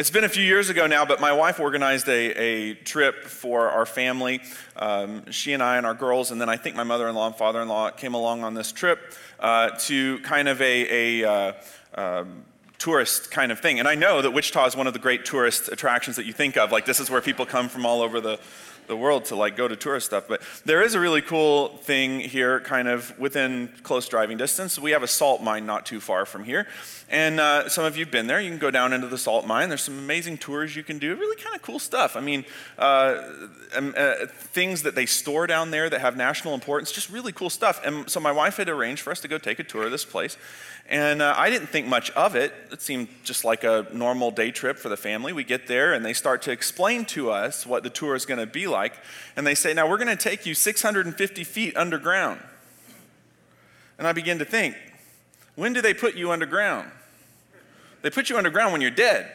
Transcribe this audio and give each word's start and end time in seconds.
It's 0.00 0.10
been 0.10 0.24
a 0.24 0.30
few 0.30 0.42
years 0.42 0.70
ago 0.70 0.86
now, 0.86 1.04
but 1.04 1.20
my 1.20 1.34
wife 1.34 1.60
organized 1.60 2.08
a, 2.08 2.12
a 2.12 2.74
trip 2.74 3.24
for 3.24 3.68
our 3.68 3.84
family. 3.84 4.40
Um, 4.74 5.30
she 5.30 5.52
and 5.52 5.62
I 5.62 5.76
and 5.76 5.84
our 5.84 5.92
girls, 5.92 6.30
and 6.30 6.40
then 6.40 6.48
I 6.48 6.56
think 6.56 6.74
my 6.74 6.84
mother 6.84 7.06
in 7.06 7.14
law 7.14 7.26
and 7.26 7.36
father 7.36 7.60
in 7.60 7.68
law 7.68 7.90
came 7.90 8.14
along 8.14 8.42
on 8.42 8.54
this 8.54 8.72
trip 8.72 8.98
uh, 9.40 9.68
to 9.80 10.18
kind 10.20 10.48
of 10.48 10.58
a, 10.62 11.20
a 11.22 11.30
uh, 11.30 11.52
um, 11.96 12.44
tourist 12.78 13.30
kind 13.30 13.52
of 13.52 13.60
thing. 13.60 13.78
And 13.78 13.86
I 13.86 13.94
know 13.94 14.22
that 14.22 14.30
Wichita 14.30 14.64
is 14.68 14.74
one 14.74 14.86
of 14.86 14.94
the 14.94 14.98
great 14.98 15.26
tourist 15.26 15.68
attractions 15.68 16.16
that 16.16 16.24
you 16.24 16.32
think 16.32 16.56
of. 16.56 16.72
Like, 16.72 16.86
this 16.86 16.98
is 16.98 17.10
where 17.10 17.20
people 17.20 17.44
come 17.44 17.68
from 17.68 17.84
all 17.84 18.00
over 18.00 18.22
the, 18.22 18.40
the 18.90 18.96
world 18.96 19.24
to 19.26 19.36
like 19.36 19.56
go 19.56 19.66
to 19.66 19.76
tourist 19.76 20.06
stuff. 20.06 20.24
But 20.28 20.42
there 20.66 20.82
is 20.82 20.94
a 20.94 21.00
really 21.00 21.22
cool 21.22 21.78
thing 21.78 22.20
here, 22.20 22.60
kind 22.60 22.88
of 22.88 23.18
within 23.18 23.70
close 23.82 24.06
driving 24.06 24.36
distance. 24.36 24.78
We 24.78 24.90
have 24.90 25.02
a 25.02 25.08
salt 25.08 25.42
mine 25.42 25.64
not 25.64 25.86
too 25.86 26.00
far 26.00 26.26
from 26.26 26.44
here. 26.44 26.66
And 27.08 27.40
uh, 27.40 27.68
some 27.68 27.84
of 27.84 27.96
you 27.96 28.04
have 28.04 28.12
been 28.12 28.26
there. 28.26 28.40
You 28.40 28.50
can 28.50 28.58
go 28.58 28.70
down 28.70 28.92
into 28.92 29.08
the 29.08 29.18
salt 29.18 29.46
mine. 29.46 29.68
There's 29.68 29.82
some 29.82 29.98
amazing 29.98 30.38
tours 30.38 30.76
you 30.76 30.84
can 30.84 30.98
do. 30.98 31.16
Really 31.16 31.42
kind 31.42 31.56
of 31.56 31.62
cool 31.62 31.78
stuff. 31.78 32.16
I 32.16 32.20
mean, 32.20 32.44
uh, 32.78 33.22
um, 33.74 33.94
uh, 33.96 34.26
things 34.28 34.82
that 34.82 34.94
they 34.94 35.06
store 35.06 35.46
down 35.46 35.70
there 35.70 35.90
that 35.90 36.00
have 36.00 36.16
national 36.16 36.54
importance, 36.54 36.92
just 36.92 37.10
really 37.10 37.32
cool 37.32 37.50
stuff. 37.50 37.80
And 37.84 38.08
so 38.08 38.20
my 38.20 38.30
wife 38.30 38.58
had 38.58 38.68
arranged 38.68 39.02
for 39.02 39.10
us 39.10 39.20
to 39.20 39.28
go 39.28 39.38
take 39.38 39.58
a 39.58 39.64
tour 39.64 39.84
of 39.84 39.90
this 39.90 40.04
place. 40.04 40.36
And 40.90 41.22
uh, 41.22 41.34
I 41.36 41.50
didn't 41.50 41.68
think 41.68 41.86
much 41.86 42.10
of 42.10 42.34
it. 42.34 42.52
It 42.72 42.82
seemed 42.82 43.06
just 43.22 43.44
like 43.44 43.62
a 43.62 43.86
normal 43.92 44.32
day 44.32 44.50
trip 44.50 44.76
for 44.76 44.88
the 44.88 44.96
family. 44.96 45.32
We 45.32 45.44
get 45.44 45.68
there 45.68 45.94
and 45.94 46.04
they 46.04 46.12
start 46.12 46.42
to 46.42 46.50
explain 46.50 47.04
to 47.06 47.30
us 47.30 47.64
what 47.64 47.84
the 47.84 47.90
tour 47.90 48.16
is 48.16 48.26
going 48.26 48.40
to 48.40 48.46
be 48.46 48.66
like. 48.66 48.94
And 49.36 49.46
they 49.46 49.54
say, 49.54 49.72
Now 49.72 49.88
we're 49.88 49.98
going 49.98 50.08
to 50.08 50.16
take 50.16 50.46
you 50.46 50.54
650 50.54 51.44
feet 51.44 51.76
underground. 51.76 52.40
And 53.98 54.08
I 54.08 54.12
begin 54.12 54.40
to 54.40 54.44
think, 54.44 54.74
when 55.54 55.74
do 55.74 55.80
they 55.80 55.94
put 55.94 56.16
you 56.16 56.32
underground? 56.32 56.90
They 58.02 58.10
put 58.10 58.28
you 58.28 58.36
underground 58.36 58.72
when 58.72 58.80
you're 58.80 58.90
dead. 58.90 59.30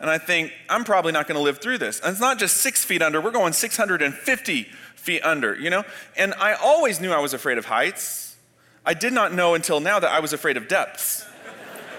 And 0.00 0.10
I 0.10 0.18
think, 0.18 0.52
I'm 0.68 0.82
probably 0.82 1.12
not 1.12 1.28
going 1.28 1.36
to 1.36 1.42
live 1.42 1.58
through 1.58 1.78
this. 1.78 2.00
And 2.00 2.10
it's 2.10 2.20
not 2.20 2.38
just 2.38 2.56
six 2.56 2.84
feet 2.84 3.02
under, 3.02 3.20
we're 3.20 3.30
going 3.30 3.52
650 3.52 4.62
feet 4.96 5.22
under, 5.22 5.54
you 5.54 5.70
know? 5.70 5.84
And 6.16 6.34
I 6.34 6.54
always 6.54 7.00
knew 7.00 7.12
I 7.12 7.20
was 7.20 7.34
afraid 7.34 7.58
of 7.58 7.66
heights. 7.66 8.23
I 8.86 8.92
did 8.92 9.12
not 9.14 9.32
know 9.32 9.54
until 9.54 9.80
now 9.80 9.98
that 9.98 10.10
I 10.10 10.20
was 10.20 10.32
afraid 10.34 10.58
of 10.58 10.68
depths. 10.68 11.24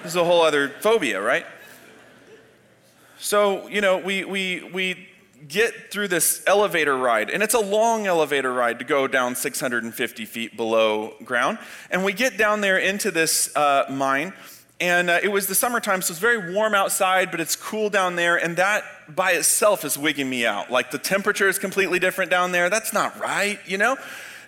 This 0.04 0.12
is 0.12 0.16
a 0.16 0.24
whole 0.24 0.42
other 0.42 0.70
phobia, 0.70 1.20
right? 1.20 1.46
So, 3.18 3.68
you 3.70 3.82
know, 3.82 3.98
we, 3.98 4.24
we, 4.24 4.70
we 4.72 5.10
get 5.48 5.92
through 5.92 6.10
this 6.10 6.44
elevator 6.46 6.96
ride, 6.96 7.32
and 7.32 7.42
it's 7.42 7.56
a 7.56 7.60
long 7.60 8.06
elevator 8.06 8.54
ride 8.54 8.78
to 8.80 8.86
go 8.86 9.08
down 9.08 9.36
650 9.36 10.26
feet 10.26 10.56
below 10.56 11.16
ground. 11.24 11.58
And 11.90 12.06
we 12.06 12.14
get 12.14 12.38
down 12.38 12.62
there 12.62 12.78
into 12.78 13.10
this 13.10 13.56
uh, 13.56 13.86
mine, 13.90 14.34
and 14.80 15.10
uh, 15.10 15.20
it 15.24 15.30
was 15.30 15.48
the 15.48 15.56
summertime, 15.56 16.04
so 16.04 16.12
it's 16.12 16.20
very 16.20 16.54
warm 16.54 16.76
outside, 16.76 17.32
but 17.32 17.40
it's 17.40 17.56
cool 17.56 17.90
down 17.90 18.16
there, 18.16 18.36
and 18.36 18.58
that 18.58 18.84
by 19.10 19.32
itself 19.32 19.84
is 19.84 19.98
wigging 19.98 20.30
me 20.30 20.46
out. 20.46 20.70
Like 20.70 20.92
the 20.92 21.00
temperature 21.00 21.48
is 21.48 21.58
completely 21.58 21.98
different 21.98 22.30
down 22.30 22.52
there. 22.52 22.70
That's 22.70 22.94
not 22.94 23.20
right, 23.20 23.60
you 23.66 23.80
know? 23.80 23.98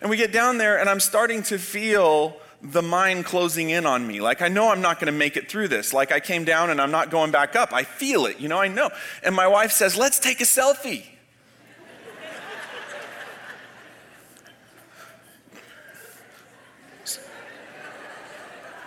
And 0.02 0.09
we 0.09 0.17
get 0.17 0.31
down 0.31 0.58
there, 0.58 0.80
and 0.80 0.90
I'm 0.90 1.00
starting 1.00 1.44
to 1.44 1.58
feel 1.58 2.38
the 2.62 2.81
mind 2.81 3.25
closing 3.25 3.69
in 3.69 3.85
on 3.85 4.06
me. 4.08 4.19
Like, 4.19 4.41
I 4.41 4.47
know 4.47 4.72
I'm 4.72 4.81
not 4.81 5.00
going 5.00 5.12
to 5.12 5.18
make 5.18 5.38
it 5.38 5.50
through 5.50 5.68
this. 5.68 5.94
Like, 5.94 6.12
I 6.12 6.19
came 6.19 6.44
down 6.44 6.69
and 6.69 6.81
I'm 6.81 6.91
not 6.91 7.12
going 7.12 7.31
back 7.31 7.56
up. 7.56 7.72
I 7.72 7.84
feel 7.84 8.25
it, 8.25 8.40
you 8.40 8.47
know, 8.47 8.59
I 8.59 8.68
know. 8.68 8.90
And 9.24 9.36
my 9.36 9.47
wife 9.47 9.72
says, 9.72 9.96
Let's 9.96 10.19
take 10.19 10.41
a 10.41 10.46
selfie. 10.46 11.06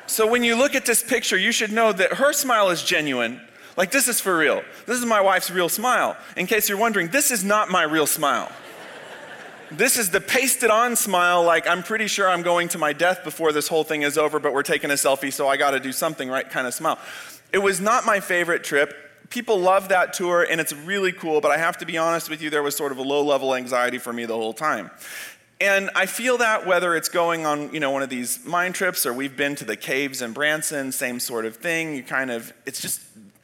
so, 0.06 0.26
when 0.26 0.42
you 0.42 0.56
look 0.56 0.74
at 0.74 0.84
this 0.84 1.02
picture, 1.02 1.36
you 1.36 1.52
should 1.52 1.70
know 1.70 1.92
that 1.92 2.14
her 2.14 2.32
smile 2.32 2.70
is 2.70 2.82
genuine. 2.82 3.40
Like, 3.76 3.92
this 3.92 4.08
is 4.08 4.20
for 4.20 4.36
real. 4.36 4.62
This 4.86 4.98
is 4.98 5.06
my 5.06 5.20
wife's 5.20 5.50
real 5.50 5.68
smile. 5.68 6.16
In 6.36 6.48
case 6.48 6.68
you're 6.68 6.76
wondering, 6.76 7.08
this 7.08 7.30
is 7.30 7.44
not 7.44 7.70
my 7.70 7.84
real 7.84 8.06
smile. 8.06 8.50
This 9.72 9.96
is 9.96 10.10
the 10.10 10.20
pasted 10.20 10.68
on 10.68 10.96
smile, 10.96 11.44
like 11.44 11.68
I'm 11.68 11.84
pretty 11.84 12.08
sure 12.08 12.28
I'm 12.28 12.42
going 12.42 12.66
to 12.70 12.78
my 12.78 12.92
death 12.92 13.22
before 13.22 13.52
this 13.52 13.68
whole 13.68 13.84
thing 13.84 14.02
is 14.02 14.18
over, 14.18 14.40
but 14.40 14.52
we're 14.52 14.64
taking 14.64 14.90
a 14.90 14.94
selfie, 14.94 15.32
so 15.32 15.46
I 15.46 15.56
got 15.56 15.70
to 15.70 15.80
do 15.80 15.92
something 15.92 16.28
right 16.28 16.48
kind 16.48 16.66
of 16.66 16.74
smile. 16.74 16.98
It 17.52 17.58
was 17.58 17.80
not 17.80 18.04
my 18.04 18.18
favorite 18.18 18.64
trip. 18.64 18.92
People 19.28 19.60
love 19.60 19.90
that 19.90 20.12
tour, 20.12 20.42
and 20.42 20.60
it's 20.60 20.72
really 20.72 21.12
cool, 21.12 21.40
but 21.40 21.52
I 21.52 21.58
have 21.58 21.78
to 21.78 21.86
be 21.86 21.98
honest 21.98 22.28
with 22.28 22.42
you, 22.42 22.50
there 22.50 22.64
was 22.64 22.76
sort 22.76 22.90
of 22.90 22.98
a 22.98 23.02
low 23.02 23.22
level 23.22 23.54
anxiety 23.54 23.98
for 23.98 24.12
me 24.12 24.24
the 24.24 24.34
whole 24.34 24.52
time. 24.52 24.90
And 25.60 25.88
I 25.94 26.06
feel 26.06 26.38
that 26.38 26.66
whether 26.66 26.96
it's 26.96 27.08
going 27.08 27.46
on, 27.46 27.72
you 27.72 27.78
know, 27.78 27.92
one 27.92 28.02
of 28.02 28.10
these 28.10 28.44
mine 28.44 28.72
trips 28.72 29.06
or 29.06 29.12
we've 29.12 29.36
been 29.36 29.54
to 29.56 29.64
the 29.64 29.76
caves 29.76 30.20
in 30.20 30.32
Branson, 30.32 30.90
same 30.90 31.20
sort 31.20 31.44
of 31.44 31.56
thing. 31.56 31.94
You 31.94 32.02
kind 32.02 32.32
of, 32.32 32.52
it's 32.66 32.80
just 32.80 33.00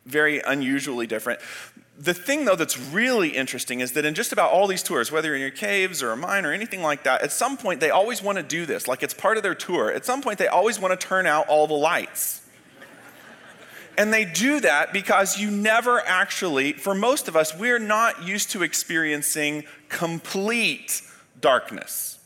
very 0.07 0.41
unusually 0.41 1.07
different 1.07 1.41
the 1.99 2.13
thing, 2.13 2.45
though, 2.45 2.57
that's 2.57 2.79
really 2.79 3.31
interesting 3.31 3.81
is 3.81 3.93
that 3.93 4.05
in 4.05 4.15
just 4.15 4.33
about 4.33 4.53
all 4.53 4.67
these 4.67 4.83
tours, 4.83 5.11
whether 5.11 5.29
you're 5.29 5.37
in 5.37 5.41
your 5.41 5.51
caves 5.51 6.03
or 6.03 6.13
a 6.13 6.17
mine 6.17 6.45
or 6.45 6.53
anything 6.53 6.83
like 6.83 7.05
that, 7.05 7.23
at 7.23 7.33
some 7.33 7.57
point 7.57 7.81
they 7.81 7.91
always 7.91 8.23
want 8.23 8.37
to 8.37 8.43
do 8.43 8.67
this. 8.67 8.87
Like 8.87 9.03
it's 9.03 9.15
part 9.15 9.39
of 9.39 9.43
their 9.43 9.55
tour. 9.55 9.91
At 9.91 10.05
some 10.05 10.21
point, 10.21 10.39
they 10.39 10.49
always 10.49 10.79
want 10.79 10.99
to 10.99 11.07
turn 11.07 11.27
out 11.27 11.49
all 11.49 11.67
the 11.67 11.75
lights. 11.75 12.43
and 13.97 14.13
they 14.13 14.27
do 14.27 14.61
that 14.61 14.93
because 14.93 15.39
you 15.39 15.51
never 15.51 16.01
actually, 16.07 16.75
for 16.75 16.95
most 16.95 17.29
of 17.29 17.37
us, 17.37 17.57
we're 17.57 17.79
not 17.79 18.23
used 18.23 18.51
to 18.51 18.63
experiencing 18.63 19.65
complete 19.89 21.01
darkness. 21.41 22.19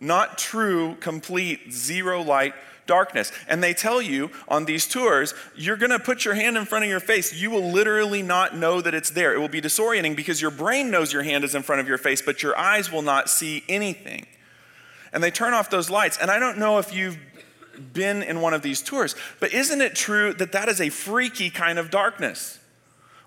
Not 0.00 0.36
true, 0.36 0.96
complete, 0.96 1.72
zero 1.72 2.22
light 2.22 2.54
darkness. 2.86 3.32
And 3.48 3.62
they 3.62 3.74
tell 3.74 4.00
you 4.00 4.30
on 4.48 4.64
these 4.64 4.86
tours, 4.86 5.34
you're 5.54 5.76
going 5.76 5.90
to 5.90 5.98
put 5.98 6.24
your 6.24 6.34
hand 6.34 6.56
in 6.56 6.64
front 6.64 6.84
of 6.84 6.90
your 6.90 7.00
face. 7.00 7.34
You 7.34 7.50
will 7.50 7.70
literally 7.70 8.22
not 8.22 8.56
know 8.56 8.80
that 8.80 8.94
it's 8.94 9.10
there. 9.10 9.34
It 9.34 9.38
will 9.38 9.48
be 9.48 9.60
disorienting 9.60 10.16
because 10.16 10.40
your 10.40 10.50
brain 10.50 10.90
knows 10.90 11.12
your 11.12 11.22
hand 11.22 11.44
is 11.44 11.54
in 11.54 11.62
front 11.62 11.80
of 11.80 11.88
your 11.88 11.98
face, 11.98 12.22
but 12.22 12.42
your 12.42 12.56
eyes 12.58 12.90
will 12.90 13.02
not 13.02 13.28
see 13.28 13.64
anything. 13.68 14.26
And 15.12 15.22
they 15.22 15.30
turn 15.30 15.54
off 15.54 15.70
those 15.70 15.90
lights. 15.90 16.18
And 16.20 16.30
I 16.30 16.38
don't 16.38 16.58
know 16.58 16.78
if 16.78 16.94
you've 16.94 17.18
been 17.92 18.22
in 18.22 18.40
one 18.40 18.54
of 18.54 18.62
these 18.62 18.82
tours, 18.82 19.14
but 19.40 19.52
isn't 19.52 19.80
it 19.80 19.94
true 19.94 20.32
that 20.34 20.52
that 20.52 20.68
is 20.68 20.80
a 20.80 20.88
freaky 20.88 21.50
kind 21.50 21.78
of 21.78 21.90
darkness? 21.90 22.58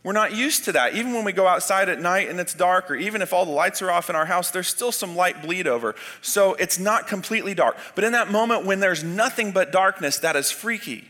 We're 0.03 0.13
not 0.13 0.33
used 0.33 0.65
to 0.65 0.71
that. 0.73 0.95
Even 0.95 1.13
when 1.13 1.25
we 1.25 1.33
go 1.33 1.47
outside 1.47 1.89
at 1.89 1.99
night 1.99 2.29
and 2.29 2.39
it's 2.39 2.53
dark, 2.53 2.89
or 2.89 2.95
even 2.95 3.21
if 3.21 3.33
all 3.33 3.45
the 3.45 3.51
lights 3.51 3.81
are 3.81 3.91
off 3.91 4.09
in 4.09 4.15
our 4.15 4.25
house, 4.25 4.49
there's 4.49 4.67
still 4.67 4.91
some 4.91 5.15
light 5.15 5.41
bleed 5.41 5.67
over. 5.67 5.93
So 6.21 6.53
it's 6.53 6.79
not 6.79 7.07
completely 7.07 7.53
dark. 7.53 7.77
But 7.95 8.05
in 8.05 8.13
that 8.13 8.31
moment 8.31 8.65
when 8.65 8.79
there's 8.79 9.03
nothing 9.03 9.51
but 9.51 9.71
darkness, 9.71 10.19
that 10.19 10.35
is 10.35 10.51
freaky. 10.51 11.05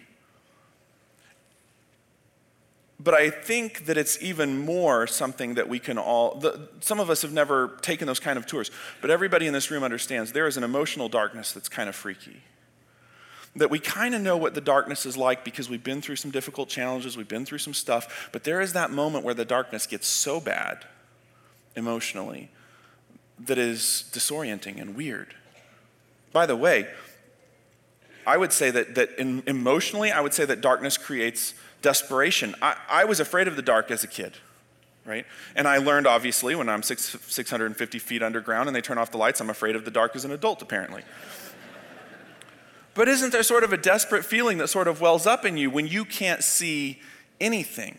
But 3.02 3.14
I 3.14 3.30
think 3.30 3.86
that 3.86 3.96
it's 3.96 4.22
even 4.22 4.60
more 4.60 5.08
something 5.08 5.54
that 5.54 5.70
we 5.70 5.80
can 5.80 5.98
all, 5.98 6.36
the, 6.36 6.68
some 6.82 7.00
of 7.00 7.10
us 7.10 7.22
have 7.22 7.32
never 7.32 7.78
taken 7.82 8.08
those 8.08 8.20
kind 8.20 8.38
of 8.38 8.46
tours, 8.46 8.72
but 9.00 9.10
everybody 9.10 9.48
in 9.48 9.54
this 9.54 9.72
room 9.72 9.84
understands 9.84 10.34
there 10.34 10.48
is 10.48 10.58
an 10.58 10.64
emotional 10.64 11.08
darkness 11.08 11.54
that's 11.54 11.70
kind 11.70 11.88
of 11.88 11.96
freaky 11.96 12.42
that 13.56 13.70
we 13.70 13.80
kind 13.80 14.14
of 14.16 14.22
know 14.22 14.38
what 14.38 14.54
the 14.54 14.62
darkness 14.62 15.06
is 15.06 15.18
like 15.18 15.44
because 15.44 15.70
we've 15.70 15.84
been 15.84 16.02
through 16.02 16.16
some 16.16 16.32
difficult 16.32 16.70
challenges, 16.70 17.18
we've 17.18 17.28
been 17.28 17.46
through 17.46 17.58
some 17.58 17.74
stuff, 17.74 18.30
but 18.32 18.44
there 18.44 18.62
is 18.62 18.74
that 18.74 18.92
moment 18.92 19.26
where 19.26 19.34
the 19.34 19.46
darkness 19.46 19.88
gets 19.88 20.08
so 20.08 20.40
bad 20.40 20.86
emotionally 21.75 22.50
that 23.40 23.57
is 23.57 24.10
disorienting 24.13 24.80
and 24.80 24.96
weird. 24.96 25.34
By 26.31 26.46
the 26.46 26.56
way, 26.56 26.88
I 28.28 28.38
would 28.38 28.54
say 28.54 28.69
that, 28.69 28.96
that 28.96 29.18
in, 29.18 29.42
emotionally, 29.48 30.12
I 30.12 30.22
would 30.22 30.34
say 30.34 30.46
that 30.46 30.62
darkness 30.62 30.98
creates 30.98 31.56
desperation. 31.81 32.54
I, 32.62 32.75
I 32.90 33.06
was 33.06 33.19
afraid 33.19 33.48
of 33.48 33.56
the 33.56 33.62
dark 33.62 33.90
as 33.90 34.04
a 34.04 34.07
kid 34.07 34.38
right? 35.10 35.25
And 35.56 35.68
I 35.68 35.78
learned, 35.78 36.06
obviously, 36.06 36.54
when 36.54 36.69
I'm 36.69 36.84
six, 36.84 37.18
650 37.28 38.00
feet 38.00 38.22
underground 38.22 38.69
and 38.69 38.75
they 38.75 38.81
turn 38.81 39.00
off 39.00 39.10
the 39.10 39.18
lights, 39.18 39.42
I'm 39.42 39.50
afraid 39.50 39.75
of 39.75 39.84
the 39.84 39.92
dark 39.92 40.16
as 40.16 40.24
an 40.24 40.31
adult, 40.31 40.62
apparently. 40.62 41.01
But 43.00 43.07
isn't 43.07 43.31
there 43.31 43.44
sort 43.44 43.63
of 43.63 43.72
a 43.72 43.78
desperate 43.78 44.25
feeling 44.25 44.57
that 44.57 44.68
sort 44.68 44.90
of 44.90 45.00
wells 45.00 45.25
up 45.25 45.46
in 45.46 45.56
you 45.56 45.69
when 45.69 45.88
you 45.88 46.04
can't 46.04 46.44
see 46.44 47.00
anything? 47.40 47.98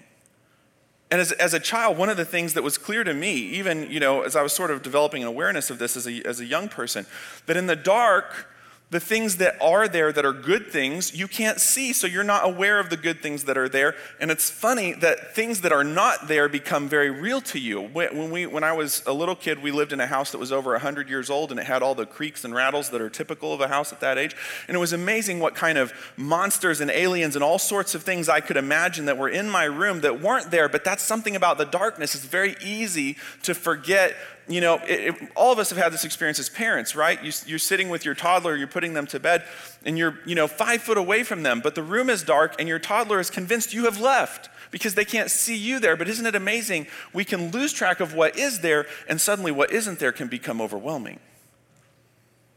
And 1.11 1.23
as, 1.23 1.33
as 1.33 1.55
a 1.55 1.59
child, 1.59 1.97
one 1.97 2.11
of 2.11 2.19
the 2.19 2.27
things 2.27 2.53
that 2.53 2.63
was 2.63 2.77
clear 2.77 3.03
to 3.05 3.15
me, 3.15 3.33
even 3.33 3.91
you 3.91 3.99
know, 3.99 4.21
as 4.21 4.37
I 4.37 4.43
was 4.43 4.53
sort 4.53 4.71
of 4.71 4.83
developing 4.83 5.23
an 5.23 5.29
awareness 5.29 5.71
of 5.71 5.79
this 5.79 5.97
as 5.97 6.07
a, 6.07 6.21
as 6.27 6.39
a 6.41 6.45
young 6.45 6.69
person, 6.69 7.07
that 7.47 7.57
in 7.57 7.67
the 7.67 7.77
dark, 7.77 8.51
the 8.91 9.01
things 9.01 9.37
that 9.37 9.57
are 9.63 9.87
there 9.87 10.13
that 10.13 10.25
are 10.25 10.33
good 10.33 10.67
things 10.67 11.15
you 11.15 11.29
can't 11.29 11.61
see 11.61 11.93
so 11.93 12.07
you're 12.07 12.25
not 12.25 12.45
aware 12.45 12.81
of 12.81 12.91
the 12.91 12.97
good 12.97 13.23
things 13.23 13.45
that 13.45 13.57
are 13.57 13.69
there. 13.69 13.95
And 14.19 14.31
it's 14.31 14.51
funny 14.51 14.93
that 14.95 15.35
things 15.35 15.61
that 15.61 15.73
are 15.73 15.85
not 15.85 16.27
there 16.27 16.49
become 16.49 16.89
very 16.89 17.09
real 17.09 17.41
to 17.43 17.59
you. 17.59 17.81
When, 17.81 18.31
we, 18.31 18.47
when 18.47 18.65
i 18.65 18.73
was 18.73 19.03
a 19.07 19.13
little 19.13 19.37
kid 19.37 19.63
we 19.63 19.71
lived 19.71 19.93
in 19.93 20.01
a 20.01 20.07
house 20.07 20.33
that 20.33 20.39
was 20.39 20.51
over 20.51 20.73
100 20.73 21.09
years 21.09 21.31
old 21.31 21.53
and 21.53 21.61
it 21.61 21.67
had 21.67 21.83
all 21.83 21.95
the 21.95 22.07
creaks 22.07 22.45
and 22.45 22.53
rattles 22.53 22.91
that 22.91 23.01
are 23.01 23.09
typical 23.11 23.53
of 23.53 23.61
a 23.61 23.69
house 23.69 23.93
at 23.93 24.01
that 24.01 24.19
age. 24.19 24.35
And 24.67 24.77
it 24.77 24.81
was 24.81 24.93
amazing 24.93 25.39
what 25.39 25.55
kind 25.55 25.79
of 25.79 25.93
monsters 26.17 26.81
and 26.81 26.91
aliens 26.91 27.37
and 27.37 27.45
all 27.45 27.59
sorts 27.59 27.95
of 27.95 28.03
things 28.03 28.29
i 28.29 28.41
could 28.41 28.57
imagine 28.57 29.05
that 29.07 29.17
were 29.17 29.29
in 29.29 29.49
my 29.49 29.65
room 29.65 30.01
that 30.01 30.21
weren't 30.21 30.51
there 30.51 30.69
but 30.69 30.85
that's 30.85 31.03
something 31.03 31.37
about 31.37 31.59
the 31.59 31.65
darkness. 31.65 32.15
It's 32.15 32.25
very 32.25 32.57
easy 32.63 33.17
to 33.45 33.55
forget 33.55 34.17
you 34.51 34.61
know, 34.61 34.81
it, 34.89 35.15
it, 35.15 35.33
all 35.37 35.53
of 35.53 35.59
us 35.59 35.71
have 35.71 35.79
had 35.79 35.93
this 35.93 36.05
experience 36.05 36.41
as 36.41 36.49
parents, 36.49 36.97
right? 36.97 37.23
You, 37.23 37.33
you're 37.47 37.59
sitting 37.59 37.89
with 37.89 38.05
your 38.05 38.15
toddler, 38.15 38.57
you're 38.57 38.67
putting 38.67 38.95
them 38.95 39.07
to 39.09 39.21
bed, 39.21 39.45
and 39.85 39.97
you're, 39.97 40.19
you 40.27 40.35
know, 40.35 40.49
five 40.49 40.83
foot 40.83 40.99
away 40.99 41.23
from 41.23 41.45
them, 41.45 41.61
but 41.61 41.77
the 41.77 41.83
room 41.83 42.11
is 42.11 42.25
dark, 42.25 42.57
and 42.59 42.69
your 42.69 42.81
toddler 42.81 43.21
is 43.21 43.31
convinced 43.31 43.73
you 43.73 43.85
have 43.85 44.01
left 44.01 44.51
because 44.73 44.95
they 44.95 45.05
can't 45.05 45.31
see 45.31 45.57
you 45.57 45.79
there. 45.79 45.97
But 45.97 46.09
isn't 46.09 46.27
it 46.27 46.35
amazing? 46.35 46.89
We 47.13 47.25
can 47.25 47.53
lose 47.53 47.73
track 47.73 48.01
of 48.01 48.15
what 48.15 48.37
is 48.37 48.61
there, 48.61 48.87
and 49.09 49.21
suddenly 49.21 49.53
what 49.53 49.71
isn't 49.73 50.01
there 50.01 50.13
can 50.13 50.27
become 50.27 50.61
overwhelming. 50.61 51.21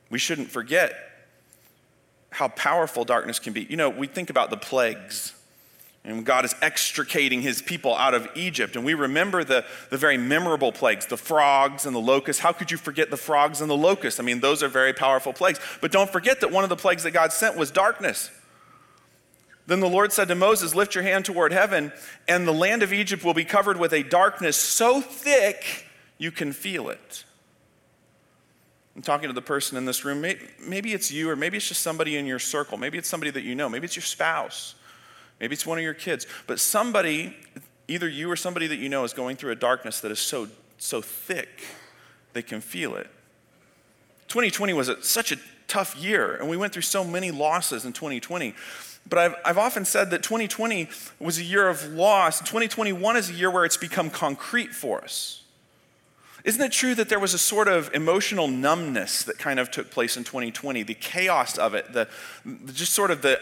We 0.09 0.17
shouldn't 0.17 0.49
forget 0.49 0.95
how 2.31 2.47
powerful 2.47 3.05
darkness 3.05 3.37
can 3.37 3.53
be. 3.53 3.67
You 3.69 3.77
know, 3.77 3.89
we 3.89 4.07
think 4.07 4.31
about 4.31 4.49
the 4.49 4.57
plagues 4.57 5.33
and 6.05 6.25
God 6.25 6.43
is 6.43 6.53
extricating 6.61 7.41
his 7.41 7.61
people 7.61 7.95
out 7.95 8.13
of 8.13 8.27
Egypt. 8.35 8.75
And 8.75 8.83
we 8.83 8.93
remember 8.93 9.43
the, 9.43 9.65
the 9.89 9.97
very 9.97 10.17
memorable 10.17 10.73
plagues, 10.73 11.05
the 11.05 11.17
frogs 11.17 11.85
and 11.85 11.95
the 11.95 11.99
locusts. 11.99 12.41
How 12.41 12.51
could 12.51 12.71
you 12.71 12.77
forget 12.77 13.09
the 13.09 13.17
frogs 13.17 13.61
and 13.61 13.69
the 13.69 13.77
locusts? 13.77 14.19
I 14.19 14.23
mean, 14.23 14.41
those 14.41 14.61
are 14.61 14.67
very 14.67 14.91
powerful 14.91 15.31
plagues. 15.31 15.61
But 15.79 15.93
don't 15.93 16.09
forget 16.09 16.41
that 16.41 16.51
one 16.51 16.65
of 16.65 16.69
the 16.69 16.75
plagues 16.75 17.03
that 17.03 17.11
God 17.11 17.31
sent 17.31 17.55
was 17.55 17.71
darkness. 17.71 18.29
Then 19.65 19.79
the 19.79 19.87
Lord 19.87 20.11
said 20.11 20.27
to 20.27 20.35
Moses, 20.35 20.75
Lift 20.75 20.93
your 20.93 21.05
hand 21.05 21.23
toward 21.23 21.53
heaven, 21.53 21.93
and 22.27 22.45
the 22.45 22.53
land 22.53 22.83
of 22.83 22.91
Egypt 22.91 23.23
will 23.23 23.33
be 23.33 23.45
covered 23.45 23.79
with 23.79 23.93
a 23.93 24.03
darkness 24.03 24.57
so 24.57 24.99
thick 24.99 25.87
you 26.17 26.31
can 26.31 26.51
feel 26.51 26.89
it. 26.89 27.23
I'm 28.93 29.01
talking 29.01 29.29
to 29.29 29.33
the 29.33 29.41
person 29.41 29.77
in 29.77 29.85
this 29.85 30.03
room. 30.03 30.19
Maybe 30.19 30.93
it's 30.93 31.11
you, 31.11 31.29
or 31.29 31.37
maybe 31.37 31.57
it's 31.57 31.67
just 31.67 31.81
somebody 31.81 32.17
in 32.17 32.25
your 32.25 32.39
circle. 32.39 32.77
Maybe 32.77 32.97
it's 32.97 33.07
somebody 33.07 33.31
that 33.31 33.43
you 33.43 33.55
know. 33.55 33.69
Maybe 33.69 33.85
it's 33.85 33.95
your 33.95 34.03
spouse. 34.03 34.75
Maybe 35.39 35.53
it's 35.53 35.65
one 35.65 35.77
of 35.77 35.83
your 35.83 35.93
kids. 35.93 36.27
But 36.47 36.59
somebody, 36.59 37.35
either 37.87 38.07
you 38.07 38.29
or 38.29 38.35
somebody 38.35 38.67
that 38.67 38.77
you 38.77 38.89
know, 38.89 39.03
is 39.03 39.13
going 39.13 39.35
through 39.35 39.51
a 39.51 39.55
darkness 39.55 39.99
that 40.01 40.11
is 40.11 40.19
so, 40.19 40.47
so 40.77 41.01
thick 41.01 41.63
they 42.33 42.41
can 42.41 42.61
feel 42.61 42.95
it. 42.95 43.07
2020 44.27 44.73
was 44.73 44.89
a, 44.89 45.01
such 45.03 45.31
a 45.31 45.37
tough 45.67 45.95
year, 45.95 46.35
and 46.35 46.49
we 46.49 46.57
went 46.57 46.73
through 46.73 46.81
so 46.81 47.03
many 47.03 47.31
losses 47.31 47.85
in 47.85 47.93
2020. 47.93 48.55
But 49.07 49.19
I've, 49.19 49.35
I've 49.45 49.57
often 49.57 49.85
said 49.85 50.11
that 50.11 50.23
2020 50.23 50.89
was 51.19 51.37
a 51.39 51.43
year 51.43 51.67
of 51.67 51.85
loss. 51.93 52.39
2021 52.39 53.17
is 53.17 53.29
a 53.29 53.33
year 53.33 53.51
where 53.51 53.65
it's 53.65 53.77
become 53.77 54.09
concrete 54.09 54.73
for 54.73 55.03
us. 55.03 55.42
Isn't 56.43 56.61
it 56.61 56.71
true 56.71 56.93
that 56.95 57.07
there 57.07 57.19
was 57.19 57.33
a 57.33 57.37
sort 57.37 57.67
of 57.67 57.89
emotional 57.93 58.47
numbness 58.47 59.23
that 59.23 59.37
kind 59.37 59.59
of 59.59 59.71
took 59.71 59.89
place 59.91 60.17
in 60.17 60.23
2020? 60.23 60.83
The 60.83 60.93
chaos 60.93 61.57
of 61.57 61.73
it, 61.73 61.93
the, 61.93 62.07
just 62.73 62.93
sort 62.93 63.11
of 63.11 63.21
the, 63.21 63.39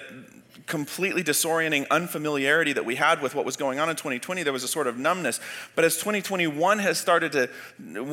completely 0.72 1.22
disorienting 1.22 1.86
unfamiliarity 1.90 2.72
that 2.72 2.86
we 2.86 2.96
had 2.96 3.22
with 3.22 3.36
what 3.36 3.44
was 3.46 3.58
going 3.58 3.78
on 3.78 3.90
in 3.90 3.96
2020, 3.98 4.44
there 4.44 4.54
was 4.54 4.64
a 4.64 4.70
sort 4.70 4.88
of 4.88 4.98
numbness. 4.98 5.40
But 5.76 5.84
as 5.84 5.98
2021 5.98 6.80
has 6.80 6.98
started 6.98 7.34
to, 7.34 7.50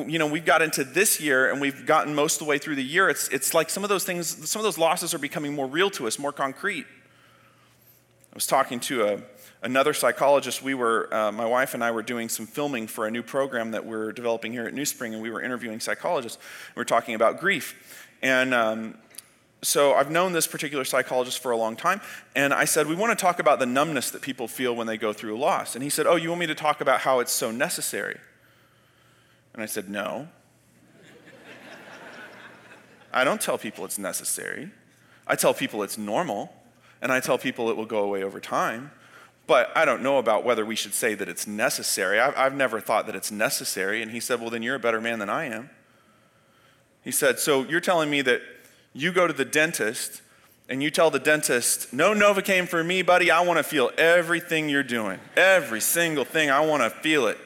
you 0.09 0.19
know, 0.19 0.27
we've 0.27 0.45
got 0.45 0.61
into 0.61 0.83
this 0.83 1.21
year 1.21 1.53
and 1.53 1.61
we've 1.61 1.87
gotten 1.87 2.17
most 2.17 2.35
of 2.35 2.39
the 2.41 2.45
way 2.47 2.59
through 2.59 2.75
the 2.75 2.85
year, 2.85 3.09
it's, 3.09 3.29
it's 3.29 3.55
like 3.55 3.71
some 3.71 3.85
of 3.85 3.89
those 3.89 4.05
things, 4.05 4.49
some 4.51 4.59
of 4.59 4.65
those 4.65 4.77
losses 4.77 5.15
are 5.15 5.19
becoming 5.19 5.55
more 5.55 5.69
real 5.69 5.89
to 5.91 6.09
us, 6.09 6.19
more 6.19 6.33
concrete. 6.33 6.85
I 8.33 8.35
was 8.35 8.47
talking 8.47 8.81
to 8.81 9.05
a, 9.05 9.21
another 9.63 9.93
psychologist. 9.93 10.63
We 10.63 10.75
were, 10.75 11.13
uh, 11.13 11.33
my 11.33 11.47
wife 11.47 11.75
and 11.75 11.83
I 11.83 11.91
were 11.91 12.03
doing 12.03 12.29
some 12.29 12.47
filming 12.47 12.87
for 12.87 13.07
a 13.07 13.11
new 13.11 13.23
program 13.23 13.73
that 13.73 13.85
we're 13.85 14.13
developing 14.13 14.53
here 14.53 14.67
at 14.67 14.75
New 14.75 14.85
Spring, 14.85 15.15
and 15.15 15.23
we 15.23 15.31
were 15.31 15.41
interviewing 15.41 15.81
psychologists. 15.81 16.39
We 16.75 16.81
were 16.81 16.85
talking 16.85 17.15
about 17.15 17.41
grief. 17.41 18.07
And 18.23 18.55
um, 18.55 18.99
so 19.63 19.95
I've 19.95 20.11
known 20.11 20.33
this 20.33 20.47
particular 20.47 20.85
psychologist 20.85 21.41
for 21.41 21.51
a 21.51 21.57
long 21.57 21.77
time, 21.77 22.01
and 22.37 22.55
I 22.55 22.65
said, 22.65 22.87
We 22.87 22.95
want 22.95 23.17
to 23.17 23.21
talk 23.21 23.41
about 23.41 23.59
the 23.59 23.67
numbness 23.67 24.11
that 24.13 24.23
people 24.23 24.47
feel 24.47 24.75
when 24.75 24.87
they 24.87 24.97
go 24.97 25.13
through 25.13 25.39
loss. 25.39 25.75
And 25.75 25.83
he 25.83 25.91
said, 25.91 26.07
Oh, 26.07 26.17
you 26.17 26.29
want 26.29 26.41
me 26.41 26.47
to 26.47 26.55
talk 26.55 26.81
about 26.81 27.01
how 27.01 27.21
it's 27.21 27.33
so 27.33 27.51
necessary? 27.51 28.19
And 29.55 29.63
I 29.63 29.67
said, 29.67 29.89
No. 29.89 30.29
I 33.11 33.25
don't 33.25 33.41
tell 33.41 33.57
people 33.57 33.85
it's 33.85 33.99
necessary. 33.99 34.71
I 35.27 35.35
tell 35.35 35.55
people 35.55 35.83
it's 35.83 35.99
normal, 35.99 36.53
and 37.01 37.11
I 37.11 37.21
tell 37.21 37.39
people 37.39 37.71
it 37.71 37.77
will 37.77 37.87
go 37.87 38.05
away 38.05 38.23
over 38.23 38.39
time. 38.39 38.91
But 39.49 39.73
I 39.75 39.87
don't 39.87 40.03
know 40.03 40.19
about 40.19 40.45
whether 40.45 40.65
we 40.65 40.77
should 40.77 40.93
say 40.93 41.15
that 41.15 41.27
it's 41.27 41.47
necessary. 41.47 42.21
I've, 42.21 42.37
I've 42.37 42.55
never 42.55 42.81
thought 42.81 43.07
that 43.07 43.17
it's 43.17 43.33
necessary. 43.33 44.03
And 44.03 44.13
he 44.13 44.21
said, 44.21 44.41
Well, 44.41 44.51
then 44.51 44.63
you're 44.63 44.77
a 44.77 44.79
better 44.79 45.01
man 45.01 45.19
than 45.19 45.31
I 45.31 45.47
am. 45.47 45.71
He 47.03 47.11
said, 47.11 47.41
So 47.41 47.65
you're 47.65 47.81
telling 47.81 48.11
me 48.11 48.21
that 48.23 48.43
you 48.93 49.11
go 49.11 49.27
to 49.27 49.33
the 49.33 49.47
dentist 49.47 50.21
and 50.69 50.83
you 50.83 50.91
tell 50.91 51.11
the 51.11 51.19
dentist, 51.19 51.95
no 51.95 52.13
Novocaine 52.13 52.69
for 52.69 52.85
me, 52.85 53.01
buddy. 53.01 53.31
I 53.31 53.41
want 53.41 53.57
to 53.57 53.63
feel 53.63 53.91
everything 53.97 54.69
you're 54.69 54.83
doing. 54.83 55.19
Every 55.35 55.81
single 55.81 56.27
thing. 56.27 56.51
I 56.51 56.61
want 56.61 56.83
to 56.83 56.91
feel 56.91 57.27
it. 57.27 57.39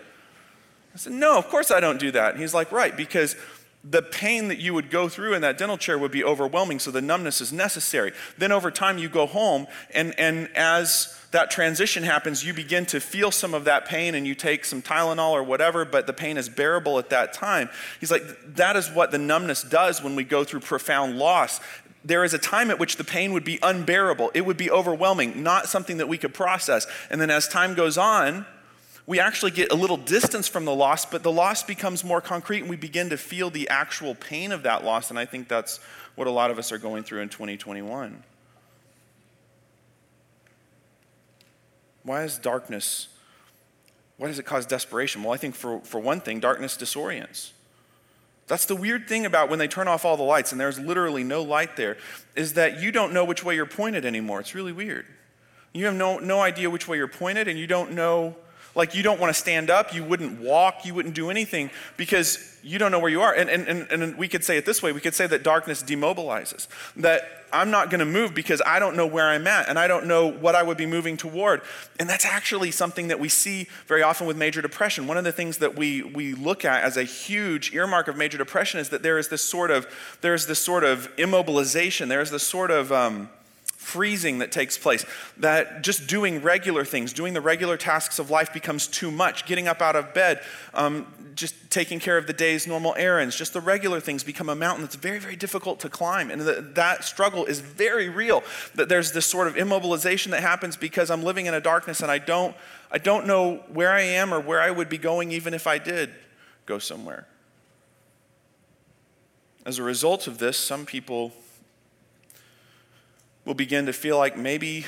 I 0.93 0.99
said, 0.99 1.13
no, 1.13 1.39
of 1.39 1.49
course 1.49 1.71
I 1.71 1.79
don't 1.79 2.01
do 2.01 2.11
that. 2.11 2.33
And 2.33 2.41
he's 2.41 2.53
like, 2.53 2.73
right, 2.73 2.97
because 2.97 3.37
the 3.85 4.03
pain 4.03 4.49
that 4.49 4.59
you 4.59 4.75
would 4.75 4.91
go 4.91 5.09
through 5.09 5.35
in 5.35 5.43
that 5.43 5.59
dental 5.59 5.77
chair 5.77 5.99
would 5.99 6.13
be 6.13 6.23
overwhelming, 6.23 6.79
so 6.79 6.91
the 6.91 7.03
numbness 7.03 7.41
is 7.41 7.53
necessary. 7.53 8.13
Then 8.39 8.53
over 8.53 8.71
time, 8.71 8.99
you 8.99 9.09
go 9.09 9.27
home, 9.27 9.67
and, 9.93 10.15
and 10.19 10.49
as 10.55 11.19
that 11.33 11.51
transition 11.51 12.05
happens, 12.05 12.45
you 12.45 12.55
begin 12.55 12.87
to 12.87 13.01
feel 13.01 13.31
some 13.31 13.55
of 13.55 13.65
that 13.65 13.87
pain 13.87 14.15
and 14.15 14.27
you 14.27 14.35
take 14.35 14.65
some 14.65 14.83
Tylenol 14.83 15.31
or 15.31 15.43
whatever, 15.43 15.85
but 15.85 16.07
the 16.07 16.13
pain 16.13 16.37
is 16.37 16.49
bearable 16.49 16.99
at 16.99 17.11
that 17.11 17.33
time. 17.33 17.71
He's 17.99 18.11
like, 18.11 18.23
that 18.55 18.77
is 18.77 18.89
what 18.91 19.11
the 19.11 19.19
numbness 19.19 19.63
does 19.63 20.03
when 20.03 20.15
we 20.15 20.25
go 20.25 20.45
through 20.45 20.61
profound 20.61 21.19
loss. 21.19 21.61
There 22.05 22.23
is 22.23 22.35
a 22.35 22.39
time 22.39 22.71
at 22.71 22.79
which 22.79 22.97
the 22.97 23.05
pain 23.05 23.33
would 23.33 23.45
be 23.45 23.59
unbearable, 23.63 24.31
it 24.35 24.43
would 24.43 24.57
be 24.57 24.71
overwhelming, 24.71 25.43
not 25.43 25.67
something 25.67 25.97
that 25.97 26.09
we 26.09 26.19
could 26.19 26.35
process. 26.35 26.87
And 27.11 27.21
then 27.21 27.31
as 27.31 27.49
time 27.49 27.75
goes 27.75 27.97
on, 27.99 28.47
we 29.07 29.19
actually 29.19 29.51
get 29.51 29.73
a 29.73 29.75
little 29.75 29.97
distance 29.97 30.47
from 30.47 30.65
the 30.65 30.75
loss, 30.75 31.05
but 31.05 31.23
the 31.23 31.33
loss 31.33 31.63
becomes 31.63 32.05
more 32.05 32.21
concrete 32.21 32.61
and 32.61 32.71
we 32.71 32.77
begin 32.77 33.11
to 33.11 33.17
feel 33.17 33.51
the 33.51 33.69
actual 33.69 34.15
pain 34.15 34.53
of 34.53 34.63
that 34.63 34.85
loss. 34.85 35.11
And 35.11 35.19
I 35.19 35.25
think 35.25 35.49
that's 35.49 35.81
what 36.15 36.27
a 36.27 36.31
lot 36.31 36.51
of 36.51 36.59
us 36.59 36.71
are 36.71 36.79
going 36.79 37.03
through 37.03 37.21
in 37.21 37.29
2021. 37.29 38.23
Why 42.05 42.25
is 42.25 42.39
darkness, 42.39 43.09
why 44.19 44.29
does 44.29 44.39
it 44.39 44.45
cause 44.45 44.67
desperation? 44.67 45.23
Well, 45.23 45.33
I 45.33 45.37
think 45.37 45.55
for, 45.55 45.81
for 45.81 46.01
one 46.01 46.21
thing, 46.21 46.41
darkness 46.41 46.77
disorients. 46.77 47.51
That's 48.49 48.67
the 48.67 48.77
weird 48.77 49.09
thing 49.09 49.25
about 49.25 49.49
when 49.51 49.59
they 49.59 49.69
turn 49.69 49.89
off 49.89 50.05
all 50.05 50.17
the 50.17 50.23
lights 50.23 50.53
and 50.53 50.61
there's 50.61 50.79
literally 50.79 51.25
no 51.25 51.43
light 51.43 51.77
there, 51.77 51.97
is 52.35 52.55
that 52.55 52.81
you 52.81 52.93
don't 52.93 53.13
know 53.13 53.25
which 53.25 53.45
way 53.45 53.55
you're 53.55 53.67
pointed 53.67 54.05
anymore. 54.05 54.41
It's 54.41 54.55
really 54.55 54.73
weird. 54.73 55.07
You 55.73 55.87
have 55.87 55.95
no, 55.95 56.19
no 56.19 56.41
idea 56.41 56.69
which 56.69 56.87
way 56.87 56.97
you're 56.97 57.09
pointed 57.09 57.49
and 57.49 57.59
you 57.59 57.67
don't 57.67 57.93
know 57.93 58.37
like 58.75 58.95
you 58.95 59.03
don't 59.03 59.21
want 59.21 59.35
to 59.35 59.39
stand 59.39 59.71
up, 59.71 59.95
you 59.95 60.03
wouldn't 60.03 60.41
walk, 60.41 60.85
you 60.85 60.95
wouldn't 60.95 61.15
do 61.15 61.31
anything 61.31 61.71
because 61.97 62.39
you 62.63 62.79
don't 62.79 62.93
know 62.93 62.99
where 62.99 63.11
you 63.11 63.21
are. 63.21 63.35
And, 63.35 63.51
and, 63.51 63.67
and, 63.67 64.03
and 64.03 64.17
we 64.17 64.29
could 64.29 64.45
say 64.45 64.57
it 64.57 64.65
this 64.65 64.83
way 64.83 64.93
we 64.93 65.01
could 65.01 65.15
say 65.15 65.27
that 65.27 65.43
darkness 65.43 65.83
demobilizes, 65.83 66.69
that 66.97 67.43
I'm 67.53 67.71
not 67.71 67.91
going 67.91 67.99
to 67.99 68.07
move 68.07 68.35
because 68.35 68.63
I 68.65 68.79
don't 68.79 68.97
know 68.97 69.07
where 69.07 69.29
I'm 69.29 69.47
at 69.47 69.69
and 69.69 69.79
I 69.79 69.87
don't 69.87 70.07
know 70.07 70.27
what 70.27 70.55
I 70.55 70.63
would 70.63 70.79
be 70.79 70.87
moving 70.87 71.17
toward. 71.17 71.61
And 71.99 72.09
that's 72.09 72.25
actually 72.25 72.71
something 72.71 73.09
that 73.09 73.21
we 73.21 73.29
see 73.29 73.69
very 73.87 74.03
often 74.03 74.27
with 74.27 74.37
major 74.37 74.63
depression. 74.63 75.07
One 75.07 75.19
of 75.19 75.25
the 75.25 75.33
things 75.33 75.59
that 75.59 75.77
we, 75.77 76.03
we 76.03 76.33
look 76.35 76.65
at 76.65 76.83
as 76.83 76.97
a 76.97 77.05
huge 77.05 77.75
earmark 77.75 78.09
of 78.09 78.17
major 78.17 78.39
depression 78.39 78.81
is 78.81 78.89
that 78.89 79.03
there 79.03 79.19
is 79.19 79.29
this 79.29 79.45
sort 79.45 79.71
of, 79.71 79.87
there's 80.23 80.47
this 80.47 80.61
sort 80.61 80.83
of 80.83 81.15
immobilization, 81.17 82.09
there's 82.09 82.31
this 82.31 82.43
sort 82.43 82.71
of, 82.71 82.91
um, 82.91 83.29
freezing 83.83 84.39
that 84.39 84.53
takes 84.53 84.79
place, 84.79 85.05
that 85.37 85.83
just 85.83 86.07
doing 86.07 86.41
regular 86.41 86.85
things, 86.85 87.13
doing 87.13 87.35
the 87.35 87.41
regular 87.41 87.77
tasks 87.77 88.21
of 88.21 88.31
life 88.31 88.53
becomes 88.53 88.87
too 88.87 89.11
much. 89.11 89.45
Getting 89.45 89.67
up 89.67 89.83
out 89.83 89.97
of 89.97 90.15
bed, 90.15 90.41
um, 90.73 91.07
just 91.35 91.55
taking 91.69 91.99
care 91.99 92.17
of 92.17 92.29
the 92.29 92.33
day's 92.33 92.67
normal 92.67 92.95
errands, 92.97 93.37
just 93.37 93.53
the 93.53 93.61
regular 93.61 93.99
things 93.99 94.23
become 94.23 94.49
a 94.49 94.55
mountain 94.55 94.85
that's 94.85 94.95
very, 94.95 95.19
very 95.19 95.35
difficult 95.35 95.81
to 95.81 95.89
climb. 95.89 96.31
And 96.31 96.43
the, 96.43 96.61
that 96.75 97.05
struggle 97.05 97.45
is 97.45 97.59
very 97.59 98.09
real. 98.09 98.45
That 98.77 98.89
there's 98.89 99.13
this 99.13 99.27
sort 99.27 99.49
of 99.49 99.57
immobilization 99.57 100.31
that 100.31 100.43
happens 100.43 100.77
because 100.77 101.11
I'm 101.11 101.25
living 101.25 101.47
in 101.47 101.55
a 101.55 101.61
darkness 101.61 102.01
and 102.01 102.11
I 102.11 102.19
don't, 102.19 102.55
I 102.91 102.99
don't 102.99 103.27
know 103.27 103.65
where 103.69 103.91
I 103.91 104.03
am 104.03 104.33
or 104.33 104.41
where 104.41 104.61
I 104.61 104.71
would 104.71 104.89
be 104.89 104.99
going 104.99 105.33
even 105.33 105.55
if 105.55 105.67
I 105.67 105.79
did 105.79 106.11
go 106.67 106.79
somewhere. 106.79 107.27
As 109.67 109.79
a 109.79 109.83
result 109.83 110.29
of 110.29 110.39
this, 110.39 110.57
some 110.57 110.87
people 110.87 111.33
will 113.45 113.55
begin 113.55 113.87
to 113.87 113.93
feel 113.93 114.19
like 114.19 114.37
maybe, 114.37 114.87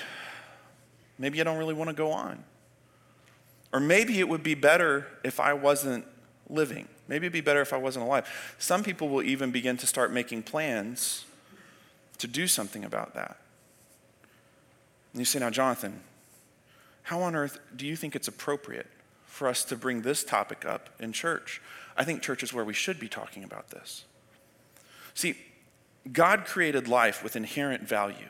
maybe 1.18 1.40
I 1.40 1.44
don't 1.44 1.58
really 1.58 1.74
want 1.74 1.90
to 1.90 1.96
go 1.96 2.12
on. 2.12 2.44
Or 3.72 3.80
maybe 3.80 4.20
it 4.20 4.28
would 4.28 4.42
be 4.42 4.54
better 4.54 5.06
if 5.24 5.40
I 5.40 5.52
wasn't 5.52 6.06
living. 6.48 6.88
Maybe 7.08 7.26
it'd 7.26 7.32
be 7.32 7.40
better 7.40 7.60
if 7.60 7.72
I 7.72 7.76
wasn't 7.76 8.04
alive. 8.04 8.54
Some 8.58 8.84
people 8.84 9.08
will 9.08 9.22
even 9.22 9.50
begin 9.50 9.76
to 9.78 9.86
start 9.86 10.12
making 10.12 10.44
plans 10.44 11.24
to 12.18 12.26
do 12.26 12.46
something 12.46 12.84
about 12.84 13.14
that. 13.14 13.36
And 15.12 15.20
you 15.20 15.24
say, 15.24 15.40
now, 15.40 15.50
Jonathan, 15.50 16.00
how 17.02 17.20
on 17.22 17.34
earth 17.34 17.58
do 17.74 17.86
you 17.86 17.96
think 17.96 18.16
it's 18.16 18.28
appropriate 18.28 18.86
for 19.26 19.48
us 19.48 19.64
to 19.64 19.76
bring 19.76 20.02
this 20.02 20.24
topic 20.24 20.64
up 20.64 20.88
in 20.98 21.12
church? 21.12 21.60
I 21.96 22.04
think 22.04 22.22
church 22.22 22.42
is 22.42 22.52
where 22.52 22.64
we 22.64 22.74
should 22.74 22.98
be 22.98 23.08
talking 23.08 23.44
about 23.44 23.70
this. 23.70 24.04
See, 25.14 25.36
God 26.12 26.44
created 26.44 26.88
life 26.88 27.22
with 27.22 27.36
inherent 27.36 27.88
value. 27.88 28.28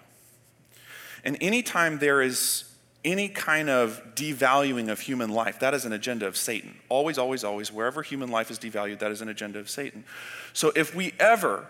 And 1.24 1.36
anytime 1.40 1.98
there 1.98 2.22
is 2.22 2.64
any 3.04 3.28
kind 3.28 3.68
of 3.68 4.02
devaluing 4.14 4.90
of 4.90 5.00
human 5.00 5.30
life, 5.30 5.58
that 5.58 5.74
is 5.74 5.84
an 5.84 5.92
agenda 5.92 6.26
of 6.26 6.36
Satan. 6.36 6.74
Always, 6.88 7.18
always, 7.18 7.44
always, 7.44 7.72
wherever 7.72 8.02
human 8.02 8.30
life 8.30 8.50
is 8.50 8.58
devalued, 8.58 9.00
that 9.00 9.10
is 9.10 9.20
an 9.20 9.28
agenda 9.28 9.58
of 9.58 9.68
Satan. 9.68 10.04
So 10.52 10.72
if 10.76 10.94
we 10.94 11.12
ever 11.18 11.66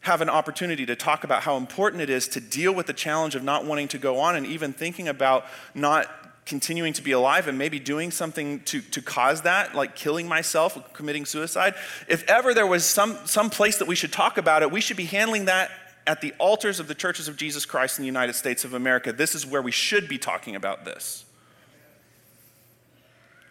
have 0.00 0.20
an 0.20 0.28
opportunity 0.28 0.84
to 0.86 0.96
talk 0.96 1.22
about 1.22 1.42
how 1.42 1.56
important 1.56 2.02
it 2.02 2.10
is 2.10 2.26
to 2.28 2.40
deal 2.40 2.74
with 2.74 2.86
the 2.86 2.92
challenge 2.92 3.36
of 3.36 3.44
not 3.44 3.64
wanting 3.64 3.86
to 3.88 3.98
go 3.98 4.18
on 4.18 4.34
and 4.34 4.44
even 4.46 4.72
thinking 4.72 5.06
about 5.06 5.44
not 5.74 6.08
continuing 6.44 6.92
to 6.92 7.02
be 7.02 7.12
alive 7.12 7.46
and 7.46 7.56
maybe 7.56 7.78
doing 7.78 8.10
something 8.10 8.58
to, 8.60 8.80
to 8.80 9.00
cause 9.00 9.42
that, 9.42 9.76
like 9.76 9.94
killing 9.94 10.26
myself, 10.26 10.92
committing 10.92 11.24
suicide, 11.24 11.74
if 12.08 12.28
ever 12.28 12.52
there 12.52 12.66
was 12.66 12.84
some, 12.84 13.16
some 13.26 13.48
place 13.48 13.78
that 13.78 13.86
we 13.86 13.94
should 13.94 14.12
talk 14.12 14.38
about 14.38 14.62
it, 14.62 14.70
we 14.72 14.80
should 14.80 14.96
be 14.96 15.04
handling 15.04 15.44
that 15.44 15.70
at 16.06 16.20
the 16.20 16.34
altars 16.38 16.80
of 16.80 16.88
the 16.88 16.94
churches 16.94 17.28
of 17.28 17.36
Jesus 17.36 17.64
Christ 17.64 17.98
in 17.98 18.02
the 18.02 18.06
United 18.06 18.34
States 18.34 18.64
of 18.64 18.74
America. 18.74 19.12
This 19.12 19.34
is 19.34 19.46
where 19.46 19.62
we 19.62 19.70
should 19.70 20.08
be 20.08 20.18
talking 20.18 20.56
about 20.56 20.84
this. 20.84 21.24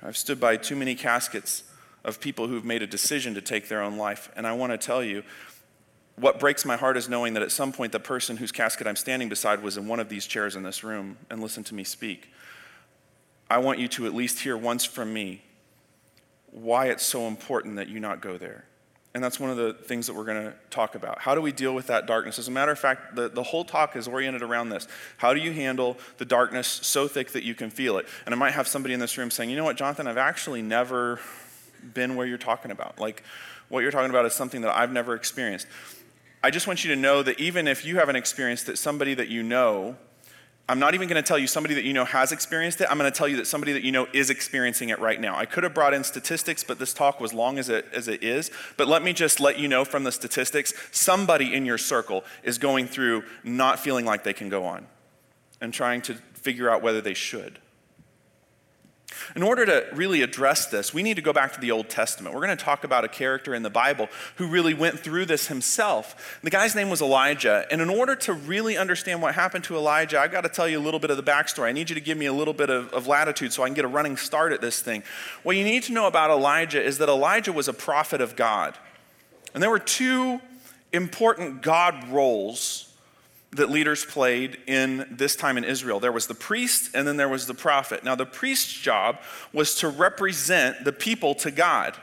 I've 0.03 0.17
stood 0.17 0.39
by 0.39 0.58
too 0.58 0.75
many 0.75 0.96
caskets 0.96 1.63
of 2.03 2.20
people 2.20 2.48
who've 2.48 2.65
made 2.65 2.81
a 2.81 2.88
decision 2.88 3.36
to 3.36 3.41
take 3.41 3.67
their 3.67 3.81
own 3.81 3.98
life, 3.98 4.31
and 4.36 4.48
I 4.48 4.53
want 4.53 4.72
to 4.72 4.77
tell 4.77 5.03
you 5.03 5.24
what 6.15 6.39
breaks 6.39 6.65
my 6.65 6.75
heart 6.75 6.98
is 6.98 7.08
knowing 7.08 7.34
that 7.34 7.43
at 7.43 7.51
some 7.51 7.72
point 7.72 7.91
the 7.91 8.00
person 8.00 8.38
whose 8.38 8.51
casket 8.51 8.86
I'm 8.86 8.96
standing 8.96 9.29
beside 9.29 9.63
was 9.63 9.77
in 9.77 9.88
one 9.88 10.00
of 10.00 10.10
these 10.10 10.25
chairs 10.25 10.55
in 10.55 10.63
this 10.63 10.84
room 10.84 11.17
and 11.29 11.41
listened 11.41 11.65
to 11.67 11.75
me 11.75 11.84
speak. 11.84 12.31
I 13.50 13.60
want 13.60 13.79
you 13.79 13.88
to 13.89 14.05
at 14.05 14.13
least 14.13 14.39
hear 14.39 14.58
once 14.58 14.86
from 14.86 15.13
me 15.13 15.41
why 16.51 16.88
it's 16.88 17.03
so 17.03 17.27
important 17.27 17.77
that 17.77 17.88
you 17.88 18.00
not 18.00 18.22
go 18.22 18.38
there. 18.38 18.65
And 19.13 19.22
that's 19.22 19.39
one 19.39 19.50
of 19.50 19.58
the 19.58 19.74
things 19.74 20.08
that 20.08 20.13
we're 20.13 20.24
going 20.24 20.46
to 20.46 20.53
talk 20.70 20.96
about. 20.96 21.20
How 21.20 21.36
do 21.36 21.41
we 21.41 21.51
deal 21.51 21.75
with 21.75 21.88
that 21.88 22.06
darkness? 22.06 22.39
As 22.39 22.48
a 22.48 22.51
matter 22.51 22.72
of 22.72 22.80
fact, 22.80 23.15
the, 23.15 23.27
the 23.27 23.44
whole 23.44 23.65
talk 23.65 23.98
is 23.98 24.08
oriented 24.08 24.41
around 24.41 24.70
this. 24.70 24.88
How 25.18 25.34
do 25.34 25.41
you 25.41 25.51
handle 25.51 25.98
the 26.18 26.24
darkness 26.24 26.68
so 26.68 27.10
thick 27.10 27.32
that 27.32 27.44
you 27.44 27.53
can 27.53 27.70
feel 27.70 27.98
it? 27.98 28.08
And 28.25 28.34
I 28.34 28.38
might 28.38 28.53
have 28.53 28.70
somebody 28.70 28.94
in 28.94 29.01
this 29.01 29.18
room 29.18 29.30
saying, 29.30 29.50
you 29.50 29.58
know 29.58 29.65
what, 29.65 29.75
Jonathan, 29.75 30.08
I've 30.08 30.18
actually 30.18 30.62
never 30.62 31.20
been 31.94 32.15
where 32.15 32.25
you're 32.25 32.38
talking 32.38 32.72
about. 32.72 33.00
Like, 33.00 33.24
what 33.68 33.82
you're 33.82 33.91
talking 33.91 34.10
about 34.10 34.25
is 34.25 34.34
something 34.34 34.62
that 34.62 34.77
I've 34.77 34.91
never 34.91 35.13
experienced. 35.15 35.68
I 36.44 36.50
just 36.50 36.65
want 36.65 36.84
you 36.84 36.94
to 36.96 37.00
know 37.00 37.22
that 37.22 37.39
even 37.39 37.68
if 37.68 37.86
you 37.86 37.98
haven't 37.98 38.15
experienced 38.15 38.70
it, 38.70 38.77
somebody 38.77 39.13
that 39.13 39.27
you 39.27 39.44
know 39.44 39.98
I'm 40.72 40.80
not 40.80 40.94
even 40.94 41.10
going 41.10 41.22
to 41.22 41.28
tell 41.28 41.38
you 41.38 41.48
somebody 41.48 41.75
that 41.75 41.84
you 41.84 41.92
know 41.92 42.06
has 42.06 42.32
experienced 42.32 42.80
it. 42.80 42.88
I'm 42.90 42.98
going 42.98 43.12
to 43.12 43.18
tell 43.18 43.28
you 43.28 43.36
that 43.36 43.46
somebody 43.46 43.74
that 43.74 43.84
you 43.84 43.92
know 43.92 44.08
is 44.13 44.30
experiencing 44.30 44.88
it 44.88 45.00
right 45.00 45.20
now. 45.20 45.36
I 45.36 45.46
could 45.46 45.66
have 45.66 45.74
brought 45.74 45.94
in 45.94 46.01
statistics, 46.01 46.63
but 46.63 46.80
this 46.80 46.94
talk 46.94 47.20
was 47.20 47.34
long 47.34 47.60
as 47.60 47.68
it, 47.68 47.88
as 47.94 48.08
it 48.08 48.24
is. 48.24 48.51
But 48.78 48.88
let 48.88 49.04
me 49.04 49.12
just 49.12 49.42
let 49.42 49.60
you 49.60 49.68
know 49.68 49.84
from 49.84 50.06
the 50.06 50.13
statistics 50.13 50.74
somebody 50.92 51.54
in 51.54 51.66
your 51.66 51.78
circle 51.78 52.24
is 52.44 52.58
going 52.58 52.88
through 52.88 53.24
not 53.44 53.82
feeling 53.82 54.06
like 54.06 54.24
they 54.24 54.32
can 54.32 54.48
go 54.48 54.63
on 54.63 54.88
and 55.60 55.74
trying 55.74 56.01
to 56.04 56.13
figure 56.36 56.70
out 56.70 56.82
whether 56.82 57.01
they 57.01 57.16
should. 57.16 57.60
In 59.36 59.44
order 59.44 59.65
to 59.65 59.88
really 59.94 60.22
address 60.22 60.68
this, 60.68 60.94
we 60.94 61.03
need 61.03 61.15
to 61.15 61.22
go 61.22 61.34
back 61.34 61.53
to 61.53 61.60
the 61.60 61.72
Old 61.72 61.89
Testament. 61.89 62.36
We're 62.36 62.46
going 62.46 62.58
to 62.58 62.63
talk 62.63 62.84
about 62.84 63.03
a 63.03 63.08
character 63.08 63.53
in 63.53 63.63
the 63.63 63.70
Bible 63.70 64.10
who 64.36 64.48
really 64.48 64.74
went 64.74 65.00
through 65.00 65.25
this 65.25 65.48
himself. 65.48 66.39
The 66.44 66.50
guy's 66.50 66.75
name 66.75 66.89
was 66.89 67.01
Elijah. 67.01 67.65
And 67.72 67.82
in 67.82 67.89
order 67.89 68.15
to 68.15 68.34
really 68.34 68.77
understand 68.77 69.22
what 69.22 69.36
happened 69.36 69.63
to 69.65 69.75
Elijah, 69.75 70.20
I've 70.20 70.32
got 70.32 70.41
to 70.41 70.50
tell 70.50 70.68
you 70.68 70.80
a 70.80 70.84
little 70.84 71.00
bit 71.00 71.12
of 71.12 71.18
the 71.18 71.24
backstory. 71.24 71.68
I 71.68 71.72
need 71.72 71.89
you 71.89 71.96
to 71.96 72.01
give 72.01 72.18
me 72.18 72.25
a 72.25 72.34
little 72.34 72.53
bit 72.53 72.70
of, 72.70 72.94
of 72.94 73.08
latitude 73.08 73.53
so 73.53 73.63
I 73.63 73.68
can 73.68 73.75
get 73.75 73.86
a 73.86 73.89
running 73.89 74.18
start 74.18 74.53
at 74.53 74.62
this 74.62 74.82
thing. 74.82 75.03
What 75.44 75.56
you 75.56 75.63
need 75.63 75.84
to 75.84 75.94
know 75.94 76.08
about 76.08 76.30
Elijah 76.30 76.82
is 76.82 76.98
that 76.98 77.10
Elijah 77.10 77.53
was 77.53 77.68
a 77.68 77.74
prophet 77.74 78.22
of 78.22 78.36
God. 78.36 78.77
And 79.53 79.62
there 79.62 79.70
were 79.70 79.80
two 79.80 80.41
important 80.94 81.62
God 81.62 82.10
roles 82.10 82.90
that 83.51 83.70
leaders 83.70 84.05
played 84.05 84.58
in 84.65 85.05
this 85.12 85.36
time 85.36 85.58
in 85.58 85.63
Israel. 85.63 86.00
There 86.00 86.12
was 86.12 86.27
the 86.27 86.34
priest 86.34 86.91
and 86.93 87.05
then 87.08 87.17
there 87.17 87.27
was 87.27 87.48
the 87.48 87.53
prophet. 87.53 88.03
Now, 88.03 88.15
the 88.15 88.25
priest's 88.25 88.74
job 88.74 89.20
was 89.51 89.75
to 89.75 89.89
represent 89.89 90.86
the 90.86 90.93
people 90.93 91.36
to 91.36 91.51
God. 91.51 91.98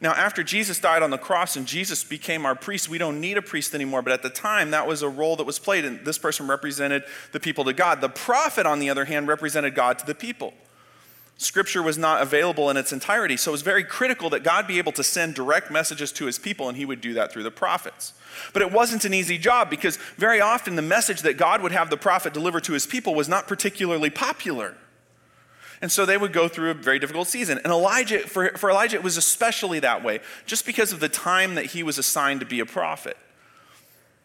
Now, 0.00 0.12
after 0.12 0.44
Jesus 0.44 0.78
died 0.78 1.02
on 1.02 1.10
the 1.10 1.18
cross 1.18 1.56
and 1.56 1.66
Jesus 1.66 2.04
became 2.04 2.46
our 2.46 2.54
priest, 2.54 2.88
we 2.88 2.98
don't 2.98 3.20
need 3.20 3.36
a 3.36 3.42
priest 3.42 3.74
anymore. 3.74 4.02
But 4.02 4.12
at 4.12 4.22
the 4.22 4.30
time, 4.30 4.70
that 4.70 4.86
was 4.86 5.02
a 5.02 5.08
role 5.08 5.36
that 5.36 5.44
was 5.44 5.58
played, 5.58 5.84
and 5.84 6.04
this 6.04 6.18
person 6.18 6.46
represented 6.46 7.02
the 7.32 7.40
people 7.40 7.64
to 7.64 7.72
God. 7.72 8.00
The 8.00 8.08
prophet, 8.08 8.64
on 8.64 8.78
the 8.78 8.90
other 8.90 9.06
hand, 9.06 9.26
represented 9.26 9.74
God 9.74 9.98
to 9.98 10.06
the 10.06 10.14
people. 10.14 10.54
Scripture 11.40 11.84
was 11.84 11.96
not 11.96 12.20
available 12.20 12.68
in 12.68 12.76
its 12.76 12.92
entirety, 12.92 13.36
so 13.36 13.52
it 13.52 13.52
was 13.52 13.62
very 13.62 13.84
critical 13.84 14.28
that 14.30 14.42
God 14.42 14.66
be 14.66 14.78
able 14.78 14.90
to 14.92 15.04
send 15.04 15.36
direct 15.36 15.70
messages 15.70 16.10
to 16.12 16.26
his 16.26 16.36
people, 16.36 16.68
and 16.68 16.76
he 16.76 16.84
would 16.84 17.00
do 17.00 17.14
that 17.14 17.32
through 17.32 17.44
the 17.44 17.50
prophets. 17.52 18.12
But 18.52 18.60
it 18.60 18.72
wasn't 18.72 19.04
an 19.04 19.14
easy 19.14 19.38
job 19.38 19.70
because 19.70 19.98
very 20.16 20.40
often 20.40 20.74
the 20.74 20.82
message 20.82 21.22
that 21.22 21.34
God 21.34 21.62
would 21.62 21.70
have 21.70 21.90
the 21.90 21.96
prophet 21.96 22.34
deliver 22.34 22.60
to 22.62 22.72
his 22.72 22.88
people 22.88 23.14
was 23.14 23.28
not 23.28 23.46
particularly 23.46 24.10
popular. 24.10 24.74
And 25.80 25.92
so 25.92 26.04
they 26.04 26.16
would 26.16 26.32
go 26.32 26.48
through 26.48 26.70
a 26.70 26.74
very 26.74 26.98
difficult 26.98 27.28
season. 27.28 27.58
And 27.58 27.72
Elijah, 27.72 28.18
for, 28.26 28.48
for 28.56 28.68
Elijah, 28.68 28.96
it 28.96 29.04
was 29.04 29.16
especially 29.16 29.78
that 29.78 30.02
way, 30.02 30.18
just 30.44 30.66
because 30.66 30.92
of 30.92 30.98
the 30.98 31.08
time 31.08 31.54
that 31.54 31.66
he 31.66 31.84
was 31.84 31.98
assigned 31.98 32.40
to 32.40 32.46
be 32.46 32.58
a 32.58 32.66
prophet. 32.66 33.16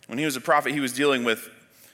When 0.08 0.18
he 0.18 0.26
was 0.26 0.36
a 0.36 0.42
prophet, 0.42 0.74
he 0.74 0.80
was 0.80 0.94
dealing 0.94 1.24
with 1.24 1.50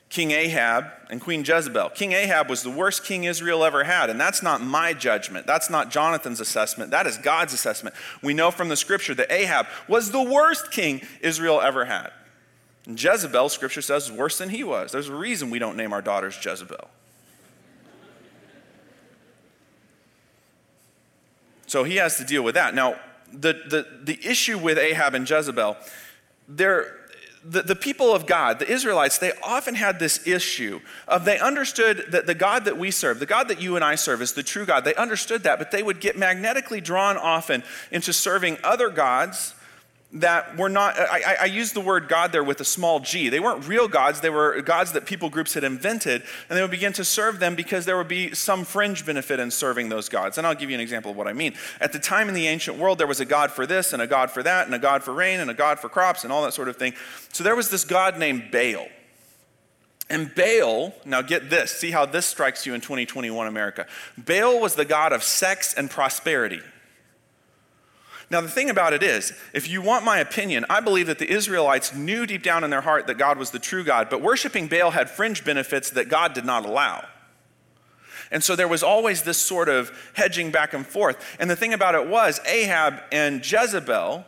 King 0.10 0.32
Ahab 0.32 0.86
and 1.12 1.22
Queen 1.22 1.44
Jezebel. 1.46 1.90
King 1.90 2.14
Ahab 2.14 2.50
was 2.50 2.64
the 2.64 2.70
worst 2.72 3.04
king 3.04 3.26
Israel 3.26 3.64
ever 3.64 3.84
had, 3.84 4.10
and 4.10 4.20
that's 4.20 4.42
not 4.42 4.60
my 4.60 4.92
judgment. 4.92 5.46
That's 5.46 5.70
not 5.70 5.92
Jonathan's 5.92 6.40
assessment. 6.40 6.90
That 6.90 7.06
is 7.06 7.18
God's 7.18 7.54
assessment. 7.54 7.96
We 8.24 8.34
know 8.34 8.50
from 8.50 8.70
the 8.70 8.76
scripture 8.76 9.14
that 9.14 9.32
Ahab 9.32 9.68
was 9.88 10.12
the 10.12 10.22
worst 10.22 10.72
king 10.72 11.02
Israel 11.22 11.62
ever 11.62 11.86
had. 11.86 12.12
And 12.88 13.02
Jezebel, 13.02 13.50
scripture 13.50 13.84
says, 13.84 14.06
is 14.06 14.12
worse 14.12 14.40
than 14.40 14.50
he 14.50 14.64
was. 14.64 14.92
There's 14.92 15.10
a 15.10 15.16
reason 15.16 15.52
we 15.52 15.60
don't 15.60 15.78
name 15.78 15.94
our 15.94 16.02
daughters 16.02 16.44
Jezebel. 16.44 16.90
So 21.68 21.84
he 21.84 21.98
has 21.98 22.18
to 22.18 22.24
deal 22.24 22.42
with 22.42 22.56
that. 22.56 22.74
Now, 22.74 23.00
the, 23.32 23.54
the, 23.54 23.88
the 24.02 24.28
issue 24.28 24.58
with 24.58 24.80
Ahab 24.80 25.14
and 25.14 25.30
Jezebel, 25.30 25.78
they're, 26.48 26.99
the, 27.44 27.62
the 27.62 27.76
people 27.76 28.14
of 28.14 28.26
God, 28.26 28.60
the 28.60 28.70
Israelites, 28.70 29.18
they 29.18 29.32
often 29.44 29.76
had 29.76 30.00
this 30.00 30.28
issue 30.28 30.80
of 31.08 31.26
they 31.26 31.40
understood 31.40 32.06
that 32.12 32.26
the 32.26 32.36
God 32.36 32.66
that 32.66 32.78
we 32.78 32.92
serve, 32.92 33.20
the 33.20 33.26
God 33.26 33.48
that 33.48 33.62
you 33.62 33.76
and 33.76 33.86
I 33.86 33.96
serve, 33.96 34.22
is 34.22 34.34
the 34.34 34.44
true 34.44 34.66
God. 34.66 34.84
They 34.84 34.96
understood 34.96 35.44
that, 35.44 35.58
but 35.58 35.72
they 35.72 35.84
would 35.84 36.00
get 36.00 36.18
magnetically 36.18 36.82
drawn 36.82 37.18
often 37.18 37.64
into 37.92 38.12
serving 38.12 38.58
other 38.64 38.90
gods 38.90 39.54
that 40.12 40.58
were 40.58 40.70
not, 40.70 40.98
I, 40.98 41.38
I, 41.42 41.46
use 41.46 41.74
the 41.74 41.82
word 41.82 42.08
God 42.08 42.32
there 42.32 42.44
with 42.44 42.60
a 42.62 42.66
small 42.66 43.00
g. 43.00 43.30
They 43.30 43.40
weren't 43.40 43.68
real 43.68 43.88
gods, 43.88 44.22
they 44.22 44.32
were 44.32 44.60
gods 44.62 44.94
that 44.94 45.06
people 45.06 45.30
groups 45.30 45.54
had 45.54 45.64
invented, 45.64 46.24
and 46.50 46.58
they 46.58 46.64
would 46.64 46.72
begin 46.72 46.94
to 46.94 47.06
serve 47.06 47.40
them 47.40 47.56
because 47.56 47.86
there 47.86 47.96
would 47.96 48.08
be 48.08 48.34
some 48.34 48.66
fringe 48.66 49.06
benefit 49.06 49.40
in 49.40 49.52
serving 49.52 49.90
those 49.90 50.10
gods. 50.10 50.40
And 50.40 50.48
I'll 50.48 50.56
give 50.56 50.72
you 50.72 50.76
an 50.76 50.82
example 50.82 51.12
of 51.12 51.18
what 51.18 51.28
I 51.28 51.34
mean. 51.34 51.54
At 51.80 51.94
the 51.94 52.00
time 52.00 52.28
in 52.28 52.34
the 52.34 52.48
ancient 52.48 52.80
world, 52.80 52.98
there 52.98 53.06
was 53.06 53.20
a 53.20 53.26
God 53.26 53.52
for 53.52 53.68
this, 53.68 53.94
and 53.94 54.02
a 54.02 54.08
God 54.08 54.32
for 54.32 54.42
that, 54.42 54.66
and 54.66 54.74
a 54.74 54.80
God 54.80 55.04
for 55.04 55.14
rain, 55.14 55.40
and 55.40 55.52
a 55.52 55.54
God 55.54 55.80
for 55.80 55.90
crops, 55.90 56.24
and 56.24 56.34
all 56.34 56.42
that 56.44 56.54
sort 56.54 56.70
of 56.70 56.78
thing. 56.78 56.94
So 57.32 57.44
there 57.44 57.56
was 57.56 57.70
this 57.70 57.86
God 57.86 58.18
named 58.18 58.50
Baal. 58.52 58.88
And 60.10 60.34
Baal, 60.34 60.96
now 61.06 61.22
get 61.22 61.52
this, 61.52 61.70
see 61.70 61.92
how 61.92 62.08
this 62.08 62.26
strikes 62.26 62.66
you 62.66 62.74
in 62.74 62.82
2021 62.82 63.46
America. 63.46 63.86
Baal 64.18 64.60
was 64.60 64.74
the 64.74 64.86
God 64.86 65.14
of 65.14 65.22
sex 65.22 65.76
and 65.76 65.88
prosperity. 65.88 66.62
Now, 68.32 68.42
the 68.42 68.50
thing 68.50 68.70
about 68.70 68.94
it 68.94 69.02
is, 69.02 69.34
if 69.54 69.68
you 69.68 69.82
want 69.82 70.06
my 70.06 70.20
opinion, 70.20 70.66
I 70.70 70.82
believe 70.82 71.08
that 71.08 71.18
the 71.18 71.30
Israelites 71.30 71.96
knew 71.96 72.28
deep 72.28 72.44
down 72.44 72.64
in 72.64 72.70
their 72.70 72.82
heart 72.82 73.08
that 73.08 73.18
God 73.18 73.40
was 73.40 73.50
the 73.50 73.60
true 73.60 73.84
God, 73.84 74.10
but 74.10 74.22
worshiping 74.22 74.68
Baal 74.68 74.92
had 74.92 75.10
fringe 75.10 75.44
benefits 75.44 75.90
that 75.92 76.10
God 76.10 76.34
did 76.34 76.46
not 76.46 76.64
allow. 76.64 77.08
And 78.32 78.44
so 78.44 78.56
there 78.56 78.68
was 78.68 78.84
always 78.84 79.24
this 79.24 79.40
sort 79.40 79.70
of 79.70 79.92
hedging 80.14 80.52
back 80.52 80.74
and 80.74 80.86
forth. 80.86 81.38
And 81.40 81.50
the 81.50 81.56
thing 81.56 81.74
about 81.74 81.96
it 81.96 82.08
was, 82.08 82.40
Ahab 82.46 83.02
and 83.12 83.40
Jezebel 83.44 84.24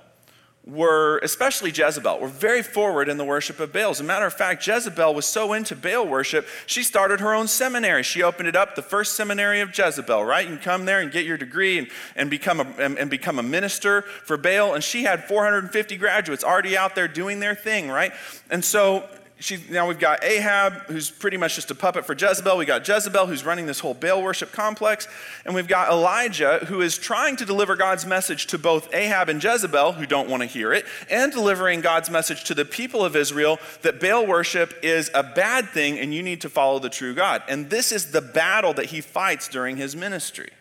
were, 0.71 1.19
especially 1.19 1.69
Jezebel, 1.69 2.19
were 2.19 2.29
very 2.29 2.63
forward 2.63 3.09
in 3.09 3.17
the 3.17 3.25
worship 3.25 3.59
of 3.59 3.73
Baal. 3.73 3.91
As 3.91 3.99
a 3.99 4.05
matter 4.05 4.25
of 4.25 4.33
fact, 4.33 4.65
Jezebel 4.65 5.13
was 5.13 5.25
so 5.25 5.51
into 5.51 5.75
Baal 5.75 6.07
worship, 6.07 6.47
she 6.65 6.81
started 6.81 7.19
her 7.19 7.33
own 7.33 7.47
seminary. 7.47 8.03
She 8.03 8.23
opened 8.23 8.47
it 8.47 8.55
up, 8.55 8.75
the 8.75 8.81
first 8.81 9.15
seminary 9.15 9.59
of 9.59 9.77
Jezebel, 9.77 10.23
right? 10.23 10.47
You 10.47 10.55
can 10.55 10.63
come 10.63 10.85
there 10.85 11.01
and 11.01 11.11
get 11.11 11.25
your 11.25 11.37
degree 11.37 11.77
and, 11.77 11.87
and, 12.15 12.29
become 12.29 12.61
a, 12.61 12.67
and, 12.79 12.97
and 12.97 13.09
become 13.09 13.37
a 13.37 13.43
minister 13.43 14.03
for 14.03 14.37
Baal. 14.37 14.73
And 14.73 14.83
she 14.83 15.03
had 15.03 15.25
450 15.25 15.97
graduates 15.97 16.43
already 16.43 16.77
out 16.77 16.95
there 16.95 17.09
doing 17.09 17.41
their 17.41 17.55
thing, 17.55 17.89
right? 17.89 18.13
And 18.49 18.63
so 18.63 19.09
she, 19.41 19.57
now 19.69 19.87
we've 19.87 19.99
got 19.99 20.23
Ahab, 20.23 20.73
who's 20.87 21.09
pretty 21.09 21.37
much 21.37 21.55
just 21.55 21.71
a 21.71 21.75
puppet 21.75 22.05
for 22.05 22.13
Jezebel. 22.13 22.57
We 22.57 22.65
got 22.65 22.87
Jezebel, 22.87 23.25
who's 23.25 23.43
running 23.43 23.65
this 23.65 23.79
whole 23.79 23.93
Baal 23.93 24.21
worship 24.21 24.51
complex. 24.51 25.07
And 25.45 25.55
we've 25.55 25.67
got 25.67 25.91
Elijah, 25.91 26.59
who 26.67 26.81
is 26.81 26.97
trying 26.97 27.35
to 27.37 27.45
deliver 27.45 27.75
God's 27.75 28.05
message 28.05 28.47
to 28.47 28.57
both 28.57 28.93
Ahab 28.93 29.29
and 29.29 29.43
Jezebel, 29.43 29.93
who 29.93 30.05
don't 30.05 30.29
want 30.29 30.41
to 30.41 30.47
hear 30.47 30.71
it, 30.71 30.85
and 31.09 31.31
delivering 31.31 31.81
God's 31.81 32.09
message 32.09 32.43
to 32.45 32.53
the 32.53 32.65
people 32.65 33.03
of 33.03 33.15
Israel 33.15 33.59
that 33.81 33.99
Baal 33.99 34.27
worship 34.27 34.73
is 34.83 35.09
a 35.13 35.23
bad 35.23 35.69
thing 35.69 35.97
and 35.97 36.13
you 36.13 36.21
need 36.21 36.41
to 36.41 36.49
follow 36.49 36.79
the 36.79 36.89
true 36.89 37.15
God. 37.15 37.41
And 37.49 37.69
this 37.69 37.91
is 37.91 38.11
the 38.11 38.21
battle 38.21 38.73
that 38.75 38.85
he 38.85 39.01
fights 39.01 39.47
during 39.47 39.77
his 39.77 39.95
ministry. 39.95 40.51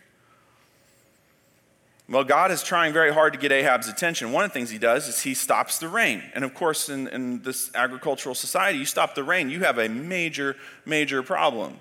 Well, 2.11 2.25
God 2.25 2.51
is 2.51 2.65
trying 2.65 2.93
very 2.93 3.15
hard 3.15 3.35
to 3.35 3.39
get 3.39 3.53
Ahab's 3.53 3.87
attention. 3.87 4.33
One 4.33 4.43
of 4.43 4.51
the 4.51 4.55
things 4.55 4.69
he 4.69 4.79
does 4.79 5.07
is 5.07 5.21
he 5.21 5.33
stops 5.33 5.79
the 5.79 5.87
rain. 5.87 6.25
And 6.35 6.45
of 6.45 6.55
course, 6.55 6.89
in, 6.89 7.07
in 7.07 7.41
this 7.43 7.71
agricultural 7.73 8.35
society, 8.35 8.79
you 8.79 8.85
stop 8.85 9.15
the 9.15 9.23
rain, 9.23 9.49
you 9.49 9.61
have 9.61 9.79
a 9.79 9.89
major, 9.89 10.57
major 10.85 11.23
problem. 11.23 11.81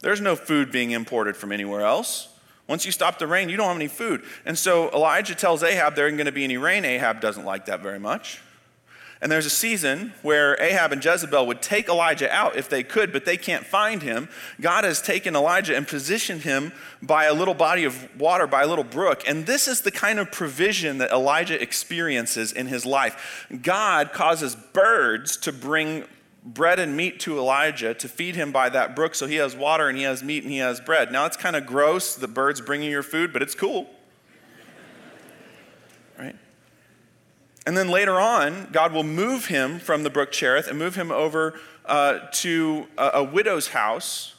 There's 0.00 0.22
no 0.22 0.36
food 0.36 0.72
being 0.72 0.92
imported 0.92 1.36
from 1.36 1.52
anywhere 1.52 1.82
else. 1.82 2.28
Once 2.66 2.86
you 2.86 2.92
stop 2.92 3.18
the 3.18 3.26
rain, 3.26 3.50
you 3.50 3.58
don't 3.58 3.66
have 3.66 3.76
any 3.76 3.88
food. 3.88 4.22
And 4.46 4.58
so 4.58 4.90
Elijah 4.90 5.34
tells 5.34 5.62
Ahab 5.62 5.96
there 5.96 6.06
isn't 6.06 6.16
going 6.16 6.26
to 6.26 6.32
be 6.32 6.44
any 6.44 6.56
rain. 6.56 6.86
Ahab 6.86 7.20
doesn't 7.20 7.44
like 7.44 7.66
that 7.66 7.80
very 7.80 7.98
much. 7.98 8.40
And 9.20 9.32
there's 9.32 9.46
a 9.46 9.50
season 9.50 10.12
where 10.22 10.60
Ahab 10.62 10.92
and 10.92 11.04
Jezebel 11.04 11.46
would 11.46 11.60
take 11.60 11.88
Elijah 11.88 12.32
out 12.32 12.56
if 12.56 12.68
they 12.68 12.84
could, 12.84 13.12
but 13.12 13.24
they 13.24 13.36
can't 13.36 13.66
find 13.66 14.02
him. 14.02 14.28
God 14.60 14.84
has 14.84 15.02
taken 15.02 15.34
Elijah 15.34 15.76
and 15.76 15.88
positioned 15.88 16.42
him 16.42 16.72
by 17.02 17.24
a 17.24 17.34
little 17.34 17.54
body 17.54 17.84
of 17.84 18.08
water, 18.20 18.46
by 18.46 18.62
a 18.62 18.66
little 18.68 18.84
brook. 18.84 19.24
And 19.26 19.46
this 19.46 19.66
is 19.66 19.80
the 19.80 19.90
kind 19.90 20.20
of 20.20 20.30
provision 20.30 20.98
that 20.98 21.10
Elijah 21.10 21.60
experiences 21.60 22.52
in 22.52 22.66
his 22.66 22.86
life. 22.86 23.46
God 23.62 24.12
causes 24.12 24.54
birds 24.54 25.36
to 25.38 25.52
bring 25.52 26.04
bread 26.44 26.78
and 26.78 26.96
meat 26.96 27.20
to 27.20 27.38
Elijah 27.38 27.94
to 27.94 28.08
feed 28.08 28.36
him 28.36 28.52
by 28.52 28.68
that 28.68 28.94
brook 28.94 29.14
so 29.14 29.26
he 29.26 29.36
has 29.36 29.54
water 29.56 29.88
and 29.88 29.98
he 29.98 30.04
has 30.04 30.22
meat 30.22 30.44
and 30.44 30.52
he 30.52 30.58
has 30.58 30.80
bread. 30.80 31.10
Now 31.10 31.26
it's 31.26 31.36
kind 31.36 31.56
of 31.56 31.66
gross, 31.66 32.14
the 32.14 32.28
birds 32.28 32.60
bringing 32.60 32.90
your 32.90 33.02
food, 33.02 33.32
but 33.32 33.42
it's 33.42 33.54
cool. 33.54 33.90
And 37.68 37.76
then 37.76 37.90
later 37.90 38.18
on, 38.18 38.68
God 38.72 38.94
will 38.94 39.04
move 39.04 39.48
him 39.48 39.78
from 39.78 40.02
the 40.02 40.08
brook 40.08 40.32
Cherith 40.32 40.68
and 40.68 40.78
move 40.78 40.94
him 40.94 41.12
over 41.12 41.60
uh, 41.84 42.20
to 42.32 42.86
a, 42.96 43.10
a 43.16 43.22
widow's 43.22 43.68
house 43.68 44.34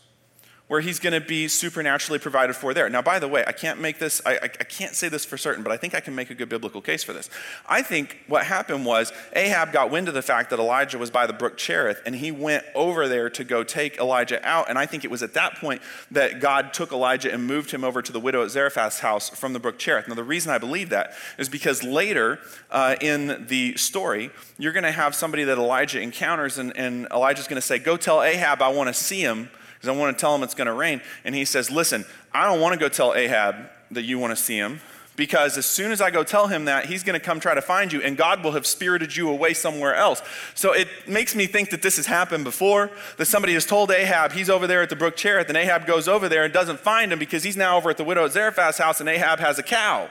where 0.69 0.81
he's 0.81 0.99
going 0.99 1.19
to 1.19 1.27
be 1.27 1.47
supernaturally 1.47 2.19
provided 2.19 2.55
for 2.55 2.75
there. 2.75 2.87
Now, 2.89 3.01
by 3.01 3.17
the 3.17 3.27
way, 3.27 3.43
I 3.47 3.51
can't 3.51 3.81
make 3.81 3.97
this, 3.97 4.21
I, 4.23 4.35
I, 4.35 4.47
can't 4.47 4.93
say 4.93 5.09
this 5.09 5.25
for 5.25 5.35
certain, 5.35 5.63
but 5.63 5.71
I 5.71 5.77
think 5.77 5.95
I 5.95 5.99
can 5.99 6.13
make 6.13 6.29
a 6.29 6.35
good 6.35 6.47
biblical 6.47 6.79
case 6.79 7.03
for 7.03 7.11
this. 7.11 7.27
I 7.67 7.81
think 7.81 8.19
what 8.27 8.45
happened 8.45 8.85
was 8.85 9.11
Ahab 9.33 9.73
got 9.73 9.89
wind 9.89 10.07
of 10.07 10.13
the 10.13 10.21
fact 10.21 10.51
that 10.51 10.59
Elijah 10.59 10.99
was 10.99 11.09
by 11.09 11.25
the 11.25 11.33
brook 11.33 11.57
Cherith, 11.57 12.03
and 12.05 12.15
he 12.15 12.31
went 12.31 12.65
over 12.75 13.07
there 13.07 13.31
to 13.31 13.43
go 13.43 13.63
take 13.63 13.97
Elijah 13.97 14.39
out. 14.47 14.69
And 14.69 14.77
I 14.77 14.85
think 14.85 15.03
it 15.03 15.09
was 15.09 15.23
at 15.23 15.33
that 15.33 15.55
point 15.55 15.81
that 16.11 16.39
God 16.39 16.71
took 16.71 16.91
Elijah 16.91 17.33
and 17.33 17.47
moved 17.47 17.71
him 17.71 17.83
over 17.83 18.03
to 18.03 18.11
the 18.11 18.19
widow 18.19 18.43
at 18.43 18.51
Zarephath's 18.51 18.99
house 18.99 19.27
from 19.27 19.53
the 19.53 19.59
brook 19.59 19.79
Cherith. 19.79 20.07
Now, 20.07 20.13
the 20.13 20.23
reason 20.23 20.51
I 20.51 20.59
believe 20.59 20.89
that 20.89 21.13
is 21.39 21.49
because 21.49 21.83
later 21.83 22.37
uh, 22.69 22.95
in 23.01 23.47
the 23.47 23.75
story, 23.75 24.29
you're 24.59 24.73
going 24.73 24.83
to 24.83 24.91
have 24.91 25.15
somebody 25.15 25.45
that 25.45 25.57
Elijah 25.57 25.99
encounters, 25.99 26.59
and, 26.59 26.77
and 26.77 27.07
Elijah's 27.11 27.47
going 27.47 27.59
to 27.59 27.65
say, 27.65 27.79
Go 27.79 27.97
tell 27.97 28.21
Ahab 28.21 28.61
I 28.61 28.69
want 28.69 28.87
to 28.87 28.93
see 28.93 29.21
him 29.21 29.49
because 29.79 29.95
I 29.95 29.97
want 29.97 30.17
to 30.17 30.19
tell 30.19 30.35
him 30.35 30.43
it's 30.43 30.53
going 30.53 30.67
to 30.67 30.73
rain. 30.73 31.01
And 31.23 31.33
he 31.33 31.45
says, 31.45 31.71
Listen, 31.71 32.05
I 32.33 32.45
don't 32.45 32.59
want 32.59 32.73
to 32.73 32.79
go 32.79 32.89
tell 32.89 33.15
Ahab 33.15 33.55
that 33.91 34.03
you 34.03 34.19
want 34.19 34.31
to 34.31 34.35
see 34.35 34.57
him 34.57 34.81
because 35.19 35.57
as 35.57 35.65
soon 35.65 35.91
as 35.91 35.99
I 35.99 36.11
go 36.11 36.23
tell 36.23 36.47
him 36.47 36.63
that, 36.65 36.85
he's 36.85 37.03
going 37.03 37.19
to 37.19 37.25
come 37.25 37.41
try 37.41 37.53
to 37.53 37.61
find 37.61 37.91
you, 37.91 38.01
and 38.01 38.15
God 38.15 38.41
will 38.41 38.53
have 38.53 38.65
spirited 38.65 39.17
you 39.17 39.29
away 39.29 39.53
somewhere 39.53 39.93
else. 39.93 40.21
So 40.55 40.71
it 40.71 40.87
makes 41.09 41.35
me 41.35 41.45
think 41.45 41.71
that 41.71 41.81
this 41.81 41.97
has 41.97 42.05
happened 42.05 42.45
before, 42.45 42.89
that 43.17 43.25
somebody 43.25 43.53
has 43.53 43.65
told 43.65 43.91
Ahab 43.91 44.31
he's 44.31 44.49
over 44.49 44.65
there 44.65 44.81
at 44.81 44.89
the 44.89 44.95
brook 44.95 45.17
Cherith, 45.17 45.49
and 45.49 45.57
Ahab 45.57 45.85
goes 45.85 46.07
over 46.07 46.29
there 46.29 46.45
and 46.45 46.53
doesn't 46.53 46.79
find 46.79 47.11
him 47.11 47.19
because 47.19 47.43
he's 47.43 47.57
now 47.57 47.75
over 47.75 47.89
at 47.89 47.97
the 47.97 48.03
widow 48.05 48.25
Zarephath's 48.29 48.77
house, 48.77 49.01
and 49.01 49.09
Ahab 49.09 49.39
has 49.39 49.59
a 49.59 49.63
cow. 49.63 50.09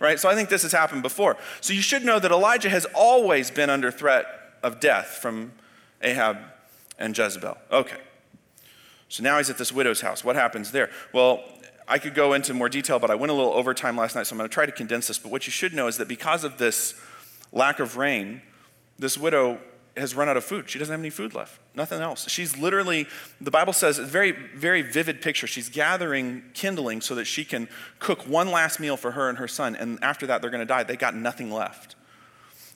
Right? 0.00 0.18
So 0.18 0.28
I 0.28 0.34
think 0.34 0.48
this 0.48 0.62
has 0.62 0.72
happened 0.72 1.02
before. 1.02 1.36
So 1.60 1.72
you 1.72 1.82
should 1.82 2.04
know 2.04 2.18
that 2.18 2.32
Elijah 2.32 2.70
has 2.70 2.86
always 2.92 3.52
been 3.52 3.70
under 3.70 3.92
threat 3.92 4.26
of 4.64 4.80
death 4.80 5.18
from 5.22 5.52
Ahab 6.02 6.38
and 6.98 7.16
Jezebel. 7.16 7.56
Okay. 7.70 7.98
So 9.10 9.24
now 9.24 9.38
he's 9.38 9.50
at 9.50 9.58
this 9.58 9.72
widow's 9.72 10.00
house. 10.00 10.24
What 10.24 10.36
happens 10.36 10.70
there? 10.70 10.88
Well, 11.12 11.42
I 11.88 11.98
could 11.98 12.14
go 12.14 12.32
into 12.32 12.54
more 12.54 12.68
detail, 12.68 13.00
but 13.00 13.10
I 13.10 13.16
went 13.16 13.32
a 13.32 13.34
little 13.34 13.52
overtime 13.52 13.96
last 13.96 14.14
night, 14.14 14.28
so 14.28 14.34
I'm 14.34 14.38
going 14.38 14.48
to 14.48 14.54
try 14.54 14.64
to 14.64 14.72
condense 14.72 15.08
this. 15.08 15.18
But 15.18 15.32
what 15.32 15.48
you 15.48 15.50
should 15.50 15.74
know 15.74 15.88
is 15.88 15.96
that 15.96 16.06
because 16.06 16.44
of 16.44 16.58
this 16.58 16.94
lack 17.52 17.80
of 17.80 17.96
rain, 17.96 18.40
this 18.96 19.18
widow 19.18 19.58
has 19.96 20.14
run 20.14 20.28
out 20.28 20.36
of 20.36 20.44
food. 20.44 20.70
She 20.70 20.78
doesn't 20.78 20.92
have 20.92 21.00
any 21.00 21.10
food 21.10 21.34
left, 21.34 21.60
nothing 21.74 22.00
else. 22.00 22.30
She's 22.30 22.56
literally, 22.56 23.08
the 23.40 23.50
Bible 23.50 23.72
says, 23.72 23.98
a 23.98 24.04
very, 24.04 24.30
very 24.30 24.82
vivid 24.82 25.20
picture. 25.20 25.48
She's 25.48 25.68
gathering 25.68 26.44
kindling 26.54 27.00
so 27.00 27.16
that 27.16 27.24
she 27.24 27.44
can 27.44 27.68
cook 27.98 28.22
one 28.28 28.52
last 28.52 28.78
meal 28.78 28.96
for 28.96 29.10
her 29.10 29.28
and 29.28 29.38
her 29.38 29.48
son, 29.48 29.74
and 29.74 29.98
after 30.02 30.28
that, 30.28 30.40
they're 30.40 30.50
going 30.50 30.60
to 30.60 30.66
die. 30.66 30.84
They 30.84 30.96
got 30.96 31.16
nothing 31.16 31.50
left. 31.50 31.96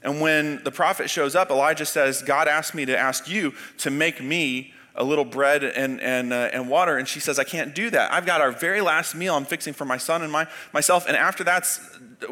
And 0.03 0.21
when 0.21 0.65
the 0.65 0.73
prophet 0.73 1.09
shows 1.09 1.37
up, 1.37 1.51
Elijah 1.51 1.87
says, 1.87 2.21
God 2.21 2.49
asked 2.49 2.75
me 2.75 2.85
to 2.87 2.99
ask 2.99 3.29
you 3.29 3.55
to 3.79 3.91
make 3.91 4.21
me 4.21 4.74
a 4.97 5.03
little 5.03 5.25
bread 5.25 5.65
and, 5.65 6.01
and, 6.01 6.33
uh, 6.33 6.51
and 6.53 6.69
water. 6.69 6.97
And 6.97 7.09
she 7.09 7.19
says, 7.19 7.39
I 7.39 7.45
can't 7.45 7.75
do 7.75 7.91
that. 7.91 8.13
I've 8.13 8.27
got 8.27 8.41
our 8.41 8.53
very 8.53 8.81
last 8.81 9.15
meal 9.15 9.35
I'm 9.35 9.45
fixing 9.45 9.73
for 9.73 9.85
my 9.85 9.97
son 9.97 10.23
and 10.23 10.31
my, 10.31 10.47
myself. 10.73 11.07
And 11.09 11.17
after 11.17 11.43
that's, 11.43 11.81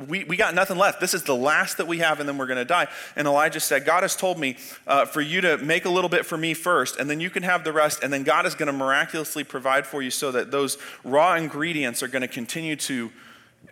we, 0.07 0.25
we 0.25 0.37
got 0.37 0.55
nothing 0.55 0.79
left. 0.79 1.01
This 1.01 1.13
is 1.13 1.25
the 1.25 1.35
last 1.35 1.79
that 1.79 1.89
we 1.89 1.99
have, 1.99 2.21
and 2.21 2.29
then 2.29 2.39
we're 2.39 2.47
going 2.47 2.59
to 2.59 2.65
die. 2.65 2.87
And 3.17 3.27
Elijah 3.27 3.59
said, 3.59 3.85
God 3.85 4.03
has 4.03 4.15
told 4.15 4.39
me 4.39 4.57
uh, 4.87 5.07
for 5.07 5.21
you 5.21 5.41
to 5.41 5.59
make 5.59 5.85
a 5.87 5.91
little 5.91 6.09
bit 6.09 6.25
for 6.25 6.39
me 6.39 6.55
first, 6.55 6.99
and 6.99 7.11
then 7.11 7.19
you 7.19 7.31
can 7.31 7.43
have 7.43 7.65
the 7.65 7.73
rest. 7.73 8.03
And 8.03 8.13
then 8.13 8.23
God 8.23 8.47
is 8.47 8.55
going 8.55 8.69
to 8.69 8.73
miraculously 8.73 9.43
provide 9.43 9.85
for 9.85 10.01
you 10.01 10.11
so 10.11 10.31
that 10.31 10.53
those 10.53 10.79
raw 11.03 11.35
ingredients 11.35 12.03
are 12.03 12.09
going 12.09 12.23
to 12.23 12.29
continue 12.29 12.77
to 12.77 13.11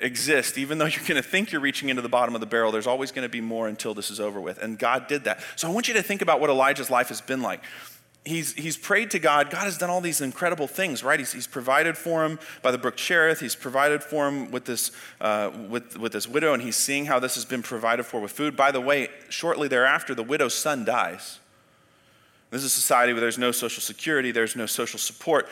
exist, 0.01 0.59
even 0.59 0.79
though 0.79 0.87
you're 0.87 1.05
going 1.07 1.23
to 1.23 1.29
think 1.29 1.53
you're 1.53 1.61
reaching 1.61 1.91
into 1.91 2.03
the 2.03 2.09
bottom 2.09 2.35
of 2.35 2.41
the 2.41 2.47
barrel, 2.47 2.73
there's 2.73 2.87
always 2.87 3.13
going 3.13 3.25
to 3.25 3.29
be 3.29 3.41
more 3.41 3.69
until 3.69 3.95
this 3.95 4.11
is 4.11 4.19
over 4.19 4.41
with. 4.41 4.59
And 4.59 4.79
God 4.79 5.07
did 5.09 5.25
that. 5.25 5.41
So 5.57 5.69
I 5.69 5.73
want 5.73 5.89
you 5.89 5.95
to 5.95 6.03
think 6.03 6.23
about 6.23 6.41
what 6.41 6.49
Elijah's 6.49 6.91
life 6.91 7.09
has 7.09 7.21
been 7.21 7.43
like 7.43 7.63
he's, 8.31 8.53
he's 8.55 8.77
prayed 8.77 9.11
to 9.11 9.19
God. 9.19 9.51
God 9.51 9.65
has 9.65 9.77
done 9.77 9.91
all 9.91 10.01
these 10.01 10.21
incredible 10.21 10.67
things, 10.67 11.05
right? 11.05 11.19
He's, 11.19 11.33
he's 11.33 11.47
provided 11.47 11.99
for 11.99 12.25
him 12.25 12.39
by 12.63 12.71
the 12.71 12.79
brook 12.79 12.97
Cherith. 12.97 13.41
He's 13.41 13.55
provided 13.55 14.03
for 14.03 14.29
him 14.29 14.51
with 14.51 14.65
this, 14.65 14.93
uh, 15.21 15.51
with, 15.69 15.99
with 15.99 16.13
this 16.13 16.27
widow, 16.27 16.55
and 16.55 16.63
he's 16.63 16.77
seeing 16.77 17.07
how 17.07 17.19
this 17.19 17.35
has 17.35 17.45
been 17.45 17.63
provided 17.63 18.05
for 18.05 18.21
with 18.21 18.33
food. 18.33 18.57
By 18.57 18.71
the 18.71 18.81
way, 18.81 19.09
shortly 19.29 19.69
thereafter, 19.69 20.15
the 20.15 20.23
widow's 20.23 20.55
son 20.55 20.85
dies. 20.85 21.41
This 22.51 22.61
is 22.61 22.67
a 22.67 22.75
society 22.75 23.13
where 23.13 23.21
there's 23.21 23.39
no 23.39 23.53
social 23.53 23.83
security, 23.83 24.31
there's 24.31 24.57
no 24.57 24.67
social 24.67 24.99
support. 24.99 25.49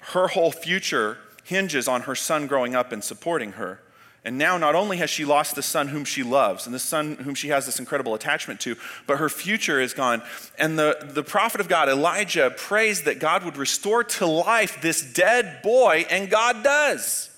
Her 0.00 0.28
whole 0.28 0.50
future 0.50 1.18
hinges 1.44 1.88
on 1.88 2.02
her 2.02 2.14
son 2.14 2.46
growing 2.46 2.74
up 2.74 2.92
and 2.92 3.02
supporting 3.04 3.52
her. 3.52 3.80
And 4.22 4.36
now, 4.36 4.58
not 4.58 4.74
only 4.74 4.98
has 4.98 5.08
she 5.08 5.24
lost 5.24 5.54
the 5.54 5.62
son 5.62 5.88
whom 5.88 6.04
she 6.04 6.22
loves 6.22 6.66
and 6.66 6.74
the 6.74 6.78
son 6.78 7.16
whom 7.16 7.34
she 7.34 7.48
has 7.48 7.64
this 7.64 7.78
incredible 7.78 8.14
attachment 8.14 8.60
to, 8.60 8.76
but 9.06 9.16
her 9.16 9.30
future 9.30 9.80
is 9.80 9.94
gone. 9.94 10.22
And 10.58 10.78
the, 10.78 10.98
the 11.02 11.22
prophet 11.22 11.60
of 11.60 11.68
God, 11.68 11.88
Elijah, 11.88 12.52
prays 12.54 13.04
that 13.04 13.18
God 13.18 13.44
would 13.44 13.56
restore 13.56 14.04
to 14.04 14.26
life 14.26 14.82
this 14.82 15.00
dead 15.00 15.62
boy, 15.62 16.04
and 16.10 16.28
God 16.28 16.62
does. 16.62 17.30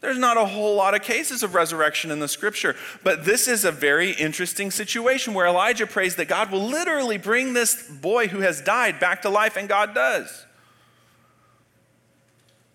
There's 0.00 0.18
not 0.18 0.36
a 0.36 0.46
whole 0.46 0.76
lot 0.76 0.94
of 0.94 1.02
cases 1.02 1.44
of 1.44 1.54
resurrection 1.54 2.10
in 2.10 2.18
the 2.18 2.28
scripture, 2.28 2.74
but 3.04 3.24
this 3.24 3.46
is 3.46 3.64
a 3.64 3.72
very 3.72 4.12
interesting 4.12 4.72
situation 4.72 5.32
where 5.32 5.46
Elijah 5.46 5.86
prays 5.86 6.16
that 6.16 6.26
God 6.26 6.50
will 6.50 6.66
literally 6.66 7.18
bring 7.18 7.52
this 7.52 7.88
boy 7.88 8.26
who 8.28 8.40
has 8.40 8.60
died 8.60 8.98
back 8.98 9.22
to 9.22 9.28
life, 9.28 9.56
and 9.56 9.68
God 9.68 9.94
does. 9.94 10.44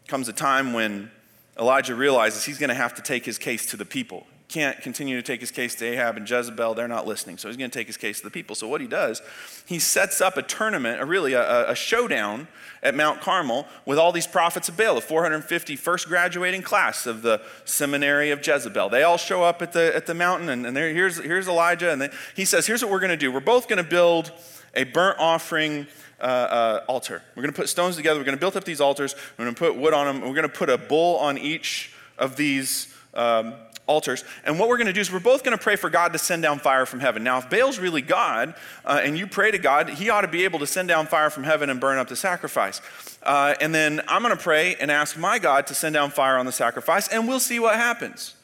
Comes 0.07 0.29
a 0.29 0.33
time 0.33 0.71
when 0.73 1.11
Elijah 1.59 1.95
realizes 1.95 2.43
he's 2.43 2.57
going 2.57 2.69
to 2.69 2.75
have 2.75 2.95
to 2.95 3.01
take 3.01 3.25
his 3.25 3.37
case 3.37 3.65
to 3.67 3.77
the 3.77 3.85
people. 3.85 4.25
Can't 4.49 4.79
continue 4.81 5.15
to 5.15 5.23
take 5.23 5.39
his 5.39 5.51
case 5.51 5.73
to 5.75 5.85
Ahab 5.85 6.17
and 6.17 6.29
Jezebel. 6.29 6.75
They're 6.75 6.87
not 6.87 7.07
listening. 7.07 7.37
So 7.37 7.47
he's 7.47 7.57
going 7.57 7.71
to 7.71 7.77
take 7.77 7.87
his 7.87 7.97
case 7.97 8.19
to 8.19 8.25
the 8.25 8.31
people. 8.31 8.55
So 8.55 8.67
what 8.67 8.81
he 8.81 8.87
does, 8.87 9.21
he 9.65 9.79
sets 9.79 10.21
up 10.21 10.37
a 10.37 10.43
tournament, 10.43 11.01
a 11.01 11.05
really 11.05 11.33
a, 11.33 11.71
a 11.71 11.75
showdown 11.75 12.47
at 12.83 12.93
Mount 12.93 13.21
Carmel 13.21 13.65
with 13.85 13.97
all 13.97 14.11
these 14.11 14.27
prophets 14.27 14.69
of 14.69 14.77
Baal, 14.77 14.95
the 14.95 15.01
450 15.01 15.75
first 15.75 16.07
graduating 16.07 16.61
class 16.61 17.07
of 17.07 17.21
the 17.21 17.41
seminary 17.65 18.29
of 18.29 18.45
Jezebel. 18.45 18.89
They 18.89 19.03
all 19.03 19.17
show 19.17 19.43
up 19.43 19.61
at 19.61 19.73
the, 19.73 19.95
at 19.95 20.05
the 20.05 20.13
mountain, 20.13 20.49
and, 20.49 20.67
and 20.67 20.77
here's, 20.77 21.17
here's 21.17 21.47
Elijah. 21.47 21.91
And 21.91 22.01
they, 22.01 22.09
he 22.35 22.45
says, 22.45 22.67
Here's 22.67 22.83
what 22.83 22.91
we're 22.91 22.99
going 22.99 23.09
to 23.09 23.17
do. 23.17 23.31
We're 23.31 23.39
both 23.39 23.67
going 23.67 23.83
to 23.83 23.89
build 23.89 24.31
a 24.75 24.83
burnt 24.83 25.17
offering 25.19 25.87
uh, 26.23 26.25
uh, 26.25 26.85
altar. 26.87 27.21
We're 27.35 27.43
going 27.43 27.53
to 27.53 27.59
put 27.59 27.69
stones 27.69 27.95
together. 27.95 28.19
We're 28.19 28.25
going 28.25 28.37
to 28.37 28.39
build 28.39 28.55
up 28.55 28.63
these 28.63 28.81
altars. 28.81 29.13
We're 29.37 29.45
going 29.45 29.55
to 29.55 29.59
put 29.59 29.75
wood 29.75 29.93
on 29.93 30.07
them. 30.07 30.21
We're 30.21 30.35
going 30.35 30.49
to 30.49 30.49
put 30.49 30.69
a 30.69 30.77
bull 30.77 31.17
on 31.17 31.37
each 31.37 31.93
of 32.17 32.37
these 32.37 32.93
um, 33.13 33.53
altars. 33.85 34.23
And 34.45 34.57
what 34.57 34.69
we're 34.69 34.77
going 34.77 34.87
to 34.87 34.93
do 34.93 35.01
is 35.01 35.11
we're 35.11 35.19
both 35.19 35.43
going 35.43 35.57
to 35.57 35.61
pray 35.61 35.75
for 35.75 35.89
God 35.89 36.13
to 36.13 36.19
send 36.19 36.41
down 36.41 36.59
fire 36.59 36.85
from 36.85 37.01
heaven. 37.01 37.23
Now, 37.23 37.39
if 37.39 37.49
Baal's 37.49 37.79
really 37.79 38.01
God 38.01 38.55
uh, 38.85 39.01
and 39.03 39.17
you 39.17 39.27
pray 39.27 39.51
to 39.51 39.57
God, 39.57 39.89
he 39.89 40.09
ought 40.09 40.21
to 40.21 40.27
be 40.27 40.45
able 40.45 40.59
to 40.59 40.67
send 40.67 40.87
down 40.87 41.07
fire 41.07 41.29
from 41.29 41.43
heaven 41.43 41.69
and 41.69 41.79
burn 41.79 41.97
up 41.97 42.07
the 42.07 42.15
sacrifice. 42.15 42.81
Uh, 43.21 43.55
and 43.59 43.75
then 43.75 44.01
I'm 44.07 44.21
going 44.21 44.35
to 44.35 44.41
pray 44.41 44.75
and 44.75 44.89
ask 44.89 45.17
my 45.17 45.39
God 45.39 45.67
to 45.67 45.75
send 45.75 45.93
down 45.93 46.11
fire 46.11 46.37
on 46.37 46.45
the 46.45 46.51
sacrifice, 46.51 47.07
and 47.09 47.27
we'll 47.27 47.39
see 47.39 47.59
what 47.59 47.75
happens. 47.75 48.35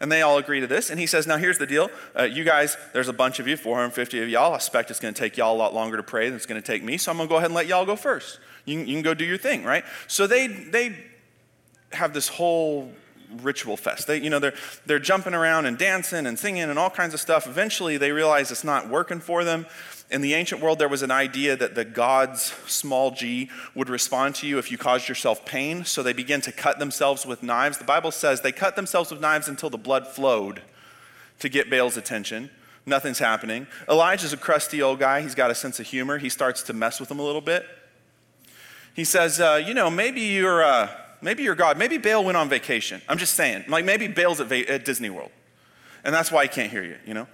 And 0.00 0.10
they 0.10 0.22
all 0.22 0.38
agree 0.38 0.60
to 0.60 0.66
this. 0.66 0.90
And 0.90 0.98
he 0.98 1.06
says, 1.06 1.26
Now 1.26 1.36
here's 1.36 1.58
the 1.58 1.66
deal. 1.66 1.90
Uh, 2.18 2.24
you 2.24 2.44
guys, 2.44 2.76
there's 2.92 3.08
a 3.08 3.12
bunch 3.12 3.38
of 3.38 3.46
you, 3.46 3.56
450 3.56 4.22
of 4.22 4.28
y'all. 4.28 4.52
I 4.52 4.56
expect 4.56 4.90
it's 4.90 5.00
going 5.00 5.14
to 5.14 5.18
take 5.18 5.36
y'all 5.36 5.54
a 5.54 5.58
lot 5.58 5.74
longer 5.74 5.96
to 5.96 6.02
pray 6.02 6.28
than 6.28 6.36
it's 6.36 6.46
going 6.46 6.60
to 6.60 6.66
take 6.66 6.82
me. 6.82 6.96
So 6.98 7.10
I'm 7.10 7.16
going 7.16 7.28
to 7.28 7.32
go 7.32 7.36
ahead 7.36 7.46
and 7.46 7.54
let 7.54 7.66
y'all 7.66 7.86
go 7.86 7.96
first. 7.96 8.40
You, 8.64 8.78
you 8.80 8.94
can 8.94 9.02
go 9.02 9.14
do 9.14 9.24
your 9.24 9.38
thing, 9.38 9.64
right? 9.64 9.84
So 10.06 10.26
they, 10.26 10.46
they 10.46 10.96
have 11.92 12.12
this 12.12 12.28
whole 12.28 12.92
ritual 13.42 13.76
fest. 13.76 14.06
They, 14.06 14.20
you 14.20 14.30
know, 14.30 14.38
they're, 14.38 14.54
they're 14.86 14.98
jumping 14.98 15.34
around 15.34 15.66
and 15.66 15.76
dancing 15.76 16.26
and 16.26 16.38
singing 16.38 16.64
and 16.64 16.78
all 16.78 16.90
kinds 16.90 17.14
of 17.14 17.20
stuff. 17.20 17.46
Eventually, 17.46 17.96
they 17.96 18.12
realize 18.12 18.50
it's 18.50 18.64
not 18.64 18.88
working 18.88 19.20
for 19.20 19.44
them. 19.44 19.66
In 20.10 20.20
the 20.20 20.34
ancient 20.34 20.60
world, 20.60 20.78
there 20.78 20.88
was 20.88 21.02
an 21.02 21.10
idea 21.10 21.56
that 21.56 21.74
the 21.74 21.84
gods, 21.84 22.54
small 22.66 23.10
g, 23.10 23.50
would 23.74 23.88
respond 23.88 24.34
to 24.36 24.46
you 24.46 24.58
if 24.58 24.70
you 24.70 24.78
caused 24.78 25.08
yourself 25.08 25.44
pain. 25.44 25.84
So 25.84 26.02
they 26.02 26.12
begin 26.12 26.40
to 26.42 26.52
cut 26.52 26.78
themselves 26.78 27.26
with 27.26 27.42
knives. 27.42 27.78
The 27.78 27.84
Bible 27.84 28.10
says 28.10 28.40
they 28.40 28.52
cut 28.52 28.76
themselves 28.76 29.10
with 29.10 29.20
knives 29.20 29.48
until 29.48 29.70
the 29.70 29.78
blood 29.78 30.06
flowed 30.06 30.62
to 31.40 31.48
get 31.48 31.70
Baal's 31.70 31.96
attention. 31.96 32.50
Nothing's 32.86 33.18
happening. 33.18 33.66
Elijah's 33.88 34.32
a 34.32 34.36
crusty 34.36 34.82
old 34.82 34.98
guy. 34.98 35.22
He's 35.22 35.34
got 35.34 35.50
a 35.50 35.54
sense 35.54 35.80
of 35.80 35.86
humor. 35.86 36.18
He 36.18 36.28
starts 36.28 36.62
to 36.64 36.72
mess 36.74 37.00
with 37.00 37.08
them 37.08 37.18
a 37.18 37.22
little 37.22 37.40
bit. 37.40 37.66
He 38.94 39.04
says, 39.04 39.40
uh, 39.40 39.60
You 39.66 39.74
know, 39.74 39.90
maybe 39.90 40.20
you're. 40.20 40.62
Uh, 40.62 40.88
Maybe 41.24 41.42
you're 41.42 41.54
God. 41.54 41.78
Maybe 41.78 41.96
Baal 41.96 42.22
went 42.22 42.36
on 42.36 42.50
vacation. 42.50 43.00
I'm 43.08 43.16
just 43.16 43.32
saying. 43.32 43.64
Like 43.66 43.86
maybe 43.86 44.08
Baal's 44.08 44.40
at, 44.40 44.46
va- 44.46 44.70
at 44.70 44.84
Disney 44.84 45.08
World. 45.08 45.30
And 46.04 46.14
that's 46.14 46.30
why 46.30 46.42
he 46.42 46.48
can't 46.50 46.70
hear 46.70 46.84
you, 46.84 46.96
you 47.06 47.14
know? 47.14 47.26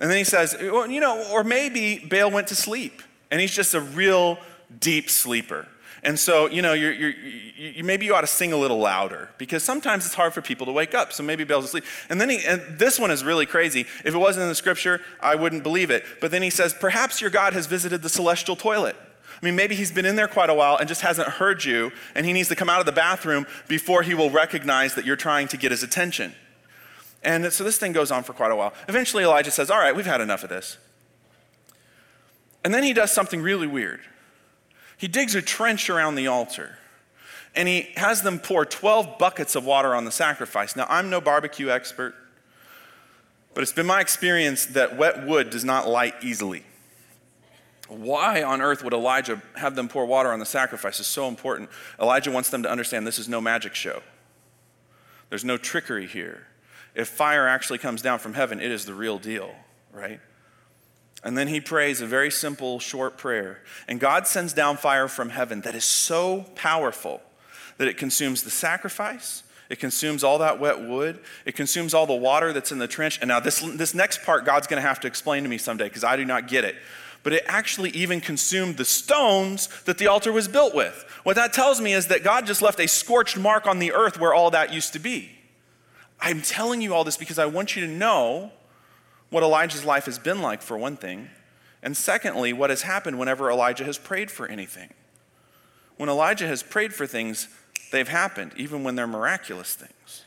And 0.00 0.10
then 0.10 0.18
he 0.18 0.24
says, 0.24 0.56
well, 0.60 0.90
you 0.90 1.00
know, 1.00 1.24
or 1.32 1.44
maybe 1.44 1.98
Baal 1.98 2.30
went 2.30 2.48
to 2.48 2.56
sleep 2.56 3.02
and 3.30 3.40
he's 3.40 3.54
just 3.54 3.74
a 3.74 3.80
real 3.80 4.38
deep 4.80 5.08
sleeper. 5.08 5.68
And 6.02 6.18
so, 6.18 6.48
you 6.50 6.60
know, 6.60 6.74
you're, 6.74 6.92
you're, 6.92 7.10
you, 7.10 7.82
maybe 7.82 8.04
you 8.04 8.14
ought 8.14 8.20
to 8.20 8.26
sing 8.26 8.52
a 8.52 8.56
little 8.56 8.78
louder 8.78 9.30
because 9.38 9.62
sometimes 9.62 10.04
it's 10.04 10.14
hard 10.14 10.34
for 10.34 10.42
people 10.42 10.66
to 10.66 10.72
wake 10.72 10.94
up. 10.94 11.14
So 11.14 11.22
maybe 11.22 11.44
Baal's 11.44 11.64
asleep. 11.64 11.84
And 12.10 12.20
then 12.20 12.28
he, 12.28 12.44
and 12.44 12.60
this 12.78 12.98
one 12.98 13.10
is 13.10 13.24
really 13.24 13.46
crazy. 13.46 13.86
If 14.04 14.14
it 14.14 14.18
wasn't 14.18 14.42
in 14.42 14.48
the 14.50 14.54
scripture, 14.54 15.00
I 15.20 15.34
wouldn't 15.34 15.62
believe 15.62 15.90
it. 15.90 16.04
But 16.20 16.30
then 16.30 16.42
he 16.42 16.50
says, 16.50 16.74
perhaps 16.74 17.22
your 17.22 17.30
God 17.30 17.54
has 17.54 17.66
visited 17.66 18.02
the 18.02 18.10
celestial 18.10 18.54
toilet. 18.54 18.96
I 19.40 19.44
mean, 19.44 19.56
maybe 19.56 19.74
he's 19.74 19.92
been 19.92 20.06
in 20.06 20.16
there 20.16 20.28
quite 20.28 20.50
a 20.50 20.54
while 20.54 20.76
and 20.76 20.86
just 20.88 21.00
hasn't 21.00 21.28
heard 21.28 21.64
you, 21.64 21.90
and 22.14 22.24
he 22.24 22.32
needs 22.32 22.48
to 22.50 22.56
come 22.56 22.70
out 22.70 22.80
of 22.80 22.86
the 22.86 22.92
bathroom 22.92 23.46
before 23.66 24.02
he 24.02 24.14
will 24.14 24.30
recognize 24.30 24.94
that 24.94 25.04
you're 25.04 25.16
trying 25.16 25.48
to 25.48 25.56
get 25.56 25.70
his 25.70 25.82
attention. 25.82 26.34
And 27.24 27.52
so 27.52 27.64
this 27.64 27.78
thing 27.78 27.92
goes 27.92 28.10
on 28.10 28.22
for 28.22 28.32
quite 28.32 28.52
a 28.52 28.56
while. 28.56 28.74
Eventually, 28.88 29.24
Elijah 29.24 29.50
says, 29.50 29.70
All 29.70 29.78
right, 29.78 29.96
we've 29.96 30.06
had 30.06 30.20
enough 30.20 30.42
of 30.42 30.50
this. 30.50 30.78
And 32.62 32.72
then 32.72 32.82
he 32.82 32.92
does 32.92 33.12
something 33.12 33.40
really 33.40 33.66
weird. 33.66 34.00
He 34.96 35.08
digs 35.08 35.34
a 35.34 35.42
trench 35.42 35.90
around 35.90 36.14
the 36.14 36.26
altar 36.26 36.78
and 37.54 37.68
he 37.68 37.88
has 37.96 38.22
them 38.22 38.38
pour 38.38 38.64
12 38.64 39.18
buckets 39.18 39.54
of 39.54 39.64
water 39.64 39.94
on 39.94 40.04
the 40.04 40.10
sacrifice. 40.10 40.74
Now, 40.74 40.86
I'm 40.88 41.08
no 41.08 41.20
barbecue 41.20 41.70
expert, 41.70 42.14
but 43.54 43.62
it's 43.62 43.72
been 43.72 43.86
my 43.86 44.00
experience 44.00 44.66
that 44.66 44.96
wet 44.96 45.24
wood 45.26 45.50
does 45.50 45.64
not 45.64 45.88
light 45.88 46.14
easily. 46.22 46.64
Why 47.86 48.42
on 48.42 48.60
earth 48.60 48.82
would 48.82 48.94
Elijah 48.94 49.40
have 49.56 49.76
them 49.76 49.88
pour 49.88 50.06
water 50.06 50.32
on 50.32 50.40
the 50.40 50.46
sacrifice 50.46 50.98
is 51.00 51.06
so 51.06 51.28
important. 51.28 51.70
Elijah 52.00 52.30
wants 52.30 52.50
them 52.50 52.62
to 52.62 52.70
understand 52.70 53.06
this 53.06 53.18
is 53.18 53.28
no 53.28 53.40
magic 53.40 53.74
show. 53.74 54.02
There's 55.28 55.44
no 55.44 55.56
trickery 55.56 56.06
here. 56.06 56.46
If 56.94 57.08
fire 57.08 57.46
actually 57.48 57.78
comes 57.78 58.02
down 58.02 58.18
from 58.18 58.34
heaven, 58.34 58.60
it 58.60 58.70
is 58.70 58.84
the 58.84 58.94
real 58.94 59.18
deal, 59.18 59.54
right? 59.92 60.20
And 61.24 61.36
then 61.36 61.48
he 61.48 61.60
prays 61.60 62.00
a 62.00 62.06
very 62.06 62.30
simple, 62.30 62.78
short 62.78 63.16
prayer. 63.16 63.62
And 63.88 63.98
God 63.98 64.26
sends 64.26 64.52
down 64.52 64.76
fire 64.76 65.08
from 65.08 65.30
heaven 65.30 65.62
that 65.62 65.74
is 65.74 65.84
so 65.84 66.44
powerful 66.54 67.22
that 67.78 67.88
it 67.88 67.96
consumes 67.96 68.42
the 68.42 68.50
sacrifice, 68.50 69.42
it 69.70 69.80
consumes 69.80 70.22
all 70.22 70.38
that 70.38 70.60
wet 70.60 70.80
wood, 70.82 71.18
it 71.46 71.56
consumes 71.56 71.94
all 71.94 72.06
the 72.06 72.14
water 72.14 72.52
that's 72.52 72.70
in 72.70 72.78
the 72.78 72.86
trench. 72.86 73.18
And 73.20 73.28
now, 73.28 73.40
this, 73.40 73.60
this 73.60 73.94
next 73.94 74.22
part, 74.22 74.44
God's 74.44 74.66
going 74.66 74.80
to 74.80 74.86
have 74.86 75.00
to 75.00 75.08
explain 75.08 75.42
to 75.42 75.48
me 75.48 75.58
someday 75.58 75.88
because 75.88 76.04
I 76.04 76.16
do 76.16 76.24
not 76.24 76.48
get 76.48 76.64
it 76.64 76.76
but 77.24 77.32
it 77.32 77.42
actually 77.48 77.88
even 77.90 78.20
consumed 78.20 78.76
the 78.76 78.84
stones 78.84 79.68
that 79.86 79.96
the 79.98 80.06
altar 80.06 80.30
was 80.30 80.46
built 80.46 80.74
with. 80.74 81.04
What 81.24 81.36
that 81.36 81.54
tells 81.54 81.80
me 81.80 81.94
is 81.94 82.08
that 82.08 82.22
God 82.22 82.46
just 82.46 82.62
left 82.62 82.78
a 82.78 82.86
scorched 82.86 83.38
mark 83.38 83.66
on 83.66 83.78
the 83.78 83.92
earth 83.92 84.20
where 84.20 84.34
all 84.34 84.50
that 84.50 84.72
used 84.72 84.92
to 84.92 84.98
be. 84.98 85.30
I'm 86.24 86.40
telling 86.40 86.80
you 86.80 86.94
all 86.94 87.04
this 87.04 87.18
because 87.18 87.38
I 87.38 87.44
want 87.44 87.76
you 87.76 87.86
to 87.86 87.92
know 87.92 88.50
what 89.28 89.42
Elijah's 89.42 89.84
life 89.84 90.06
has 90.06 90.18
been 90.18 90.40
like, 90.40 90.62
for 90.62 90.78
one 90.78 90.96
thing, 90.96 91.28
and 91.82 91.94
secondly, 91.94 92.54
what 92.54 92.70
has 92.70 92.80
happened 92.80 93.18
whenever 93.18 93.50
Elijah 93.50 93.84
has 93.84 93.98
prayed 93.98 94.30
for 94.30 94.46
anything. 94.46 94.94
When 95.98 96.08
Elijah 96.08 96.46
has 96.46 96.62
prayed 96.62 96.94
for 96.94 97.06
things, 97.06 97.48
they've 97.92 98.08
happened, 98.08 98.52
even 98.56 98.82
when 98.82 98.96
they're 98.96 99.06
miraculous 99.06 99.74
things. 99.74 100.24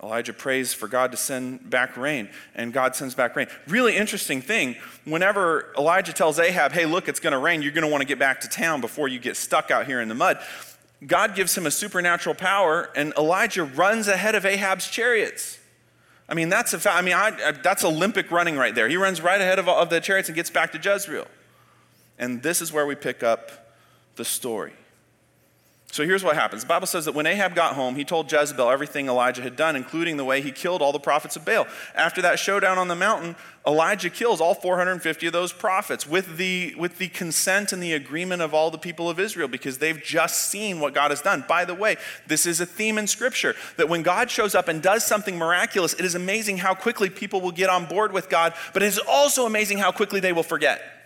Elijah 0.00 0.32
prays 0.32 0.72
for 0.72 0.86
God 0.86 1.10
to 1.10 1.16
send 1.16 1.68
back 1.68 1.96
rain, 1.96 2.28
and 2.54 2.72
God 2.72 2.94
sends 2.94 3.16
back 3.16 3.34
rain. 3.34 3.48
Really 3.66 3.96
interesting 3.96 4.40
thing 4.40 4.76
whenever 5.04 5.72
Elijah 5.76 6.12
tells 6.12 6.38
Ahab, 6.38 6.70
hey, 6.70 6.86
look, 6.86 7.08
it's 7.08 7.18
going 7.18 7.32
to 7.32 7.38
rain, 7.38 7.60
you're 7.60 7.72
going 7.72 7.84
to 7.84 7.90
want 7.90 8.02
to 8.02 8.06
get 8.06 8.20
back 8.20 8.42
to 8.42 8.48
town 8.48 8.80
before 8.80 9.08
you 9.08 9.18
get 9.18 9.36
stuck 9.36 9.72
out 9.72 9.86
here 9.86 10.00
in 10.00 10.06
the 10.06 10.14
mud. 10.14 10.38
God 11.06 11.34
gives 11.34 11.56
him 11.56 11.66
a 11.66 11.70
supernatural 11.70 12.34
power, 12.34 12.90
and 12.96 13.12
Elijah 13.16 13.64
runs 13.64 14.08
ahead 14.08 14.34
of 14.34 14.44
Ahab's 14.44 14.88
chariots. 14.88 15.58
I 16.28 16.34
mean, 16.34 16.48
that's 16.48 16.74
a, 16.74 16.90
I 16.92 17.02
mean, 17.02 17.14
I, 17.14 17.52
that's 17.62 17.84
Olympic 17.84 18.30
running 18.30 18.56
right 18.56 18.74
there. 18.74 18.88
He 18.88 18.96
runs 18.96 19.20
right 19.20 19.40
ahead 19.40 19.58
of, 19.58 19.68
of 19.68 19.90
the 19.90 20.00
chariots 20.00 20.28
and 20.28 20.36
gets 20.36 20.50
back 20.50 20.72
to 20.72 20.78
Jezreel. 20.78 21.26
And 22.18 22.42
this 22.42 22.60
is 22.60 22.72
where 22.72 22.84
we 22.84 22.96
pick 22.96 23.22
up 23.22 23.76
the 24.16 24.24
story. 24.24 24.72
So 25.90 26.04
here's 26.04 26.22
what 26.22 26.36
happens. 26.36 26.62
The 26.62 26.68
Bible 26.68 26.86
says 26.86 27.06
that 27.06 27.14
when 27.14 27.26
Ahab 27.26 27.54
got 27.54 27.74
home, 27.74 27.96
he 27.96 28.04
told 28.04 28.30
Jezebel 28.30 28.70
everything 28.70 29.08
Elijah 29.08 29.40
had 29.40 29.56
done, 29.56 29.74
including 29.74 30.18
the 30.18 30.24
way 30.24 30.42
he 30.42 30.52
killed 30.52 30.82
all 30.82 30.92
the 30.92 31.00
prophets 31.00 31.34
of 31.34 31.46
Baal. 31.46 31.66
After 31.94 32.20
that 32.22 32.38
showdown 32.38 32.76
on 32.76 32.88
the 32.88 32.94
mountain, 32.94 33.36
Elijah 33.66 34.10
kills 34.10 34.38
all 34.40 34.54
450 34.54 35.26
of 35.26 35.32
those 35.32 35.52
prophets 35.52 36.06
with 36.06 36.36
the, 36.36 36.74
with 36.76 36.98
the 36.98 37.08
consent 37.08 37.72
and 37.72 37.82
the 37.82 37.94
agreement 37.94 38.42
of 38.42 38.52
all 38.52 38.70
the 38.70 38.78
people 38.78 39.08
of 39.08 39.18
Israel 39.18 39.48
because 39.48 39.78
they've 39.78 40.02
just 40.02 40.50
seen 40.50 40.78
what 40.78 40.92
God 40.92 41.10
has 41.10 41.22
done. 41.22 41.44
By 41.48 41.64
the 41.64 41.74
way, 41.74 41.96
this 42.26 42.44
is 42.44 42.60
a 42.60 42.66
theme 42.66 42.98
in 42.98 43.06
Scripture 43.06 43.56
that 43.78 43.88
when 43.88 44.02
God 44.02 44.30
shows 44.30 44.54
up 44.54 44.68
and 44.68 44.82
does 44.82 45.06
something 45.06 45.38
miraculous, 45.38 45.94
it 45.94 46.04
is 46.04 46.14
amazing 46.14 46.58
how 46.58 46.74
quickly 46.74 47.08
people 47.08 47.40
will 47.40 47.50
get 47.50 47.70
on 47.70 47.86
board 47.86 48.12
with 48.12 48.28
God, 48.28 48.52
but 48.74 48.82
it 48.82 48.86
is 48.86 48.98
also 48.98 49.46
amazing 49.46 49.78
how 49.78 49.90
quickly 49.90 50.20
they 50.20 50.34
will 50.34 50.42
forget 50.42 50.97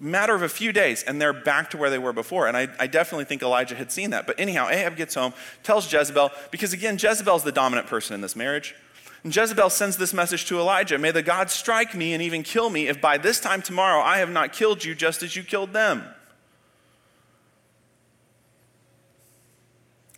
matter 0.00 0.34
of 0.34 0.42
a 0.42 0.48
few 0.48 0.72
days, 0.72 1.02
and 1.02 1.20
they're 1.20 1.32
back 1.32 1.70
to 1.70 1.76
where 1.76 1.90
they 1.90 1.98
were 1.98 2.12
before. 2.12 2.48
And 2.48 2.56
I, 2.56 2.68
I, 2.78 2.86
definitely 2.86 3.26
think 3.26 3.42
Elijah 3.42 3.74
had 3.74 3.92
seen 3.92 4.10
that. 4.10 4.26
But 4.26 4.40
anyhow, 4.40 4.68
Ahab 4.68 4.96
gets 4.96 5.14
home, 5.14 5.34
tells 5.62 5.92
Jezebel, 5.92 6.30
because 6.50 6.72
again, 6.72 6.96
Jezebel's 6.98 7.44
the 7.44 7.52
dominant 7.52 7.86
person 7.86 8.14
in 8.14 8.22
this 8.22 8.34
marriage. 8.34 8.74
And 9.22 9.34
Jezebel 9.34 9.68
sends 9.68 9.98
this 9.98 10.14
message 10.14 10.46
to 10.46 10.58
Elijah 10.58 10.96
May 10.96 11.10
the 11.10 11.22
gods 11.22 11.52
strike 11.52 11.94
me 11.94 12.14
and 12.14 12.22
even 12.22 12.42
kill 12.42 12.70
me 12.70 12.88
if 12.88 13.00
by 13.00 13.18
this 13.18 13.38
time 13.38 13.60
tomorrow 13.60 14.00
I 14.00 14.18
have 14.18 14.30
not 14.30 14.54
killed 14.54 14.84
you 14.84 14.94
just 14.94 15.22
as 15.22 15.36
you 15.36 15.42
killed 15.42 15.74
them. 15.74 16.04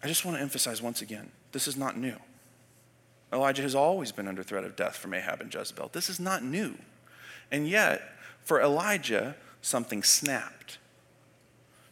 I 0.05 0.09
just 0.09 0.25
want 0.25 0.37
to 0.37 0.43
emphasize 0.43 0.81
once 0.81 1.03
again 1.03 1.31
this 1.51 1.67
is 1.67 1.77
not 1.77 1.97
new. 1.97 2.17
Elijah 3.33 3.63
has 3.63 3.75
always 3.75 4.13
been 4.13 4.29
under 4.29 4.43
threat 4.43 4.65
of 4.65 4.77
death 4.77 4.97
from 4.97 5.15
Ahab 5.15 5.41
and 5.41 5.53
Jezebel. 5.53 5.91
This 5.93 6.09
is 6.09 6.21
not 6.21 6.45
new. 6.45 6.75
And 7.51 7.69
yet, 7.69 8.03
for 8.43 8.61
Elijah, 8.61 9.37
something 9.63 10.03
snapped. 10.03 10.79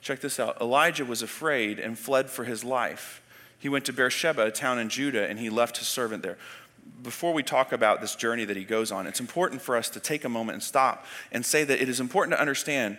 Check 0.03 0.21
this 0.21 0.39
out 0.39 0.61
Elijah 0.61 1.05
was 1.05 1.23
afraid 1.23 1.79
and 1.79 1.99
fled 1.99 2.29
for 2.29 2.45
his 2.45 2.65
life. 2.65 3.23
He 3.59 3.69
went 3.69 3.85
to 3.87 3.93
Beersheba, 3.93 4.47
a 4.47 4.51
town 4.51 4.79
in 4.79 4.89
Judah, 4.89 5.29
and 5.29 5.39
he 5.39 5.51
left 5.51 5.79
his 5.79 5.87
servant 5.87 6.23
there. 6.23 6.39
Before 7.03 7.33
we 7.33 7.43
talk 7.43 7.73
about 7.73 8.01
this 8.01 8.15
journey 8.15 8.45
that 8.47 8.57
he 8.57 8.65
goes 8.65 8.91
on, 8.91 9.07
it's 9.07 9.21
important 9.21 9.61
for 9.61 9.77
us 9.77 9.91
to 9.91 10.01
take 10.01 10.25
a 10.25 10.29
moment 10.29 10.55
and 10.55 10.63
stop 10.63 11.05
and 11.31 11.45
say 11.45 11.65
that 11.65 11.81
it 11.81 11.89
is 11.89 12.01
important 12.01 12.35
to 12.37 12.41
understand. 12.41 12.97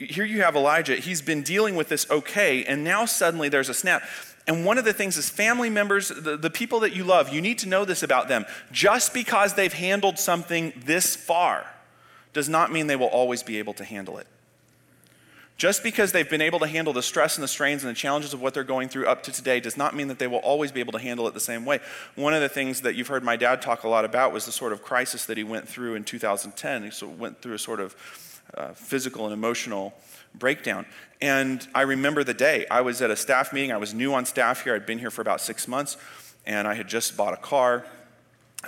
Here 0.00 0.24
you 0.24 0.42
have 0.42 0.56
Elijah, 0.56 0.96
he's 0.96 1.22
been 1.22 1.42
dealing 1.42 1.76
with 1.76 1.88
this 1.88 2.10
okay, 2.10 2.64
and 2.64 2.82
now 2.82 3.04
suddenly 3.04 3.48
there's 3.48 3.68
a 3.68 3.74
snap. 3.74 4.02
And 4.46 4.66
one 4.66 4.76
of 4.76 4.84
the 4.84 4.92
things 4.92 5.16
is 5.16 5.30
family 5.30 5.70
members, 5.70 6.08
the, 6.08 6.36
the 6.36 6.50
people 6.50 6.80
that 6.80 6.94
you 6.94 7.04
love, 7.04 7.32
you 7.32 7.40
need 7.40 7.60
to 7.60 7.68
know 7.68 7.84
this 7.84 8.02
about 8.02 8.26
them. 8.26 8.44
Just 8.72 9.14
because 9.14 9.54
they've 9.54 9.72
handled 9.72 10.18
something 10.18 10.72
this 10.84 11.14
far, 11.14 11.64
does 12.34 12.48
not 12.48 12.70
mean 12.70 12.86
they 12.86 12.96
will 12.96 13.06
always 13.06 13.42
be 13.42 13.58
able 13.58 13.72
to 13.74 13.84
handle 13.84 14.18
it. 14.18 14.26
Just 15.56 15.84
because 15.84 16.10
they've 16.10 16.28
been 16.28 16.42
able 16.42 16.58
to 16.58 16.66
handle 16.66 16.92
the 16.92 17.02
stress 17.02 17.36
and 17.36 17.42
the 17.42 17.48
strains 17.48 17.84
and 17.84 17.90
the 17.90 17.94
challenges 17.98 18.34
of 18.34 18.42
what 18.42 18.54
they're 18.54 18.64
going 18.64 18.88
through 18.88 19.06
up 19.06 19.22
to 19.22 19.32
today 19.32 19.60
does 19.60 19.76
not 19.76 19.94
mean 19.94 20.08
that 20.08 20.18
they 20.18 20.26
will 20.26 20.38
always 20.38 20.72
be 20.72 20.80
able 20.80 20.92
to 20.92 20.98
handle 20.98 21.28
it 21.28 21.34
the 21.34 21.40
same 21.40 21.64
way. 21.64 21.78
One 22.16 22.34
of 22.34 22.42
the 22.42 22.48
things 22.48 22.80
that 22.80 22.96
you've 22.96 23.06
heard 23.06 23.22
my 23.22 23.36
dad 23.36 23.62
talk 23.62 23.84
a 23.84 23.88
lot 23.88 24.04
about 24.04 24.32
was 24.32 24.46
the 24.46 24.52
sort 24.52 24.72
of 24.72 24.82
crisis 24.82 25.26
that 25.26 25.36
he 25.36 25.44
went 25.44 25.68
through 25.68 25.94
in 25.94 26.02
2010. 26.02 26.90
He 26.90 27.06
went 27.06 27.40
through 27.40 27.54
a 27.54 27.58
sort 27.58 27.78
of 27.78 27.94
uh, 28.56 28.72
physical 28.72 29.24
and 29.26 29.32
emotional 29.32 29.94
breakdown. 30.34 30.86
And 31.20 31.66
I 31.72 31.82
remember 31.82 32.24
the 32.24 32.34
day. 32.34 32.66
I 32.68 32.80
was 32.80 33.00
at 33.00 33.12
a 33.12 33.16
staff 33.16 33.52
meeting. 33.52 33.70
I 33.70 33.76
was 33.76 33.94
new 33.94 34.12
on 34.12 34.26
staff 34.26 34.64
here. 34.64 34.74
I'd 34.74 34.86
been 34.86 34.98
here 34.98 35.10
for 35.10 35.22
about 35.22 35.40
six 35.40 35.68
months, 35.68 35.96
and 36.44 36.66
I 36.66 36.74
had 36.74 36.88
just 36.88 37.16
bought 37.16 37.32
a 37.32 37.38
car 37.38 37.86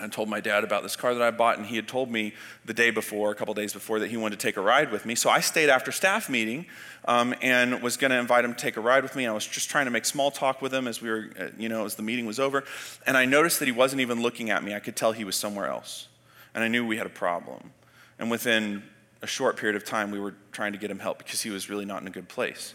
I 0.01 0.09
told 0.09 0.29
my 0.29 0.41
dad 0.41 0.65
about 0.65 0.83
this 0.83 0.97
car 0.97 1.15
that 1.15 1.23
I 1.23 1.31
bought, 1.31 1.59
and 1.59 1.67
he 1.67 1.77
had 1.77 1.89
told 1.89 2.11
me 2.11 2.35
the 2.65 2.75
day 2.75 2.91
before, 2.91 3.31
a 3.31 3.35
couple 3.35 3.55
days 3.55 3.73
before, 3.73 3.99
that 4.01 4.09
he 4.09 4.17
wanted 4.17 4.39
to 4.39 4.47
take 4.47 4.57
a 4.57 4.61
ride 4.61 4.91
with 4.91 5.07
me. 5.07 5.15
So 5.15 5.31
I 5.31 5.41
stayed 5.41 5.69
after 5.69 5.93
staff 5.93 6.29
meeting 6.29 6.67
um, 7.07 7.35
and 7.43 7.83
was 7.83 7.97
going 7.97 8.11
to 8.11 8.19
invite 8.19 8.45
him 8.45 8.55
to 8.55 8.59
take 8.59 8.77
a 8.77 8.81
ride 8.81 9.03
with 9.03 9.17
me. 9.17 9.27
I 9.27 9.33
was 9.33 9.47
just 9.47 9.71
trying 9.71 9.87
to 9.87 9.91
make 9.91 10.05
small 10.05 10.31
talk 10.31 10.61
with 10.63 10.73
him 10.73 10.87
as 10.87 11.01
we 11.01 11.11
were, 11.11 11.31
uh, 11.39 11.49
you 11.59 11.69
know, 11.69 11.85
as 11.85 11.95
the 11.95 12.03
meeting 12.03 12.27
was 12.27 12.41
over. 12.41 12.65
And 13.07 13.17
I 13.17 13.25
noticed 13.25 13.59
that 13.61 13.67
he 13.67 13.73
wasn't 13.73 14.01
even 14.01 14.23
looking 14.23 14.51
at 14.51 14.63
me. 14.63 14.75
I 14.75 14.81
could 14.81 14.97
tell 14.97 15.13
he 15.13 15.25
was 15.25 15.37
somewhere 15.37 15.67
else. 15.67 16.09
And 16.55 16.65
I 16.65 16.69
knew 16.69 16.87
we 16.87 16.97
had 16.97 17.07
a 17.07 17.11
problem. 17.11 17.73
And 18.19 18.31
within 18.31 18.83
a 19.23 19.27
short 19.27 19.57
period 19.57 19.77
of 19.77 19.85
time, 19.85 20.11
we 20.11 20.19
were 20.19 20.35
trying 20.53 20.73
to 20.73 20.79
get 20.79 20.91
him 20.91 20.99
help 20.99 21.19
because 21.19 21.43
he 21.43 21.51
was 21.51 21.69
really 21.69 21.85
not 21.85 22.03
in 22.03 22.09
a 22.09 22.11
good 22.11 22.29
place. 22.29 22.75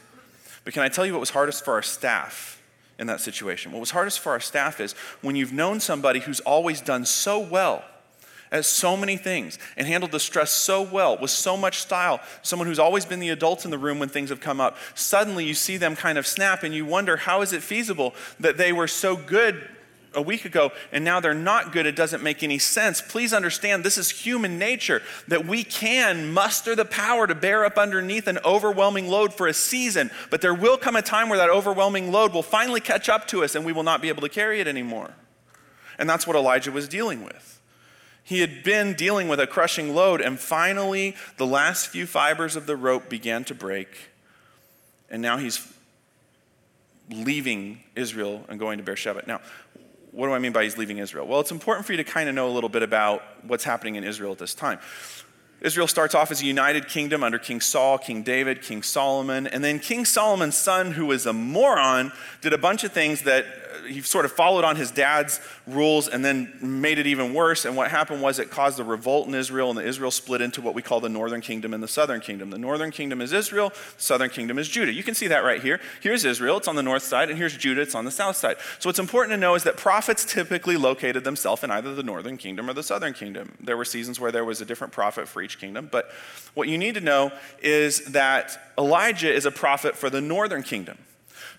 But 0.64 0.74
can 0.74 0.84
I 0.84 0.90
tell 0.90 1.06
you 1.06 1.14
what 1.14 1.20
was 1.20 1.32
hardest 1.32 1.66
for 1.66 1.74
our 1.74 1.82
staff? 1.82 2.61
In 3.02 3.08
that 3.08 3.20
situation. 3.20 3.72
What 3.72 3.80
was 3.80 3.92
hardest 3.92 4.20
for 4.20 4.32
our 4.32 4.40
staff 4.40 4.80
is 4.80 4.94
when 5.22 5.36
you've 5.36 5.52
known 5.52 5.80
somebody 5.80 6.20
who's 6.20 6.40
always 6.42 6.80
done 6.80 7.04
so 7.04 7.40
well 7.40 7.84
at 8.52 8.64
so 8.64 8.96
many 8.96 9.18
things 9.18 9.58
and 9.76 9.88
handled 9.88 10.12
the 10.12 10.20
stress 10.20 10.52
so 10.52 10.84
well 10.84 11.18
with 11.20 11.32
so 11.32 11.58
much 11.58 11.80
style, 11.80 12.22
someone 12.44 12.68
who's 12.68 12.80
always 12.80 13.04
been 13.04 13.20
the 13.20 13.30
adult 13.30 13.66
in 13.66 13.72
the 13.72 13.78
room 13.78 13.98
when 13.98 14.08
things 14.08 14.30
have 14.30 14.40
come 14.40 14.62
up, 14.62 14.78
suddenly 14.94 15.46
you 15.46 15.56
see 15.56 15.78
them 15.78 15.96
kind 15.96 16.18
of 16.20 16.28
snap 16.28 16.62
and 16.62 16.76
you 16.76 16.86
wonder 16.86 17.18
how 17.18 17.42
is 17.42 17.54
it 17.54 17.64
feasible 17.64 18.14
that 18.40 18.58
they 18.58 18.72
were 18.72 18.88
so 18.88 19.16
good 19.16 19.68
a 20.14 20.22
week 20.22 20.46
ago 20.46 20.72
and 20.92 21.06
now 21.06 21.20
they're 21.20 21.34
not 21.34 21.72
good, 21.72 21.86
it 21.86 21.96
doesn't 21.96 22.24
make 22.24 22.44
any 22.44 22.60
sense. 22.60 23.02
Please 23.02 23.34
understand 23.34 23.84
this 23.84 23.98
is 23.98 24.10
human 24.10 24.58
nature 24.58 25.02
that 25.28 25.46
we 25.46 25.64
can 25.64 26.32
muster 26.32 26.76
the 26.76 26.86
power 26.86 27.28
to 27.28 27.36
bear 27.36 27.66
up 27.66 27.78
underneath 27.78 28.28
an 28.28 28.40
overwhelming 28.44 29.08
load 29.08 29.34
for 29.34 29.48
a 29.48 29.54
season, 29.54 30.12
but 30.30 30.42
there 30.42 30.54
will 30.54 30.78
come 30.78 30.96
a 30.96 31.02
time 31.02 31.30
where 31.30 31.38
that 31.38 31.50
overwhelming 31.50 32.12
load 32.12 32.34
will 32.34 32.44
finally 32.44 32.82
catch 32.82 33.10
up 33.10 33.28
to 33.28 33.44
us 33.44 33.56
and 33.56 33.66
we 33.66 33.74
will 33.74 33.84
not 33.84 34.02
be 34.02 34.10
able 34.10 34.22
to 34.22 34.30
carry 34.30 34.60
it 34.60 34.68
anymore. 34.68 35.12
And 35.98 36.10
that's 36.10 36.26
what 36.26 36.36
Elijah 36.36 36.72
was 36.72 36.88
dealing 36.88 37.24
with. 37.24 37.62
He 38.24 38.42
had 38.42 38.64
been 38.64 38.94
dealing 38.94 39.28
with 39.28 39.40
a 39.40 39.48
crushing 39.48 39.96
load, 39.96 40.22
and 40.22 40.40
finally, 40.40 41.16
the 41.38 41.46
last 41.46 41.88
few 41.88 42.06
fibers 42.06 42.56
of 42.56 42.66
the 42.66 42.76
rope 42.76 43.10
began 43.10 43.44
to 43.46 43.56
break. 43.56 43.88
And 45.10 45.22
now 45.22 45.38
he's 45.38 45.68
leaving 47.10 47.84
Israel 47.96 48.46
and 48.48 48.60
going 48.60 48.78
to 48.78 48.84
Beersheba. 48.84 49.24
Now, 49.28 49.42
what 50.12 50.28
do 50.28 50.34
I 50.34 50.40
mean 50.40 50.52
by 50.52 50.64
he's 50.64 50.78
leaving 50.78 50.98
Israel? 50.98 51.26
Well, 51.28 51.40
it's 51.40 51.52
important 51.52 51.86
for 51.86 51.94
you 51.94 51.98
to 51.98 52.04
kind 52.04 52.28
of 52.28 52.36
know 52.36 52.50
a 52.50 52.52
little 52.52 52.70
bit 52.70 52.84
about 52.84 53.24
what's 53.44 53.64
happening 53.64 53.96
in 53.96 54.04
Israel 54.04 54.32
at 54.32 54.38
this 54.38 54.54
time. 54.54 54.80
Israel 55.62 55.88
starts 55.88 56.16
off 56.16 56.32
as 56.32 56.42
a 56.42 56.46
united 56.46 56.88
kingdom 56.88 57.24
under 57.24 57.38
King 57.38 57.62
Saul, 57.62 58.00
King 58.00 58.24
David, 58.24 58.64
King 58.64 58.82
Solomon, 58.82 59.46
and 59.46 59.64
then 59.64 59.80
King 59.80 60.06
Solomon's 60.06 60.58
son, 60.58 60.94
who 60.94 61.06
was 61.06 61.26
a 61.28 61.34
moron, 61.34 62.12
did 62.42 62.52
a 62.52 62.58
bunch 62.58 62.84
of 62.84 62.92
things 62.92 63.22
that 63.24 63.46
he 63.92 64.02
sort 64.02 64.26
of 64.26 64.32
followed 64.32 64.64
on 64.64 64.76
his 64.76 64.92
dad's 64.92 65.40
rules 65.68 66.08
and 66.08 66.24
then 66.24 66.54
made 66.62 66.98
it 66.98 67.08
even 67.08 67.34
worse. 67.34 67.66
And 67.66 67.76
what 67.76 67.92
happened 67.92 68.22
was 68.22 68.40
it 68.40 68.50
caused 68.50 68.80
a 68.80 68.84
revolt 68.84 69.28
in 69.28 69.36
Israel, 69.36 69.70
and 69.70 69.78
the 69.78 69.86
Israel 69.86 70.12
split 70.12 70.42
into 70.42 70.62
what 70.62 70.74
we 70.74 70.82
call 70.82 71.00
the 71.00 71.10
northern 71.10 71.42
kingdom 71.42 71.74
and 71.74 71.84
the 71.84 71.88
southern 71.88 72.22
kingdom. 72.22 72.50
The 72.50 72.58
northern 72.58 72.92
kingdom 72.92 73.22
is 73.22 73.34
Israel, 73.34 73.70
the 73.70 74.02
southern 74.02 74.30
kingdom 74.30 74.58
is 74.58 74.68
Judah. 74.68 74.92
You 74.92 75.04
can 75.04 75.16
see 75.16 75.28
that 75.28 75.44
right 75.44 75.62
here. 75.62 75.80
Here's 76.02 76.26
Israel, 76.26 76.58
it's 76.58 76.68
on 76.68 76.76
the 76.76 76.84
north 76.84 77.04
side, 77.04 77.30
and 77.30 77.38
here's 77.38 77.56
Judah, 77.56 77.82
it's 77.82 77.96
on 77.96 78.06
the 78.06 78.12
south 78.12 78.36
side. 78.36 78.58
So 78.80 78.90
what's 78.90 79.00
important 79.00 79.34
to 79.34 79.38
know 79.38 79.56
is 79.56 79.64
that 79.64 79.78
prophets 79.78 80.26
typically 80.26 80.78
located 80.78 81.24
themselves 81.24 81.64
in 81.64 81.72
either 81.72 81.94
the 81.94 82.04
northern 82.04 82.38
kingdom 82.38 82.70
or 82.70 82.74
the 82.74 82.84
southern 82.84 83.14
kingdom. 83.14 83.54
There 83.60 83.78
were 83.78 83.86
seasons 83.86 84.20
where 84.20 84.32
there 84.32 84.46
was 84.46 84.62
a 84.62 84.66
different 84.66 84.94
prophet 84.94 85.28
for 85.28 85.42
each 85.42 85.60
kingdom, 85.60 85.90
but 85.92 86.12
what 86.54 86.68
you 86.68 86.78
need 86.78 86.96
to 86.96 87.02
know 87.02 87.32
is 87.62 88.06
that 88.12 88.74
Elijah 88.78 89.32
is 89.32 89.46
a 89.46 89.52
prophet 89.52 89.96
for 89.96 90.10
the 90.10 90.22
northern 90.22 90.64
kingdom. 90.64 90.98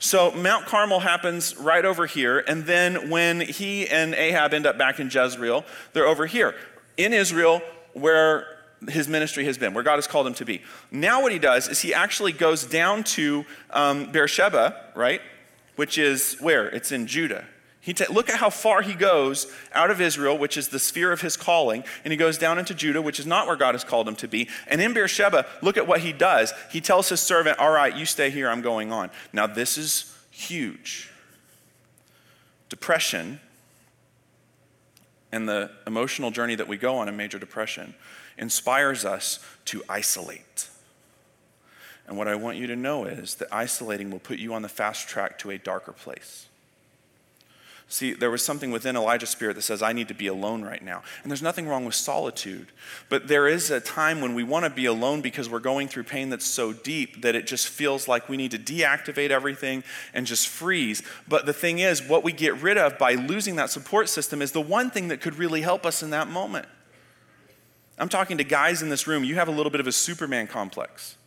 So 0.03 0.33
Mount 0.33 0.67
Carmel 0.67 0.99
happens 0.99 1.57
right 1.57 1.85
over 1.85 2.07
here, 2.07 2.41
and 2.41 2.67
then 2.67 3.09
when 3.09 3.41
he 3.41 3.87
and 3.87 4.15
Ahab 4.15 4.53
end 4.53 4.67
up 4.67 4.77
back 4.77 4.99
in 4.99 5.09
Jezreel, 5.09 5.65
they're 5.93 6.09
over 6.09 6.27
here 6.27 6.57
in 6.97 7.13
Israel 7.13 7.63
where 7.93 8.45
his 8.89 9.07
ministry 9.07 9.45
has 9.45 9.57
been, 9.57 9.75
where 9.75 9.85
God 9.85 9.95
has 9.95 10.09
called 10.09 10.27
him 10.27 10.35
to 10.35 10.45
be. 10.45 10.61
Now, 10.91 11.23
what 11.23 11.31
he 11.31 11.39
does 11.39 11.69
is 11.69 11.83
he 11.83 11.95
actually 11.95 12.33
goes 12.33 12.65
down 12.65 13.05
to 13.05 13.45
um, 13.71 14.11
Beersheba, 14.11 14.75
right? 14.97 15.21
Which 15.77 15.99
is 15.99 16.37
where? 16.41 16.67
It's 16.67 16.91
in 16.91 17.07
Judah. 17.07 17.45
He 17.85 17.93
look 18.11 18.31
at 18.31 18.37
how 18.37 18.49
far 18.49 18.83
he 18.83 18.95
goes 18.95 19.53
out 19.73 19.91
of 19.91 20.01
Israel, 20.01 20.39
which 20.39 20.57
is 20.57 20.69
the 20.69 20.79
sphere 20.79 21.11
of 21.11 21.21
his 21.21 21.37
calling, 21.37 21.83
and 22.05 22.13
he 22.13 22.17
goes 22.17 22.39
down 22.39 22.61
into 22.61 22.75
Judah, 22.75 23.03
which 23.03 23.19
is 23.19 23.27
not 23.27 23.49
where 23.49 23.57
God 23.57 23.75
has 23.75 23.83
called 23.83 24.07
him 24.07 24.15
to 24.17 24.29
be. 24.29 24.49
And 24.69 24.81
in 24.81 24.95
Beersheba, 24.95 25.47
look 25.63 25.77
at 25.77 25.89
what 25.89 26.01
he 26.01 26.13
does. 26.13 26.55
He 26.71 26.81
tells 26.81 27.09
his 27.09 27.21
servant, 27.21 27.59
All 27.59 27.73
right, 27.73 27.95
you 27.95 28.07
stay 28.07 28.31
here, 28.31 28.49
I'm 28.49 28.63
going 28.63 28.93
on. 28.93 29.11
Now, 29.33 29.49
this 29.49 29.77
is 29.77 30.17
huge. 30.31 31.11
Depression 32.69 33.41
and 35.33 35.49
the 35.49 35.69
emotional 35.85 36.31
journey 36.31 36.55
that 36.55 36.69
we 36.69 36.77
go 36.77 36.99
on 36.99 37.09
in 37.09 37.17
major 37.17 37.41
depression 37.41 37.95
inspires 38.39 39.05
us 39.05 39.41
to 39.65 39.83
isolate. 39.89 40.69
And 42.07 42.17
what 42.17 42.29
I 42.29 42.37
want 42.37 42.59
you 42.59 42.69
to 42.69 42.77
know 42.77 43.07
is 43.07 43.35
that 43.37 43.49
isolating 43.53 44.13
will 44.13 44.21
put 44.21 44.39
you 44.39 44.55
on 44.55 44.63
the 44.63 44.69
fast 44.69 45.09
track 45.09 45.41
to 45.41 45.51
a 45.51 45.59
darker 45.59 45.93
place. 45.93 46.47
See, 47.93 48.15
there 48.15 48.31
was 48.31 48.43
something 48.43 48.71
within 48.71 48.97
Elijah's 48.97 49.29
spirit 49.29 49.55
that 49.57 49.61
says, 49.63 49.83
I 49.83 49.93
need 49.93 50.09
to 50.09 50.15
be 50.15 50.27
alone 50.27 50.63
right 50.63 50.83
now. 50.83 51.03
And 51.23 51.31
there's 51.31 51.43
nothing 51.43 51.69
wrong 51.69 51.85
with 51.85 51.95
solitude. 51.95 52.69
But 53.11 53.29
there 53.29 53.47
is 53.47 53.71
a 53.71 53.81
time 53.81 54.23
when 54.23 54.35
we 54.35 54.43
want 54.43 54.65
to 54.65 54.71
be 54.71 54.87
alone 54.87 55.21
because 55.21 55.51
we're 55.51 55.59
going 55.59 55.89
through 55.89 56.05
pain 56.05 56.31
that's 56.31 56.47
so 56.47 56.73
deep 56.73 57.21
that 57.21 57.35
it 57.35 57.47
just 57.47 57.69
feels 57.69 58.09
like 58.09 58.31
we 58.31 58.39
need 58.39 58.51
to 58.53 58.59
deactivate 58.59 59.29
everything 59.29 59.85
and 60.15 60.27
just 60.27 60.49
freeze. 60.49 61.03
But 61.29 61.45
the 61.45 61.53
thing 61.53 61.81
is, 61.81 62.03
what 62.03 62.25
we 62.25 62.33
get 62.33 62.57
rid 62.63 62.79
of 62.79 62.97
by 62.97 63.13
losing 63.13 63.57
that 63.57 63.69
support 63.69 64.09
system 64.09 64.41
is 64.41 64.53
the 64.53 64.63
one 64.63 64.89
thing 64.89 65.09
that 65.09 65.21
could 65.21 65.35
really 65.35 65.61
help 65.61 65.85
us 65.85 66.03
in 66.03 66.09
that 66.11 66.29
moment. 66.29 66.65
I'm 67.99 68.09
talking 68.09 68.39
to 68.39 68.45
guys 68.45 68.81
in 68.81 68.89
this 68.89 69.07
room, 69.07 69.23
you 69.23 69.35
have 69.35 69.49
a 69.49 69.53
little 69.53 69.69
bit 69.69 69.83
of 69.83 69.87
a 69.87 69.93
Superman 69.93 70.47
complex 70.47 71.19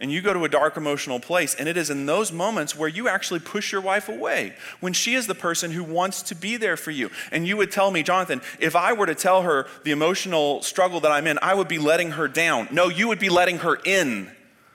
and 0.00 0.12
you 0.12 0.20
go 0.20 0.32
to 0.32 0.44
a 0.44 0.48
dark 0.48 0.76
emotional 0.76 1.18
place. 1.18 1.54
And 1.54 1.68
it 1.68 1.76
is 1.76 1.90
in 1.90 2.06
those 2.06 2.30
moments 2.30 2.76
where 2.76 2.88
you 2.88 3.08
actually 3.08 3.40
push 3.40 3.72
your 3.72 3.80
wife 3.80 4.08
away 4.08 4.54
when 4.80 4.92
she 4.92 5.14
is 5.14 5.26
the 5.26 5.34
person 5.34 5.72
who 5.72 5.82
wants 5.82 6.22
to 6.22 6.34
be 6.34 6.56
there 6.56 6.76
for 6.76 6.90
you. 6.90 7.10
And 7.32 7.46
you 7.46 7.56
would 7.56 7.72
tell 7.72 7.90
me, 7.90 8.02
Jonathan, 8.02 8.40
if 8.60 8.76
I 8.76 8.92
were 8.92 9.06
to 9.06 9.14
tell 9.14 9.42
her 9.42 9.66
the 9.84 9.90
emotional 9.90 10.62
struggle 10.62 11.00
that 11.00 11.12
I'm 11.12 11.26
in, 11.26 11.38
I 11.42 11.54
would 11.54 11.68
be 11.68 11.78
letting 11.78 12.12
her 12.12 12.28
down. 12.28 12.68
No, 12.70 12.88
you 12.88 13.08
would 13.08 13.18
be 13.18 13.28
letting 13.28 13.58
her 13.58 13.76
in. 13.84 14.30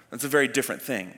That's 0.10 0.26
a 0.26 0.30
very 0.30 0.48
different 0.48 0.82
thing. 0.82 1.18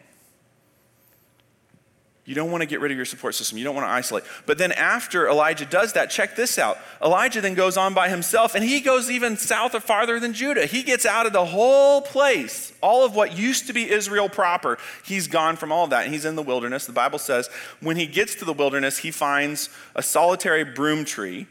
You 2.26 2.34
don't 2.34 2.50
want 2.50 2.64
to 2.64 2.66
get 2.66 2.80
rid 2.80 2.92
of 2.92 2.98
your 2.98 3.06
support 3.06 3.36
system. 3.36 3.60
You 3.60 3.64
don't 3.64 3.76
want 3.76 3.86
to 3.86 3.92
isolate. 3.92 4.24
But 4.48 4.58
then 4.58 4.72
after 4.72 5.30
Elijah 5.30 5.66
does 5.66 5.94
that, 5.94 6.10
check 6.10 6.36
this 6.36 6.58
out. 6.58 6.80
Elijah 7.00 7.40
then 7.40 7.54
goes 7.54 7.78
on 7.78 7.94
by 7.94 8.10
himself 8.10 8.56
and 8.56 8.64
he 8.64 8.82
goes 8.82 9.12
even 9.12 9.38
south 9.38 9.76
or 9.76 9.80
farther 9.80 10.20
than 10.20 10.34
Judah. 10.34 10.66
He 10.66 10.82
gets 10.82 11.06
out 11.06 11.28
of 11.28 11.34
the 11.34 11.46
whole 11.46 12.02
place, 12.02 12.74
all 12.82 13.06
of 13.06 13.16
what 13.16 13.38
used 13.38 13.68
to 13.68 13.74
be 13.74 13.92
Israel 13.92 14.28
proper. 14.28 14.80
He's 15.06 15.28
gone 15.28 15.56
from 15.56 15.72
all 15.72 15.84
of 15.84 15.92
that 15.92 16.06
and 16.06 16.14
he's 16.14 16.26
in 16.26 16.36
the 16.36 16.42
wilderness. 16.42 16.88
The 16.88 16.94
Bible 16.94 17.20
says 17.20 17.48
when 17.80 17.96
he 17.96 18.08
gets 18.08 18.34
to 18.36 18.46
the 18.46 18.54
wilderness, 18.54 18.98
he 18.98 19.12
finds 19.12 19.70
a 19.94 20.02
solitary 20.02 20.64
broom 20.64 21.06
tree. 21.06 21.46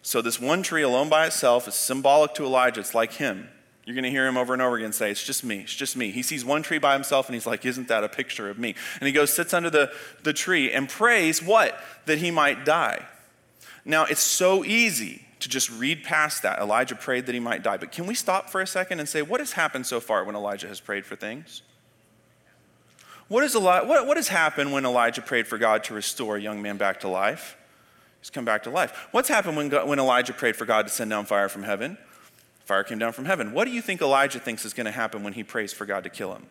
So 0.00 0.22
this 0.22 0.40
one 0.40 0.62
tree 0.62 0.82
alone 0.82 1.10
by 1.10 1.26
itself 1.26 1.68
is 1.68 1.74
symbolic 1.74 2.32
to 2.34 2.44
Elijah. 2.44 2.80
It's 2.80 2.94
like 2.94 3.12
him. 3.12 3.50
You're 3.90 3.96
going 3.96 4.04
to 4.04 4.10
hear 4.10 4.28
him 4.28 4.36
over 4.36 4.52
and 4.52 4.62
over 4.62 4.76
again 4.76 4.92
say, 4.92 5.10
It's 5.10 5.24
just 5.24 5.42
me. 5.42 5.62
It's 5.62 5.74
just 5.74 5.96
me. 5.96 6.12
He 6.12 6.22
sees 6.22 6.44
one 6.44 6.62
tree 6.62 6.78
by 6.78 6.92
himself 6.92 7.26
and 7.26 7.34
he's 7.34 7.44
like, 7.44 7.66
Isn't 7.66 7.88
that 7.88 8.04
a 8.04 8.08
picture 8.08 8.48
of 8.48 8.56
me? 8.56 8.76
And 9.00 9.08
he 9.08 9.12
goes, 9.12 9.32
sits 9.32 9.52
under 9.52 9.68
the, 9.68 9.92
the 10.22 10.32
tree 10.32 10.70
and 10.70 10.88
prays 10.88 11.42
what? 11.42 11.76
That 12.06 12.18
he 12.18 12.30
might 12.30 12.64
die. 12.64 13.04
Now, 13.84 14.04
it's 14.04 14.20
so 14.20 14.64
easy 14.64 15.24
to 15.40 15.48
just 15.48 15.72
read 15.72 16.04
past 16.04 16.44
that. 16.44 16.60
Elijah 16.60 16.94
prayed 16.94 17.26
that 17.26 17.34
he 17.34 17.40
might 17.40 17.64
die. 17.64 17.78
But 17.78 17.90
can 17.90 18.06
we 18.06 18.14
stop 18.14 18.48
for 18.48 18.60
a 18.60 18.66
second 18.66 19.00
and 19.00 19.08
say, 19.08 19.22
What 19.22 19.40
has 19.40 19.54
happened 19.54 19.86
so 19.86 19.98
far 19.98 20.22
when 20.22 20.36
Elijah 20.36 20.68
has 20.68 20.78
prayed 20.78 21.04
for 21.04 21.16
things? 21.16 21.62
What, 23.26 23.42
is 23.42 23.56
Eli- 23.56 23.82
what, 23.82 24.06
what 24.06 24.18
has 24.18 24.28
happened 24.28 24.72
when 24.72 24.84
Elijah 24.84 25.22
prayed 25.22 25.48
for 25.48 25.58
God 25.58 25.82
to 25.82 25.94
restore 25.94 26.36
a 26.36 26.40
young 26.40 26.62
man 26.62 26.76
back 26.76 27.00
to 27.00 27.08
life? 27.08 27.56
He's 28.20 28.30
come 28.30 28.44
back 28.44 28.62
to 28.62 28.70
life. 28.70 29.08
What's 29.10 29.28
happened 29.28 29.56
when, 29.56 29.68
God, 29.68 29.88
when 29.88 29.98
Elijah 29.98 30.32
prayed 30.32 30.54
for 30.54 30.64
God 30.64 30.86
to 30.86 30.92
send 30.92 31.10
down 31.10 31.24
fire 31.24 31.48
from 31.48 31.64
heaven? 31.64 31.98
Fire 32.70 32.84
came 32.84 33.00
down 33.00 33.12
from 33.12 33.24
heaven. 33.24 33.52
What 33.52 33.64
do 33.64 33.72
you 33.72 33.82
think 33.82 34.00
Elijah 34.00 34.38
thinks 34.38 34.64
is 34.64 34.74
going 34.74 34.84
to 34.84 34.92
happen 34.92 35.24
when 35.24 35.32
he 35.32 35.42
prays 35.42 35.72
for 35.72 35.86
God 35.86 36.04
to 36.04 36.08
kill 36.08 36.32
him? 36.36 36.46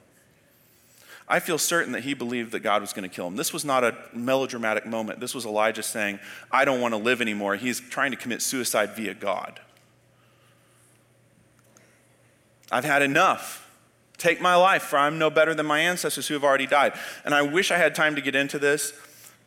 I 1.29 1.39
feel 1.39 1.57
certain 1.57 1.93
that 1.93 2.03
he 2.03 2.13
believed 2.13 2.51
that 2.51 2.59
God 2.59 2.81
was 2.81 2.91
going 2.91 3.09
to 3.09 3.15
kill 3.15 3.25
him. 3.25 3.37
This 3.37 3.53
was 3.53 3.63
not 3.63 3.85
a 3.85 3.95
melodramatic 4.11 4.85
moment. 4.85 5.21
This 5.21 5.33
was 5.33 5.45
Elijah 5.45 5.81
saying, 5.81 6.19
I 6.51 6.65
don't 6.65 6.81
want 6.81 6.93
to 6.93 6.97
live 6.97 7.21
anymore. 7.21 7.55
He's 7.55 7.79
trying 7.79 8.11
to 8.11 8.17
commit 8.17 8.41
suicide 8.41 8.97
via 8.97 9.13
God. 9.13 9.61
I've 12.69 12.83
had 12.83 13.01
enough. 13.01 13.65
Take 14.17 14.41
my 14.41 14.55
life, 14.55 14.83
for 14.83 14.99
I'm 14.99 15.19
no 15.19 15.29
better 15.29 15.55
than 15.55 15.67
my 15.67 15.79
ancestors 15.79 16.27
who 16.27 16.33
have 16.33 16.43
already 16.43 16.67
died. 16.67 16.99
And 17.23 17.33
I 17.33 17.43
wish 17.43 17.71
I 17.71 17.77
had 17.77 17.95
time 17.95 18.15
to 18.15 18.21
get 18.21 18.35
into 18.35 18.59
this. 18.59 18.91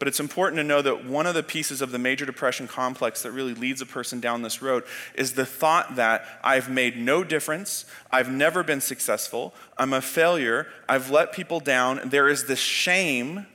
But 0.02 0.08
it's 0.08 0.18
important 0.18 0.56
to 0.56 0.64
know 0.64 0.82
that 0.82 1.04
one 1.04 1.26
of 1.26 1.34
the 1.36 1.44
pieces 1.44 1.80
of 1.80 1.92
the 1.92 1.98
major 2.00 2.26
depression 2.26 2.66
complex 2.66 3.22
that 3.22 3.30
really 3.30 3.54
leads 3.54 3.80
a 3.80 3.86
person 3.86 4.18
down 4.18 4.42
this 4.42 4.60
road 4.60 4.82
is 5.14 5.34
the 5.34 5.46
thought 5.46 5.94
that 5.94 6.26
I've 6.42 6.68
made 6.68 6.96
no 6.96 7.22
difference, 7.22 7.84
I've 8.10 8.28
never 8.28 8.64
been 8.64 8.80
successful, 8.80 9.54
I'm 9.78 9.92
a 9.92 10.00
failure, 10.00 10.66
I've 10.88 11.10
let 11.10 11.32
people 11.32 11.60
down. 11.60 12.00
There 12.06 12.28
is 12.28 12.46
this 12.46 12.58
shame 12.58 13.46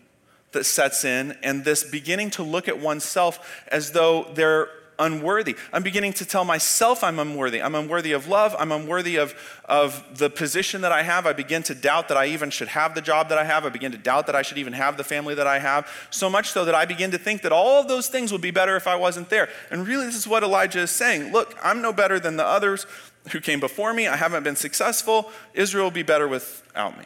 that 0.53 0.63
sets 0.63 1.03
in, 1.03 1.37
and 1.43 1.65
this 1.65 1.83
beginning 1.83 2.29
to 2.29 2.43
look 2.43 2.69
at 2.69 2.79
oneself 2.79 3.65
as 3.67 3.91
though 3.91 4.31
there 4.33 4.69
unworthy. 4.99 5.55
I'm 5.71 5.83
beginning 5.83 6.13
to 6.13 6.25
tell 6.25 6.45
myself 6.45 7.03
I'm 7.03 7.19
unworthy. 7.19 7.61
I'm 7.61 7.75
unworthy 7.75 8.11
of 8.11 8.27
love. 8.27 8.55
I'm 8.57 8.71
unworthy 8.71 9.17
of, 9.17 9.35
of 9.65 10.03
the 10.17 10.29
position 10.29 10.81
that 10.81 10.91
I 10.91 11.03
have. 11.03 11.25
I 11.25 11.33
begin 11.33 11.63
to 11.63 11.75
doubt 11.75 12.07
that 12.07 12.17
I 12.17 12.27
even 12.27 12.49
should 12.49 12.69
have 12.69 12.95
the 12.95 13.01
job 13.01 13.29
that 13.29 13.37
I 13.37 13.43
have. 13.43 13.65
I 13.65 13.69
begin 13.69 13.91
to 13.91 13.97
doubt 13.97 14.27
that 14.27 14.35
I 14.35 14.41
should 14.41 14.57
even 14.57 14.73
have 14.73 14.97
the 14.97 15.03
family 15.03 15.35
that 15.35 15.47
I 15.47 15.59
have. 15.59 15.87
So 16.09 16.29
much 16.29 16.49
so 16.49 16.65
that 16.65 16.75
I 16.75 16.85
begin 16.85 17.11
to 17.11 17.17
think 17.17 17.41
that 17.43 17.51
all 17.51 17.79
of 17.79 17.87
those 17.87 18.07
things 18.07 18.31
would 18.31 18.41
be 18.41 18.51
better 18.51 18.75
if 18.75 18.87
I 18.87 18.95
wasn't 18.95 19.29
there. 19.29 19.49
And 19.71 19.87
really, 19.87 20.05
this 20.05 20.15
is 20.15 20.27
what 20.27 20.43
Elijah 20.43 20.79
is 20.79 20.91
saying. 20.91 21.31
Look, 21.31 21.55
I'm 21.63 21.81
no 21.81 21.93
better 21.93 22.19
than 22.19 22.37
the 22.37 22.45
others 22.45 22.85
who 23.31 23.39
came 23.39 23.59
before 23.59 23.93
me. 23.93 24.07
I 24.07 24.15
haven't 24.15 24.43
been 24.43 24.55
successful. 24.55 25.31
Israel 25.53 25.85
will 25.85 25.91
be 25.91 26.03
better 26.03 26.27
without 26.27 26.97
me. 26.97 27.05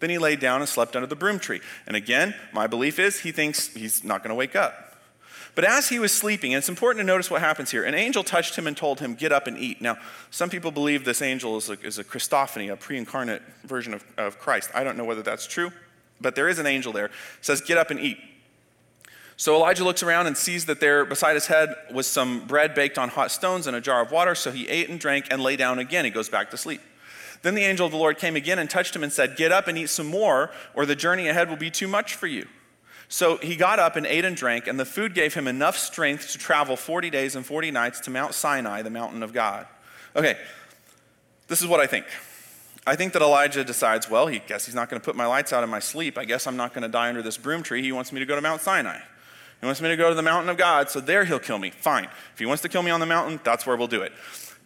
Then 0.00 0.10
he 0.10 0.18
lay 0.18 0.36
down 0.36 0.60
and 0.60 0.68
slept 0.68 0.96
under 0.96 1.06
the 1.06 1.16
broom 1.16 1.38
tree. 1.38 1.60
And 1.86 1.94
again, 1.94 2.34
my 2.52 2.66
belief 2.66 2.98
is 2.98 3.20
he 3.20 3.32
thinks 3.32 3.68
he's 3.68 4.02
not 4.02 4.22
going 4.22 4.30
to 4.30 4.34
wake 4.34 4.56
up. 4.56 4.89
But 5.60 5.68
as 5.68 5.90
he 5.90 5.98
was 5.98 6.10
sleeping, 6.10 6.54
and 6.54 6.58
it's 6.58 6.70
important 6.70 7.00
to 7.00 7.06
notice 7.06 7.30
what 7.30 7.42
happens 7.42 7.70
here, 7.70 7.84
an 7.84 7.92
angel 7.92 8.24
touched 8.24 8.56
him 8.56 8.66
and 8.66 8.74
told 8.74 8.98
him, 8.98 9.14
Get 9.14 9.30
up 9.30 9.46
and 9.46 9.58
eat. 9.58 9.82
Now, 9.82 9.98
some 10.30 10.48
people 10.48 10.70
believe 10.70 11.04
this 11.04 11.20
angel 11.20 11.58
is 11.58 11.68
a, 11.68 11.78
is 11.82 11.98
a 11.98 12.02
Christophany, 12.02 12.72
a 12.72 12.76
pre 12.76 12.96
incarnate 12.96 13.42
version 13.64 13.92
of, 13.92 14.02
of 14.16 14.38
Christ. 14.38 14.70
I 14.72 14.84
don't 14.84 14.96
know 14.96 15.04
whether 15.04 15.20
that's 15.20 15.46
true, 15.46 15.70
but 16.18 16.34
there 16.34 16.48
is 16.48 16.58
an 16.58 16.66
angel 16.66 16.94
there. 16.94 17.04
It 17.04 17.12
says, 17.42 17.60
Get 17.60 17.76
up 17.76 17.90
and 17.90 18.00
eat. 18.00 18.16
So 19.36 19.54
Elijah 19.54 19.84
looks 19.84 20.02
around 20.02 20.28
and 20.28 20.34
sees 20.34 20.64
that 20.64 20.80
there 20.80 21.04
beside 21.04 21.34
his 21.34 21.48
head 21.48 21.76
was 21.92 22.06
some 22.06 22.46
bread 22.46 22.74
baked 22.74 22.96
on 22.96 23.10
hot 23.10 23.30
stones 23.30 23.66
and 23.66 23.76
a 23.76 23.82
jar 23.82 24.00
of 24.00 24.10
water. 24.10 24.34
So 24.34 24.52
he 24.52 24.66
ate 24.66 24.88
and 24.88 24.98
drank 24.98 25.26
and 25.30 25.42
lay 25.42 25.56
down 25.56 25.78
again. 25.78 26.06
He 26.06 26.10
goes 26.10 26.30
back 26.30 26.50
to 26.52 26.56
sleep. 26.56 26.80
Then 27.42 27.54
the 27.54 27.64
angel 27.64 27.84
of 27.84 27.92
the 27.92 27.98
Lord 27.98 28.16
came 28.16 28.34
again 28.34 28.58
and 28.58 28.70
touched 28.70 28.96
him 28.96 29.02
and 29.02 29.12
said, 29.12 29.36
Get 29.36 29.52
up 29.52 29.68
and 29.68 29.76
eat 29.76 29.90
some 29.90 30.06
more, 30.06 30.52
or 30.72 30.86
the 30.86 30.96
journey 30.96 31.28
ahead 31.28 31.50
will 31.50 31.58
be 31.58 31.70
too 31.70 31.86
much 31.86 32.14
for 32.14 32.28
you. 32.28 32.48
So 33.12 33.38
he 33.38 33.56
got 33.56 33.80
up 33.80 33.96
and 33.96 34.06
ate 34.06 34.24
and 34.24 34.36
drank, 34.36 34.68
and 34.68 34.78
the 34.78 34.84
food 34.84 35.14
gave 35.14 35.34
him 35.34 35.48
enough 35.48 35.76
strength 35.76 36.30
to 36.30 36.38
travel 36.38 36.76
40 36.76 37.10
days 37.10 37.34
and 37.34 37.44
40 37.44 37.72
nights 37.72 37.98
to 38.00 38.10
Mount 38.10 38.34
Sinai, 38.34 38.82
the 38.82 38.90
mountain 38.90 39.24
of 39.24 39.32
God. 39.32 39.66
Okay, 40.14 40.38
this 41.48 41.60
is 41.60 41.66
what 41.66 41.80
I 41.80 41.88
think. 41.88 42.06
I 42.86 42.94
think 42.94 43.12
that 43.14 43.20
Elijah 43.20 43.64
decides, 43.64 44.08
well, 44.08 44.28
he 44.28 44.38
guess 44.46 44.64
he's 44.64 44.76
not 44.76 44.88
going 44.88 45.00
to 45.00 45.04
put 45.04 45.16
my 45.16 45.26
lights 45.26 45.52
out 45.52 45.64
in 45.64 45.68
my 45.68 45.80
sleep. 45.80 46.16
I 46.16 46.24
guess 46.24 46.46
I'm 46.46 46.56
not 46.56 46.72
going 46.72 46.82
to 46.82 46.88
die 46.88 47.08
under 47.08 47.20
this 47.20 47.36
broom 47.36 47.64
tree. 47.64 47.82
He 47.82 47.90
wants 47.90 48.12
me 48.12 48.20
to 48.20 48.26
go 48.26 48.36
to 48.36 48.40
Mount 48.40 48.60
Sinai. 48.60 49.00
He 49.60 49.66
wants 49.66 49.82
me 49.82 49.88
to 49.88 49.96
go 49.96 50.08
to 50.08 50.14
the 50.14 50.22
mountain 50.22 50.48
of 50.48 50.56
God, 50.56 50.88
so 50.88 51.00
there 51.00 51.24
he'll 51.24 51.40
kill 51.40 51.58
me. 51.58 51.70
Fine. 51.70 52.08
If 52.32 52.38
he 52.38 52.46
wants 52.46 52.62
to 52.62 52.68
kill 52.68 52.82
me 52.82 52.92
on 52.92 53.00
the 53.00 53.06
mountain, 53.06 53.40
that's 53.42 53.66
where 53.66 53.76
we'll 53.76 53.88
do 53.88 54.02
it. 54.02 54.12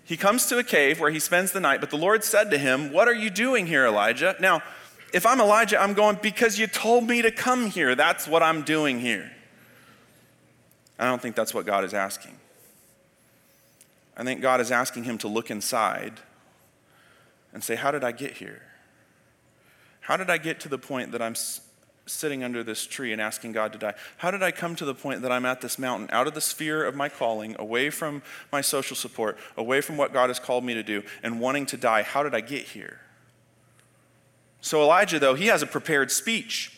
He 0.05 0.19
comes 0.19 0.47
to 0.49 0.59
a 0.59 0.65
cave 0.65 1.01
where 1.01 1.11
he 1.11 1.19
spends 1.19 1.53
the 1.53 1.61
night, 1.61 1.81
but 1.81 1.89
the 1.89 1.97
Lord 1.97 2.23
said 2.23 2.51
to 2.51 2.59
him, 2.59 2.93
What 2.93 3.09
are 3.09 3.15
you 3.15 3.31
doing 3.31 3.67
here, 3.67 3.87
Elijah? 3.87 4.37
Now, 4.39 4.63
if 5.15 5.25
I'm 5.25 5.41
Elijah, 5.41 5.81
I'm 5.81 5.95
going, 5.95 6.19
because 6.21 6.59
you 6.59 6.67
told 6.67 7.09
me 7.09 7.23
to 7.23 7.31
come 7.31 7.67
here. 7.67 7.95
That's 7.95 8.27
what 8.27 8.43
I'm 8.43 8.63
doing 8.63 8.99
here. 8.99 9.31
I 10.99 11.07
don't 11.07 11.23
think 11.23 11.37
that's 11.37 11.55
what 11.55 11.65
God 11.65 11.85
is 11.85 11.95
asking. 11.95 12.37
I 14.17 14.25
think 14.25 14.43
God 14.43 14.61
is 14.61 14.73
asking 14.73 15.05
him 15.05 15.17
to 15.19 15.29
look 15.29 15.53
inside 15.53 16.15
and 17.53 17.63
say, 17.63 17.77
How 17.77 17.93
did 17.93 18.03
I 18.03 18.11
get 18.11 18.33
here? 18.33 18.63
How 20.01 20.17
did 20.17 20.31
I 20.31 20.37
get 20.37 20.59
to 20.61 20.69
the 20.69 20.79
point 20.79 21.13
that 21.13 21.23
I'm 21.23 21.37
sitting 22.07 22.43
under 22.43 22.65
this 22.65 22.85
tree 22.85 23.13
and 23.13 23.23
asking 23.23 23.53
God 23.53 23.73
to 23.73 23.79
die? 23.79 23.95
How 24.17 24.33
did 24.33 24.43
I 24.43 24.51
come 24.51 24.75
to 24.77 24.85
the 24.85 24.95
point 24.95 25.23
that 25.23 25.31
I'm 25.31 25.47
at 25.47 25.61
this 25.61 25.79
mountain, 25.79 26.09
out 26.11 26.27
of 26.27 26.35
the 26.35 26.41
sphere 26.41 26.85
of 26.85 26.97
my 26.97 27.09
calling, 27.09 27.55
away 27.57 27.89
from 27.89 28.21
my 28.51 28.61
social 28.61 28.97
support, 28.97 29.39
away 29.57 29.81
from 29.81 29.97
what 29.97 30.13
God 30.13 30.29
has 30.29 30.41
called 30.41 30.65
me 30.65 30.75
to 30.75 30.83
do, 30.83 31.05
and 31.23 31.41
wanting 31.41 31.67
to 31.67 31.77
die? 31.77 32.03
How 32.03 32.25
did 32.25 32.35
I 32.35 32.41
get 32.41 32.63
here? 32.63 32.99
So 34.65 34.81
Elijah, 34.81 35.19
though, 35.19 35.35
he 35.35 35.49
has 35.49 35.61
a 35.61 35.67
prepared 35.67 36.11
speech. 36.11 36.73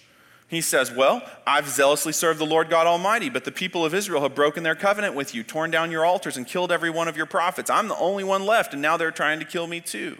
He 0.48 0.60
says, 0.60 0.90
Well, 0.90 1.22
I've 1.46 1.68
zealously 1.68 2.12
served 2.12 2.40
the 2.40 2.44
Lord 2.44 2.68
God 2.68 2.88
Almighty, 2.88 3.30
but 3.30 3.44
the 3.44 3.52
people 3.52 3.84
of 3.84 3.94
Israel 3.94 4.22
have 4.22 4.34
broken 4.34 4.64
their 4.64 4.74
covenant 4.74 5.14
with 5.14 5.36
you, 5.36 5.44
torn 5.44 5.70
down 5.70 5.92
your 5.92 6.04
altars, 6.04 6.36
and 6.36 6.44
killed 6.48 6.72
every 6.72 6.90
one 6.90 7.06
of 7.06 7.16
your 7.16 7.26
prophets. 7.26 7.70
I'm 7.70 7.86
the 7.86 7.96
only 7.96 8.24
one 8.24 8.44
left, 8.44 8.72
and 8.72 8.82
now 8.82 8.96
they're 8.96 9.12
trying 9.12 9.38
to 9.38 9.44
kill 9.44 9.68
me 9.68 9.80
too. 9.80 10.18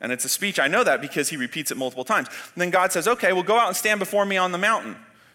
And 0.00 0.12
it's 0.12 0.24
a 0.24 0.28
speech, 0.28 0.60
I 0.60 0.68
know 0.68 0.84
that 0.84 1.00
because 1.00 1.30
he 1.30 1.36
repeats 1.36 1.72
it 1.72 1.76
multiple 1.76 2.04
times. 2.04 2.28
And 2.28 2.62
then 2.62 2.70
God 2.70 2.92
says, 2.92 3.08
Okay, 3.08 3.32
well, 3.32 3.42
go 3.42 3.58
out 3.58 3.66
and 3.66 3.76
stand 3.76 3.98
before 3.98 4.24
me 4.24 4.36
on 4.36 4.52
the 4.52 4.58
mountain. 4.58 4.94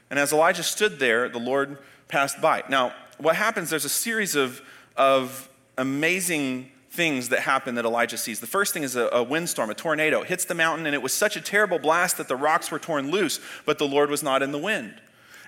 And 0.09 0.17
as 0.17 0.31
Elijah 0.31 0.63
stood 0.63 0.97
there, 0.97 1.27
the 1.27 1.39
Lord 1.39 1.77
passed 2.07 2.39
by. 2.39 2.63
Now, 2.69 2.93
what 3.17 3.35
happens, 3.35 3.69
there's 3.69 3.83
a 3.83 3.89
series 3.89 4.33
of, 4.33 4.61
of 4.95 5.49
amazing 5.77 6.71
things 6.89 7.29
that 7.29 7.41
happen 7.41 7.75
that 7.75 7.85
Elijah 7.85 8.17
sees. 8.17 8.39
The 8.39 8.47
first 8.47 8.73
thing 8.73 8.83
is 8.83 8.95
a, 8.95 9.07
a, 9.09 9.23
windstorm, 9.23 9.69
a 9.69 9.75
tornado. 9.75 10.21
It 10.21 10.27
hits 10.27 10.45
the 10.45 10.55
mountain, 10.55 10.85
and 10.85 10.95
it 10.95 11.01
was 11.01 11.13
such 11.13 11.35
a 11.35 11.41
terrible 11.41 11.77
blast 11.77 12.17
that 12.17 12.27
the 12.27 12.35
rocks 12.35 12.71
were 12.71 12.79
torn 12.79 13.11
loose, 13.11 13.39
but 13.65 13.77
the 13.77 13.87
Lord 13.87 14.09
was 14.09 14.23
not 14.23 14.41
in 14.41 14.51
the 14.51 14.57
wind. 14.57 14.99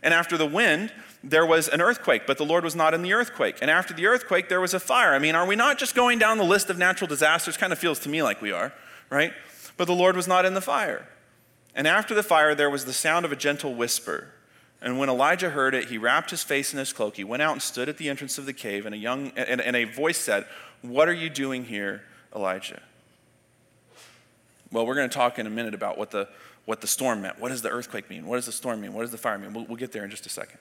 And 0.03 0.13
after 0.13 0.37
the 0.37 0.45
wind, 0.45 0.91
there 1.23 1.45
was 1.45 1.67
an 1.67 1.81
earthquake, 1.81 2.23
but 2.25 2.37
the 2.37 2.45
Lord 2.45 2.63
was 2.63 2.75
not 2.75 2.93
in 2.93 3.01
the 3.01 3.13
earthquake. 3.13 3.57
And 3.61 3.69
after 3.69 3.93
the 3.93 4.07
earthquake, 4.07 4.49
there 4.49 4.61
was 4.61 4.73
a 4.73 4.79
fire. 4.79 5.13
I 5.13 5.19
mean, 5.19 5.35
are 5.35 5.45
we 5.45 5.55
not 5.55 5.77
just 5.77 5.95
going 5.95 6.19
down 6.19 6.37
the 6.37 6.43
list 6.43 6.69
of 6.69 6.77
natural 6.77 7.07
disasters? 7.07 7.57
Kind 7.57 7.73
of 7.73 7.79
feels 7.79 7.99
to 7.99 8.09
me 8.09 8.21
like 8.23 8.41
we 8.41 8.51
are, 8.51 8.73
right? 9.09 9.33
But 9.77 9.85
the 9.85 9.93
Lord 9.93 10.15
was 10.15 10.27
not 10.27 10.45
in 10.45 10.53
the 10.53 10.61
fire. 10.61 11.07
And 11.75 11.87
after 11.87 12.13
the 12.13 12.23
fire, 12.23 12.53
there 12.53 12.69
was 12.69 12.85
the 12.85 12.93
sound 12.93 13.25
of 13.25 13.31
a 13.31 13.35
gentle 13.35 13.73
whisper. 13.73 14.27
And 14.81 14.97
when 14.97 15.09
Elijah 15.09 15.51
heard 15.51 15.75
it, 15.75 15.89
he 15.89 15.97
wrapped 15.97 16.31
his 16.31 16.43
face 16.43 16.73
in 16.73 16.79
his 16.79 16.91
cloak. 16.91 17.15
He 17.15 17.23
went 17.23 17.43
out 17.43 17.53
and 17.53 17.61
stood 17.61 17.87
at 17.87 17.97
the 17.97 18.09
entrance 18.09 18.39
of 18.39 18.47
the 18.47 18.53
cave, 18.53 18.87
and 18.87 18.95
a, 18.95 18.97
young, 18.97 19.31
and, 19.37 19.61
and 19.61 19.75
a 19.75 19.83
voice 19.83 20.17
said, 20.17 20.45
What 20.81 21.07
are 21.07 21.13
you 21.13 21.29
doing 21.29 21.65
here, 21.65 22.01
Elijah? 22.35 22.81
Well, 24.71 24.85
we're 24.85 24.95
going 24.95 25.09
to 25.09 25.13
talk 25.13 25.37
in 25.37 25.47
a 25.47 25.49
minute 25.49 25.73
about 25.73 25.97
what 25.97 26.11
the, 26.11 26.27
what 26.65 26.81
the 26.81 26.87
storm 26.87 27.21
meant. 27.21 27.39
What 27.39 27.49
does 27.49 27.61
the 27.61 27.69
earthquake 27.69 28.09
mean? 28.09 28.25
What 28.25 28.37
does 28.37 28.45
the 28.45 28.51
storm 28.51 28.81
mean? 28.81 28.93
What 28.93 29.01
does 29.01 29.11
the 29.11 29.17
fire 29.17 29.37
mean? 29.37 29.53
We'll, 29.53 29.65
we'll 29.65 29.77
get 29.77 29.91
there 29.91 30.03
in 30.03 30.09
just 30.09 30.25
a 30.25 30.29
second. 30.29 30.57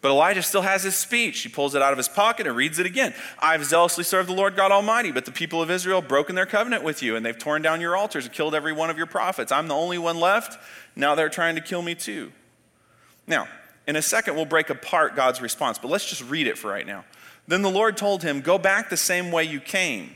But 0.00 0.10
Elijah 0.10 0.42
still 0.42 0.60
has 0.60 0.82
his 0.82 0.94
speech. 0.94 1.40
He 1.40 1.48
pulls 1.48 1.74
it 1.74 1.80
out 1.80 1.92
of 1.92 1.96
his 1.96 2.10
pocket 2.10 2.46
and 2.46 2.54
reads 2.54 2.78
it 2.78 2.84
again. 2.84 3.14
I've 3.38 3.64
zealously 3.64 4.04
served 4.04 4.28
the 4.28 4.34
Lord 4.34 4.54
God 4.54 4.70
Almighty, 4.70 5.12
but 5.12 5.24
the 5.24 5.32
people 5.32 5.62
of 5.62 5.70
Israel 5.70 6.02
have 6.02 6.08
broken 6.08 6.34
their 6.34 6.44
covenant 6.44 6.82
with 6.82 7.02
you, 7.02 7.16
and 7.16 7.24
they've 7.24 7.38
torn 7.38 7.62
down 7.62 7.80
your 7.80 7.96
altars 7.96 8.26
and 8.26 8.34
killed 8.34 8.54
every 8.54 8.74
one 8.74 8.90
of 8.90 8.98
your 8.98 9.06
prophets. 9.06 9.50
I'm 9.50 9.66
the 9.66 9.74
only 9.74 9.96
one 9.96 10.20
left. 10.20 10.58
Now 10.94 11.14
they're 11.14 11.30
trying 11.30 11.54
to 11.54 11.62
kill 11.62 11.80
me 11.80 11.94
too. 11.94 12.32
Now, 13.26 13.48
in 13.86 13.96
a 13.96 14.02
second, 14.02 14.34
we'll 14.34 14.44
break 14.44 14.68
apart 14.68 15.16
God's 15.16 15.40
response, 15.40 15.78
but 15.78 15.90
let's 15.90 16.06
just 16.06 16.22
read 16.24 16.48
it 16.48 16.58
for 16.58 16.70
right 16.70 16.86
now. 16.86 17.04
Then 17.46 17.62
the 17.62 17.70
Lord 17.70 17.96
told 17.96 18.22
him, 18.22 18.40
Go 18.40 18.58
back 18.58 18.90
the 18.90 18.96
same 18.96 19.30
way 19.30 19.44
you 19.44 19.60
came 19.60 20.10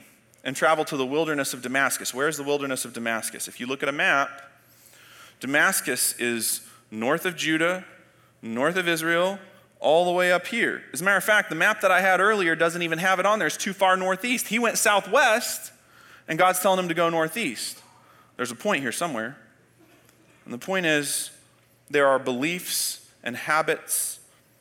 and 0.44 0.56
travel 0.56 0.84
to 0.86 0.96
the 0.96 1.06
wilderness 1.06 1.52
of 1.52 1.62
Damascus. 1.62 2.14
Where's 2.14 2.36
the 2.36 2.42
wilderness 2.42 2.84
of 2.84 2.92
Damascus? 2.92 3.48
If 3.48 3.60
you 3.60 3.66
look 3.66 3.82
at 3.82 3.88
a 3.88 3.92
map, 3.92 4.42
Damascus 5.40 6.14
is 6.18 6.62
north 6.90 7.26
of 7.26 7.36
Judah, 7.36 7.84
north 8.40 8.76
of 8.76 8.88
Israel, 8.88 9.38
all 9.80 10.04
the 10.04 10.12
way 10.12 10.32
up 10.32 10.46
here. 10.46 10.82
As 10.92 11.00
a 11.00 11.04
matter 11.04 11.18
of 11.18 11.24
fact, 11.24 11.50
the 11.50 11.54
map 11.54 11.82
that 11.82 11.90
I 11.90 12.00
had 12.00 12.20
earlier 12.20 12.56
doesn't 12.56 12.82
even 12.82 12.98
have 12.98 13.20
it 13.20 13.26
on 13.26 13.38
there. 13.38 13.46
It's 13.46 13.56
too 13.56 13.72
far 13.72 13.96
northeast. 13.96 14.48
He 14.48 14.58
went 14.58 14.78
southwest, 14.78 15.72
and 16.26 16.38
God's 16.38 16.60
telling 16.60 16.78
him 16.78 16.88
to 16.88 16.94
go 16.94 17.08
northeast. 17.08 17.82
There's 18.36 18.50
a 18.50 18.56
point 18.56 18.82
here 18.82 18.92
somewhere. 18.92 19.36
And 20.44 20.54
the 20.54 20.58
point 20.58 20.86
is, 20.86 21.30
there 21.90 22.06
are 22.06 22.18
beliefs 22.18 23.06
and 23.22 23.36
habits 23.36 24.20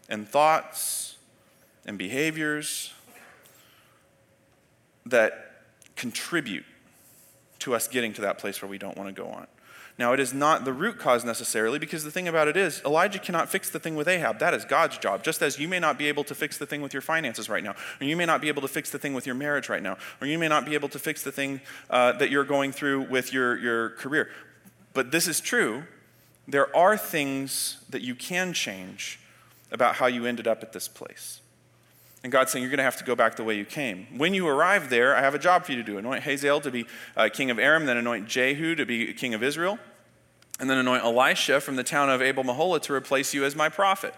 and 0.09 0.27
thoughts 0.27 0.96
and 1.87 1.97
behaviors 1.97 2.93
that 5.05 5.63
contribute 5.95 6.65
to 7.59 7.73
us 7.73 7.87
getting 7.87 8.13
to 8.13 8.21
that 8.21 8.37
place 8.37 8.61
where 8.61 8.69
we 8.69 8.77
don't 8.77 8.97
want 8.97 9.13
to 9.13 9.21
go 9.21 9.29
on. 9.29 9.47
Now, 9.99 10.13
it 10.13 10.19
is 10.19 10.31
not 10.31 10.63
the 10.63 10.73
root 10.73 10.99
cause 10.99 11.25
necessarily, 11.25 11.79
because 11.79 12.03
the 12.03 12.11
thing 12.11 12.27
about 12.27 12.47
it 12.47 12.55
is, 12.55 12.83
Elijah 12.85 13.17
cannot 13.17 13.49
fix 13.49 13.71
the 13.71 13.79
thing 13.79 13.95
with 13.95 14.07
Ahab. 14.07 14.37
That 14.37 14.53
is 14.53 14.63
God's 14.63 14.99
job. 14.99 15.23
Just 15.23 15.41
as 15.41 15.57
you 15.57 15.67
may 15.67 15.79
not 15.79 15.97
be 15.97 16.07
able 16.07 16.23
to 16.25 16.35
fix 16.35 16.59
the 16.59 16.67
thing 16.67 16.83
with 16.83 16.93
your 16.93 17.01
finances 17.01 17.49
right 17.49 17.63
now, 17.63 17.73
or 17.99 18.05
you 18.05 18.15
may 18.15 18.25
not 18.25 18.39
be 18.39 18.47
able 18.47 18.61
to 18.61 18.67
fix 18.67 18.91
the 18.91 18.99
thing 18.99 19.15
with 19.15 19.25
your 19.25 19.33
marriage 19.33 19.69
right 19.69 19.81
now, 19.81 19.97
or 20.21 20.27
you 20.27 20.37
may 20.37 20.47
not 20.47 20.67
be 20.67 20.75
able 20.75 20.89
to 20.89 20.99
fix 20.99 21.23
the 21.23 21.31
thing 21.31 21.61
uh, 21.89 22.11
that 22.11 22.29
you're 22.29 22.43
going 22.43 22.71
through 22.71 23.09
with 23.09 23.33
your, 23.33 23.57
your 23.57 23.89
career. 23.91 24.29
But 24.93 25.11
this 25.11 25.27
is 25.27 25.39
true 25.39 25.83
there 26.47 26.73
are 26.75 26.95
things 26.95 27.83
that 27.89 28.01
you 28.01 28.15
can 28.15 28.53
change 28.53 29.19
about 29.71 29.95
how 29.95 30.05
you 30.05 30.25
ended 30.25 30.47
up 30.47 30.63
at 30.63 30.71
this 30.71 30.87
place. 30.87 31.41
And 32.23 32.31
God's 32.31 32.51
saying, 32.51 32.63
You're 32.63 32.71
going 32.71 32.79
to 32.79 32.83
have 32.83 32.97
to 32.97 33.03
go 33.03 33.15
back 33.15 33.35
the 33.35 33.43
way 33.43 33.55
you 33.55 33.65
came. 33.65 34.07
When 34.17 34.33
you 34.33 34.47
arrive 34.47 34.89
there, 34.89 35.15
I 35.15 35.21
have 35.21 35.35
a 35.35 35.39
job 35.39 35.65
for 35.65 35.71
you 35.71 35.77
to 35.77 35.83
do. 35.83 35.97
Anoint 35.97 36.23
Hazael 36.23 36.61
to 36.61 36.71
be 36.71 36.85
uh, 37.15 37.29
king 37.31 37.51
of 37.51 37.59
Aram, 37.59 37.85
then 37.85 37.97
anoint 37.97 38.27
Jehu 38.27 38.75
to 38.75 38.85
be 38.85 39.13
king 39.13 39.33
of 39.33 39.43
Israel, 39.43 39.79
and 40.59 40.69
then 40.69 40.77
anoint 40.77 41.03
Elisha 41.03 41.61
from 41.61 41.75
the 41.75 41.83
town 41.83 42.09
of 42.09 42.21
Abel 42.21 42.43
Meholah 42.43 42.81
to 42.83 42.93
replace 42.93 43.33
you 43.33 43.45
as 43.45 43.55
my 43.55 43.69
prophet. 43.69 44.13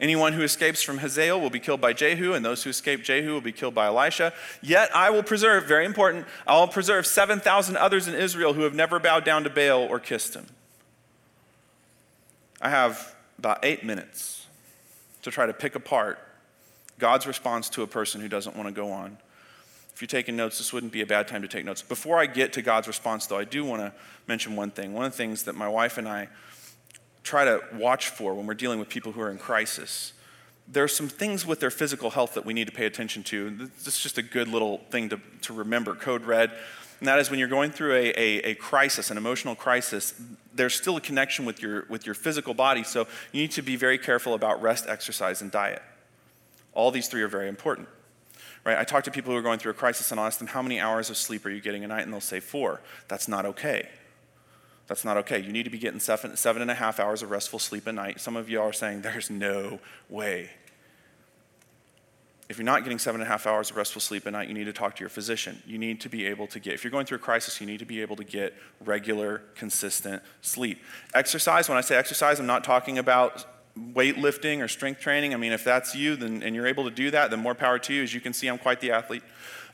Anyone 0.00 0.32
who 0.32 0.42
escapes 0.42 0.82
from 0.82 0.98
Hazael 0.98 1.40
will 1.40 1.50
be 1.50 1.60
killed 1.60 1.80
by 1.80 1.92
Jehu, 1.92 2.32
and 2.32 2.44
those 2.44 2.64
who 2.64 2.70
escape 2.70 3.04
Jehu 3.04 3.32
will 3.32 3.40
be 3.40 3.52
killed 3.52 3.74
by 3.74 3.86
Elisha. 3.86 4.32
Yet 4.60 4.94
I 4.94 5.10
will 5.10 5.22
preserve, 5.22 5.66
very 5.66 5.84
important, 5.84 6.26
I 6.48 6.58
will 6.58 6.66
preserve 6.66 7.06
7,000 7.06 7.76
others 7.76 8.08
in 8.08 8.14
Israel 8.14 8.54
who 8.54 8.62
have 8.62 8.74
never 8.74 8.98
bowed 8.98 9.24
down 9.24 9.44
to 9.44 9.50
Baal 9.50 9.82
or 9.82 10.00
kissed 10.00 10.34
him. 10.34 10.46
I 12.60 12.70
have 12.70 13.14
about 13.38 13.64
eight 13.64 13.84
minutes 13.84 14.46
to 15.22 15.30
try 15.30 15.46
to 15.46 15.52
pick 15.52 15.76
apart 15.76 16.18
God's 16.98 17.26
response 17.26 17.68
to 17.70 17.82
a 17.82 17.86
person 17.86 18.20
who 18.20 18.28
doesn't 18.28 18.56
want 18.56 18.68
to 18.68 18.74
go 18.74 18.90
on. 18.90 19.18
If 19.94 20.02
you're 20.02 20.06
taking 20.06 20.36
notes, 20.36 20.58
this 20.58 20.72
wouldn't 20.72 20.92
be 20.92 21.02
a 21.02 21.06
bad 21.06 21.28
time 21.28 21.42
to 21.42 21.48
take 21.48 21.64
notes. 21.64 21.82
Before 21.82 22.18
I 22.18 22.26
get 22.26 22.52
to 22.54 22.62
God's 22.62 22.88
response, 22.88 23.26
though, 23.26 23.38
I 23.38 23.44
do 23.44 23.64
want 23.64 23.82
to 23.82 23.92
mention 24.26 24.56
one 24.56 24.70
thing. 24.70 24.92
One 24.92 25.04
of 25.04 25.12
the 25.12 25.16
things 25.16 25.44
that 25.44 25.54
my 25.54 25.68
wife 25.68 25.98
and 25.98 26.08
I 26.08 26.28
try 27.22 27.44
to 27.44 27.60
watch 27.74 28.08
for 28.08 28.34
when 28.34 28.46
we're 28.46 28.54
dealing 28.54 28.78
with 28.78 28.88
people 28.88 29.12
who 29.12 29.20
are 29.20 29.30
in 29.30 29.38
crisis 29.38 30.12
there 30.66 30.84
are 30.84 30.88
some 30.88 31.08
things 31.08 31.46
with 31.46 31.60
their 31.60 31.70
physical 31.70 32.10
health 32.10 32.34
that 32.34 32.46
we 32.46 32.54
need 32.54 32.66
to 32.66 32.72
pay 32.72 32.86
attention 32.86 33.22
to. 33.24 33.50
This 33.50 33.96
is 33.96 34.00
just 34.00 34.18
a 34.18 34.22
good 34.22 34.48
little 34.48 34.78
thing 34.90 35.10
to, 35.10 35.20
to 35.42 35.52
remember. 35.52 35.94
Code 35.94 36.24
red. 36.24 36.52
And 37.00 37.08
that 37.08 37.18
is 37.18 37.28
when 37.28 37.38
you're 37.38 37.48
going 37.48 37.70
through 37.70 37.94
a, 37.94 38.08
a, 38.10 38.38
a, 38.50 38.54
crisis, 38.54 39.10
an 39.10 39.18
emotional 39.18 39.54
crisis, 39.54 40.14
there's 40.54 40.74
still 40.74 40.96
a 40.96 41.00
connection 41.00 41.44
with 41.44 41.60
your, 41.60 41.84
with 41.90 42.06
your 42.06 42.14
physical 42.14 42.54
body. 42.54 42.82
So 42.82 43.06
you 43.32 43.42
need 43.42 43.50
to 43.52 43.62
be 43.62 43.76
very 43.76 43.98
careful 43.98 44.32
about 44.32 44.62
rest, 44.62 44.86
exercise, 44.88 45.42
and 45.42 45.50
diet. 45.50 45.82
All 46.74 46.90
these 46.90 47.08
three 47.08 47.22
are 47.22 47.28
very 47.28 47.48
important. 47.48 47.88
Right? 48.64 48.78
I 48.78 48.84
talk 48.84 49.04
to 49.04 49.10
people 49.10 49.32
who 49.32 49.38
are 49.38 49.42
going 49.42 49.58
through 49.58 49.72
a 49.72 49.74
crisis 49.74 50.10
and 50.10 50.18
I'll 50.18 50.26
ask 50.26 50.38
them, 50.38 50.48
How 50.48 50.62
many 50.62 50.80
hours 50.80 51.10
of 51.10 51.16
sleep 51.16 51.44
are 51.46 51.50
you 51.50 51.60
getting 51.60 51.84
a 51.84 51.88
night? 51.88 52.02
And 52.02 52.12
they'll 52.12 52.20
say, 52.20 52.40
Four. 52.40 52.80
That's 53.08 53.28
not 53.28 53.44
okay. 53.46 53.88
That's 54.86 55.04
not 55.04 55.16
okay. 55.18 55.38
You 55.38 55.52
need 55.52 55.62
to 55.64 55.70
be 55.70 55.78
getting 55.78 56.00
seven, 56.00 56.36
seven 56.36 56.62
and 56.62 56.70
a 56.70 56.74
half 56.74 57.00
hours 57.00 57.22
of 57.22 57.30
restful 57.30 57.58
sleep 57.58 57.86
a 57.86 57.92
night. 57.92 58.20
Some 58.20 58.36
of 58.36 58.48
you 58.48 58.60
are 58.60 58.72
saying, 58.72 59.02
There's 59.02 59.30
no 59.30 59.80
way. 60.08 60.50
If 62.48 62.58
you're 62.58 62.64
not 62.66 62.82
getting 62.82 62.98
seven 62.98 63.22
and 63.22 63.28
a 63.28 63.30
half 63.30 63.46
hours 63.46 63.70
of 63.70 63.76
restful 63.76 64.02
sleep 64.02 64.26
a 64.26 64.30
night, 64.30 64.48
you 64.48 64.54
need 64.54 64.64
to 64.64 64.72
talk 64.72 64.96
to 64.96 65.00
your 65.00 65.08
physician. 65.08 65.62
You 65.66 65.78
need 65.78 66.00
to 66.02 66.10
be 66.10 66.26
able 66.26 66.46
to 66.48 66.60
get, 66.60 66.74
if 66.74 66.84
you're 66.84 66.90
going 66.90 67.06
through 67.06 67.16
a 67.16 67.20
crisis, 67.20 67.58
you 67.58 67.66
need 67.66 67.78
to 67.78 67.86
be 67.86 68.02
able 68.02 68.16
to 68.16 68.24
get 68.24 68.54
regular, 68.84 69.42
consistent 69.54 70.22
sleep. 70.42 70.82
Exercise, 71.14 71.70
when 71.70 71.78
I 71.78 71.80
say 71.80 71.96
exercise, 71.96 72.38
I'm 72.38 72.46
not 72.46 72.62
talking 72.62 72.98
about 72.98 73.46
weightlifting 73.78 74.62
or 74.62 74.68
strength 74.68 75.00
training. 75.00 75.34
I 75.34 75.36
mean, 75.36 75.52
if 75.52 75.64
that's 75.64 75.94
you 75.94 76.16
then, 76.16 76.42
and 76.42 76.54
you're 76.54 76.66
able 76.66 76.84
to 76.84 76.90
do 76.90 77.10
that, 77.10 77.30
then 77.30 77.40
more 77.40 77.54
power 77.54 77.78
to 77.78 77.92
you. 77.92 78.02
As 78.02 78.14
you 78.14 78.20
can 78.20 78.32
see, 78.32 78.46
I'm 78.46 78.58
quite 78.58 78.80
the 78.80 78.92
athlete. 78.92 79.22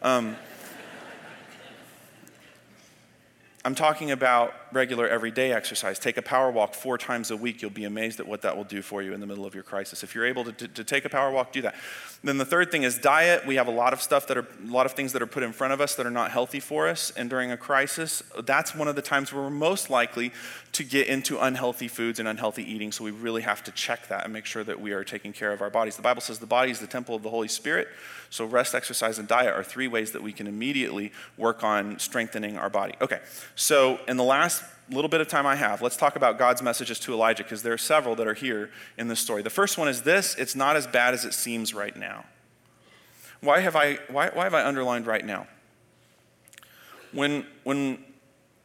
Um, 0.02 0.36
I'm 3.64 3.74
talking 3.74 4.10
about 4.10 4.54
regular 4.72 5.08
everyday 5.08 5.52
exercise. 5.52 5.98
Take 5.98 6.16
a 6.16 6.22
power 6.22 6.50
walk 6.50 6.74
four 6.74 6.98
times 6.98 7.30
a 7.30 7.36
week. 7.36 7.62
You'll 7.62 7.70
be 7.70 7.84
amazed 7.84 8.20
at 8.20 8.26
what 8.26 8.42
that 8.42 8.56
will 8.56 8.64
do 8.64 8.82
for 8.82 9.02
you 9.02 9.12
in 9.12 9.20
the 9.20 9.26
middle 9.26 9.44
of 9.44 9.54
your 9.54 9.62
crisis. 9.62 10.02
If 10.02 10.14
you're 10.14 10.26
able 10.26 10.44
to, 10.44 10.52
to, 10.52 10.68
to, 10.68 10.84
take 10.84 11.04
a 11.04 11.08
power 11.08 11.30
walk, 11.30 11.52
do 11.52 11.62
that. 11.62 11.74
Then 12.22 12.38
the 12.38 12.44
third 12.44 12.70
thing 12.70 12.82
is 12.82 12.98
diet. 12.98 13.46
We 13.46 13.56
have 13.56 13.66
a 13.66 13.72
lot 13.72 13.92
of 13.92 14.02
stuff 14.02 14.26
that 14.28 14.36
are, 14.36 14.46
a 14.66 14.70
lot 14.70 14.86
of 14.86 14.92
things 14.92 15.12
that 15.12 15.22
are 15.22 15.26
put 15.26 15.42
in 15.42 15.52
front 15.52 15.72
of 15.72 15.80
us 15.80 15.94
that 15.94 16.06
are 16.06 16.10
not 16.10 16.30
healthy 16.30 16.60
for 16.60 16.88
us. 16.88 17.12
And 17.16 17.30
during 17.30 17.50
a 17.50 17.56
crisis, 17.56 18.22
that's 18.44 18.74
one 18.74 18.88
of 18.88 18.96
the 18.96 19.02
times 19.02 19.32
where 19.32 19.42
we're 19.42 19.50
most 19.50 19.90
likely 19.90 20.32
to 20.72 20.84
get 20.84 21.06
into 21.08 21.38
unhealthy 21.38 21.88
foods 21.88 22.18
and 22.18 22.28
unhealthy 22.28 22.62
eating. 22.62 22.92
So 22.92 23.04
we 23.04 23.10
really 23.10 23.42
have 23.42 23.64
to 23.64 23.72
check 23.72 24.08
that 24.08 24.24
and 24.24 24.32
make 24.32 24.46
sure 24.46 24.64
that 24.64 24.80
we 24.80 24.92
are 24.92 25.04
taking 25.04 25.32
care 25.32 25.52
of 25.52 25.62
our 25.62 25.70
bodies. 25.70 25.96
The 25.96 26.02
Bible 26.02 26.20
says 26.20 26.38
the 26.38 26.46
body 26.46 26.70
is 26.70 26.80
the 26.80 26.86
temple 26.86 27.14
of 27.14 27.22
the 27.22 27.30
Holy 27.30 27.48
Spirit. 27.48 27.88
So, 28.30 28.44
rest, 28.44 28.76
exercise, 28.76 29.18
and 29.18 29.26
diet 29.26 29.52
are 29.52 29.64
three 29.64 29.88
ways 29.88 30.12
that 30.12 30.22
we 30.22 30.32
can 30.32 30.46
immediately 30.46 31.12
work 31.36 31.64
on 31.64 31.98
strengthening 31.98 32.56
our 32.56 32.70
body. 32.70 32.94
Okay, 33.00 33.18
so 33.56 33.98
in 34.06 34.16
the 34.16 34.24
last 34.24 34.59
little 34.90 35.08
bit 35.08 35.20
of 35.20 35.28
time 35.28 35.46
I 35.46 35.56
have, 35.56 35.82
let's 35.82 35.96
talk 35.96 36.16
about 36.16 36.38
God's 36.38 36.62
messages 36.62 36.98
to 37.00 37.12
Elijah 37.12 37.42
because 37.42 37.62
there 37.62 37.72
are 37.72 37.78
several 37.78 38.16
that 38.16 38.26
are 38.26 38.34
here 38.34 38.70
in 38.98 39.08
this 39.08 39.20
story. 39.20 39.42
The 39.42 39.50
first 39.50 39.78
one 39.78 39.88
is 39.88 40.02
this 40.02 40.34
it's 40.36 40.56
not 40.56 40.76
as 40.76 40.86
bad 40.86 41.14
as 41.14 41.24
it 41.24 41.34
seems 41.34 41.74
right 41.74 41.96
now. 41.96 42.24
Why 43.40 43.60
have 43.60 43.76
I, 43.76 43.98
why, 44.08 44.28
why 44.28 44.44
have 44.44 44.54
I 44.54 44.64
underlined 44.66 45.06
right 45.06 45.24
now? 45.24 45.46
When, 47.12 47.46
when, 47.64 48.04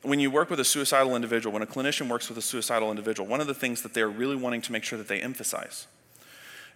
when 0.02 0.20
you 0.20 0.30
work 0.30 0.50
with 0.50 0.60
a 0.60 0.66
suicidal 0.66 1.16
individual, 1.16 1.54
when 1.54 1.64
a 1.64 1.68
clinician 1.68 2.10
works 2.10 2.28
with 2.28 2.38
a 2.38 2.42
suicidal 2.42 2.90
individual, 2.90 3.28
one 3.28 3.42
of 3.42 3.48
the 3.48 3.54
things 3.54 3.82
that 3.84 3.94
they're 3.94 4.10
really 4.10 4.36
wanting 4.36 4.62
to 4.64 4.72
make 4.72 4.84
sure 4.84 4.98
that 4.98 5.08
they 5.08 5.22
emphasize 5.22 5.88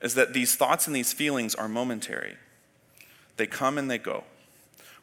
is 0.02 0.16
that 0.16 0.34
these 0.34 0.56
thoughts 0.56 0.88
and 0.88 0.96
these 0.96 1.12
feelings 1.12 1.54
are 1.56 1.68
momentary. 1.68 2.38
They 3.38 3.48
come 3.48 3.78
and 3.78 3.92
they 3.92 3.98
go. 3.98 4.24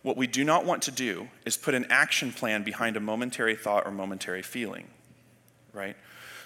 What 0.07 0.17
we 0.17 0.29
do 0.29 0.45
not 0.45 0.65
want 0.65 0.83
to 0.83 0.93
do 0.93 1.31
is 1.45 1.57
put 1.57 1.75
an 1.75 1.85
action 1.91 2.31
plan 2.31 2.63
behind 2.63 2.97
a 2.97 3.01
momentary 3.01 3.57
thought 3.57 3.87
or 3.87 3.91
momentary 3.91 4.41
feeling, 4.41 4.87
right? 5.73 5.97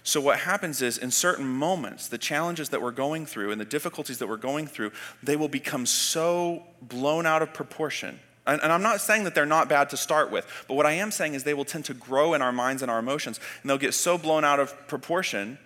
So, 0.03 0.19
what 0.19 0.39
happens 0.39 0.81
is, 0.81 0.97
in 0.97 1.11
certain 1.11 1.47
moments, 1.47 2.09
the 2.09 2.17
challenges 2.17 2.71
that 2.71 2.81
we're 2.81 2.91
going 2.91 3.27
through 3.27 3.53
and 3.53 3.61
the 3.61 3.67
difficulties 3.67 4.17
that 4.17 4.29
we're 4.29 4.39
going 4.39 4.67
through, 4.67 4.93
they 5.23 5.37
will 5.37 5.47
become 5.47 5.85
so 5.85 6.63
blown 6.81 7.27
out 7.27 7.43
of 7.43 7.53
proportion. 7.53 8.19
And, 8.47 8.63
and, 8.63 8.73
I'm 8.73 8.81
not 8.81 9.03
saying 9.03 9.25
that 9.25 9.35
they're 9.35 9.45
not 9.45 9.69
bad 9.69 9.91
to 9.91 9.99
start 9.99 10.31
with, 10.31 10.47
but 10.67 10.73
what 10.73 10.87
I 10.87 10.93
am 10.93 11.11
saying 11.11 11.35
is 11.35 11.45
they 11.45 11.53
will 11.53 11.67
tend 11.67 11.85
to 11.85 11.93
grow 11.93 12.33
in 12.33 12.41
our 12.41 12.53
minds 12.53 12.81
and 12.81 12.91
our 12.91 12.99
emotions, 12.99 13.41
and 13.61 13.69
they'll 13.69 13.77
get 13.77 13.93
so 13.93 14.17
blown 14.17 14.43
out 14.43 14.59
of 14.59 14.89
proportion 14.89 15.59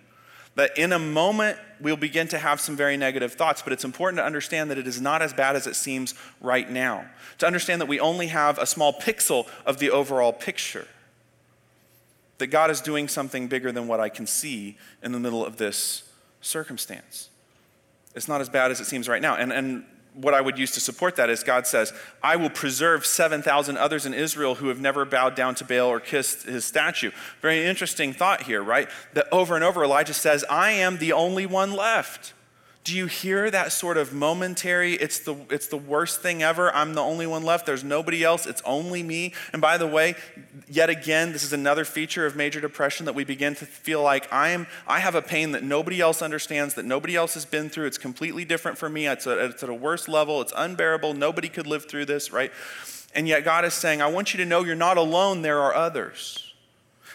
that 0.55 0.77
in 0.77 0.93
a 0.93 0.99
moment 0.99 1.57
we'll 1.79 1.97
begin 1.97 2.27
to 2.29 2.37
have 2.37 2.59
some 2.61 2.75
very 2.75 2.97
negative 2.97 3.33
thoughts, 3.33 3.61
but 3.61 3.73
it's 3.73 3.83
important 3.83 4.17
to 4.17 4.25
understand 4.25 4.71
that 4.71 4.77
it 4.77 4.87
is 4.87 5.01
not 5.01 5.21
as 5.21 5.33
bad 5.33 5.55
as 5.55 5.67
it 5.67 5.75
seems 5.75 6.13
right 6.41 6.69
now. 6.69 7.05
To 7.39 7.47
understand 7.47 7.81
that 7.81 7.87
we 7.87 7.99
only 7.99 8.27
have 8.27 8.57
a 8.57 8.65
small 8.65 8.93
pixel 8.93 9.47
of 9.65 9.79
the 9.79 9.91
overall 9.91 10.31
picture. 10.31 10.87
That 12.37 12.47
God 12.47 12.71
is 12.71 12.81
doing 12.81 13.07
something 13.07 13.47
bigger 13.47 13.71
than 13.71 13.87
what 13.87 13.99
I 13.99 14.09
can 14.09 14.27
see 14.27 14.77
in 15.03 15.11
the 15.11 15.19
middle 15.19 15.45
of 15.45 15.57
this 15.57 16.03
circumstance. 16.41 17.29
It's 18.15 18.27
not 18.27 18.39
as 18.39 18.49
bad 18.49 18.71
as 18.71 18.79
it 18.79 18.85
seems 18.85 19.09
right 19.09 19.21
now. 19.21 19.35
And, 19.35 19.51
and 19.51 19.85
what 20.15 20.33
I 20.33 20.41
would 20.41 20.57
use 20.57 20.71
to 20.71 20.79
support 20.79 21.15
that 21.17 21.29
is 21.29 21.43
God 21.43 21.67
says, 21.67 21.93
I 22.23 22.35
will 22.35 22.49
preserve 22.49 23.05
7,000 23.05 23.77
others 23.77 24.05
in 24.05 24.13
Israel 24.13 24.55
who 24.55 24.69
have 24.69 24.79
never 24.79 25.03
bowed 25.05 25.35
down 25.35 25.55
to 25.55 25.65
Baal 25.65 25.87
or 25.87 25.99
kissed 25.99 26.43
his 26.43 26.65
statue. 26.65 27.11
Very 27.41 27.65
interesting 27.65 28.13
thought 28.13 28.43
here, 28.43 28.63
right? 28.63 28.89
That 29.13 29.27
over 29.31 29.55
and 29.55 29.63
over 29.63 29.83
Elijah 29.83 30.13
says, 30.13 30.45
I 30.49 30.71
am 30.71 30.97
the 30.97 31.13
only 31.13 31.45
one 31.45 31.73
left. 31.73 32.33
Do 32.85 32.95
you 32.95 33.07
hear 33.07 33.49
that 33.49 33.71
sort 33.71 33.97
of 33.97 34.13
momentary, 34.13 34.93
it's 34.93 35.17
the, 35.17 35.35
it's 35.49 35.65
the 35.65 35.77
worst 35.77 36.21
thing 36.21 36.43
ever, 36.43 36.71
I'm 36.71 36.93
the 36.93 37.01
only 37.01 37.25
one 37.25 37.41
left, 37.41 37.65
there's 37.65 37.83
nobody 37.83 38.23
else, 38.23 38.45
it's 38.45 38.61
only 38.63 39.01
me? 39.01 39.33
And 39.51 39.59
by 39.59 39.79
the 39.79 39.87
way, 39.87 40.13
yet 40.69 40.91
again, 40.91 41.31
this 41.31 41.43
is 41.43 41.51
another 41.51 41.83
feature 41.83 42.27
of 42.27 42.35
major 42.35 42.61
depression 42.61 43.07
that 43.07 43.15
we 43.15 43.23
begin 43.23 43.55
to 43.55 43.65
feel 43.65 44.03
like 44.03 44.31
I, 44.31 44.49
am, 44.49 44.67
I 44.85 44.99
have 44.99 45.15
a 45.15 45.23
pain 45.23 45.53
that 45.53 45.63
nobody 45.63 45.99
else 45.99 46.21
understands, 46.21 46.75
that 46.75 46.85
nobody 46.85 47.15
else 47.15 47.33
has 47.33 47.43
been 47.43 47.69
through, 47.69 47.87
it's 47.87 47.97
completely 47.97 48.45
different 48.45 48.77
for 48.77 48.87
me, 48.87 49.07
it's, 49.07 49.25
a, 49.25 49.45
it's 49.45 49.63
at 49.63 49.69
a 49.69 49.73
worse 49.73 50.07
level, 50.07 50.39
it's 50.39 50.53
unbearable, 50.55 51.15
nobody 51.15 51.49
could 51.49 51.65
live 51.65 51.89
through 51.89 52.05
this, 52.05 52.31
right? 52.31 52.51
And 53.15 53.27
yet 53.27 53.43
God 53.43 53.65
is 53.65 53.73
saying, 53.73 54.03
I 54.03 54.07
want 54.07 54.35
you 54.35 54.37
to 54.37 54.45
know 54.45 54.63
you're 54.63 54.75
not 54.75 54.97
alone, 54.97 55.41
there 55.41 55.59
are 55.59 55.73
others. 55.73 56.44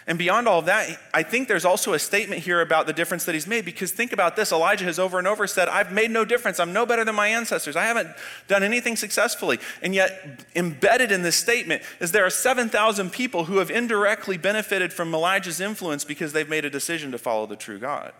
And 0.07 0.17
beyond 0.17 0.47
all 0.47 0.59
of 0.59 0.65
that, 0.65 0.99
I 1.13 1.21
think 1.21 1.47
there's 1.47 1.63
also 1.63 1.93
a 1.93 1.99
statement 1.99 2.41
here 2.41 2.59
about 2.61 2.87
the 2.87 2.93
difference 2.93 3.25
that 3.25 3.35
he's 3.35 3.45
made 3.45 3.65
because 3.65 3.91
think 3.91 4.11
about 4.11 4.35
this 4.35 4.51
Elijah 4.51 4.85
has 4.85 4.97
over 4.97 5.19
and 5.19 5.27
over 5.27 5.45
said, 5.45 5.69
I've 5.69 5.91
made 5.91 6.09
no 6.09 6.25
difference. 6.25 6.59
I'm 6.59 6.73
no 6.73 6.85
better 6.87 7.05
than 7.05 7.13
my 7.13 7.27
ancestors. 7.27 7.75
I 7.75 7.85
haven't 7.85 8.09
done 8.47 8.63
anything 8.63 8.95
successfully. 8.95 9.59
And 9.81 9.93
yet, 9.93 10.43
embedded 10.55 11.11
in 11.11 11.21
this 11.21 11.35
statement 11.35 11.83
is 11.99 12.11
there 12.11 12.25
are 12.25 12.31
7,000 12.31 13.11
people 13.11 13.45
who 13.45 13.57
have 13.57 13.69
indirectly 13.69 14.37
benefited 14.37 14.91
from 14.91 15.13
Elijah's 15.13 15.61
influence 15.61 16.03
because 16.03 16.33
they've 16.33 16.49
made 16.49 16.65
a 16.65 16.69
decision 16.69 17.11
to 17.11 17.19
follow 17.19 17.45
the 17.45 17.55
true 17.55 17.77
God. 17.77 18.11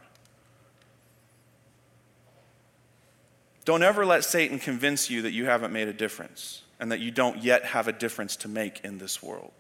Don't 3.66 3.84
ever 3.84 4.06
let 4.06 4.24
Satan 4.24 4.60
convince 4.60 5.10
you 5.10 5.24
that 5.24 5.32
you 5.32 5.46
haven't 5.46 5.74
made 5.74 5.88
a 5.88 5.94
difference 5.94 6.62
and 6.80 6.92
that 6.92 7.00
you 7.00 7.12
don't 7.12 7.44
yet 7.44 7.66
have 7.66 7.88
a 7.88 7.92
difference 7.92 8.36
to 8.38 8.48
make 8.48 8.82
in 8.84 8.98
this 8.98 9.22
world. 9.22 9.52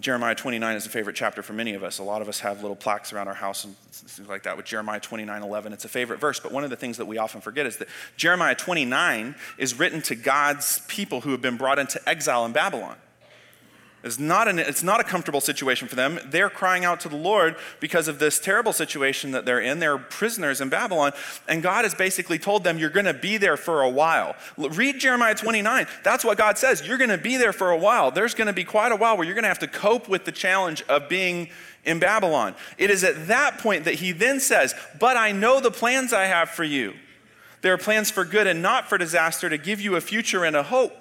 Jeremiah 0.00 0.34
29 0.34 0.76
is 0.76 0.86
a 0.86 0.88
favorite 0.88 1.14
chapter 1.14 1.42
for 1.42 1.52
many 1.52 1.74
of 1.74 1.84
us. 1.84 1.98
A 1.98 2.02
lot 2.02 2.22
of 2.22 2.28
us 2.28 2.40
have 2.40 2.62
little 2.62 2.76
plaques 2.76 3.12
around 3.12 3.28
our 3.28 3.34
house 3.34 3.64
and 3.64 3.76
things 3.76 4.28
like 4.28 4.44
that 4.44 4.56
with 4.56 4.64
Jeremiah 4.64 5.00
29 5.00 5.42
11. 5.42 5.72
It's 5.72 5.84
a 5.84 5.88
favorite 5.88 6.18
verse, 6.18 6.40
but 6.40 6.52
one 6.52 6.64
of 6.64 6.70
the 6.70 6.76
things 6.76 6.96
that 6.96 7.06
we 7.06 7.18
often 7.18 7.40
forget 7.40 7.66
is 7.66 7.76
that 7.78 7.88
Jeremiah 8.16 8.54
29 8.54 9.34
is 9.58 9.78
written 9.78 10.00
to 10.02 10.14
God's 10.14 10.80
people 10.88 11.20
who 11.20 11.32
have 11.32 11.42
been 11.42 11.56
brought 11.56 11.78
into 11.78 12.00
exile 12.08 12.46
in 12.46 12.52
Babylon. 12.52 12.96
It's 14.02 14.18
not, 14.18 14.48
an, 14.48 14.58
it's 14.58 14.82
not 14.82 15.00
a 15.00 15.04
comfortable 15.04 15.42
situation 15.42 15.86
for 15.86 15.94
them. 15.94 16.18
They're 16.24 16.48
crying 16.48 16.86
out 16.86 17.00
to 17.00 17.10
the 17.10 17.16
Lord 17.16 17.56
because 17.80 18.08
of 18.08 18.18
this 18.18 18.38
terrible 18.38 18.72
situation 18.72 19.32
that 19.32 19.44
they're 19.44 19.60
in. 19.60 19.78
They're 19.78 19.98
prisoners 19.98 20.62
in 20.62 20.70
Babylon, 20.70 21.12
and 21.46 21.62
God 21.62 21.84
has 21.84 21.94
basically 21.94 22.38
told 22.38 22.64
them, 22.64 22.78
You're 22.78 22.88
going 22.88 23.04
to 23.04 23.12
be 23.12 23.36
there 23.36 23.58
for 23.58 23.82
a 23.82 23.90
while. 23.90 24.36
Read 24.56 24.98
Jeremiah 24.98 25.34
29. 25.34 25.86
That's 26.02 26.24
what 26.24 26.38
God 26.38 26.56
says. 26.56 26.86
You're 26.86 26.96
going 26.96 27.10
to 27.10 27.18
be 27.18 27.36
there 27.36 27.52
for 27.52 27.70
a 27.70 27.76
while. 27.76 28.10
There's 28.10 28.32
going 28.32 28.46
to 28.46 28.54
be 28.54 28.64
quite 28.64 28.90
a 28.90 28.96
while 28.96 29.18
where 29.18 29.26
you're 29.26 29.34
going 29.34 29.42
to 29.42 29.48
have 29.48 29.58
to 29.58 29.68
cope 29.68 30.08
with 30.08 30.24
the 30.24 30.32
challenge 30.32 30.82
of 30.88 31.10
being 31.10 31.50
in 31.84 31.98
Babylon. 31.98 32.54
It 32.78 32.88
is 32.90 33.04
at 33.04 33.28
that 33.28 33.58
point 33.58 33.84
that 33.84 33.94
he 33.94 34.12
then 34.12 34.40
says, 34.40 34.74
But 34.98 35.18
I 35.18 35.32
know 35.32 35.60
the 35.60 35.70
plans 35.70 36.14
I 36.14 36.24
have 36.24 36.48
for 36.48 36.64
you. 36.64 36.94
There 37.60 37.74
are 37.74 37.78
plans 37.78 38.10
for 38.10 38.24
good 38.24 38.46
and 38.46 38.62
not 38.62 38.88
for 38.88 38.96
disaster 38.96 39.50
to 39.50 39.58
give 39.58 39.82
you 39.82 39.96
a 39.96 40.00
future 40.00 40.44
and 40.44 40.56
a 40.56 40.62
hope. 40.62 40.99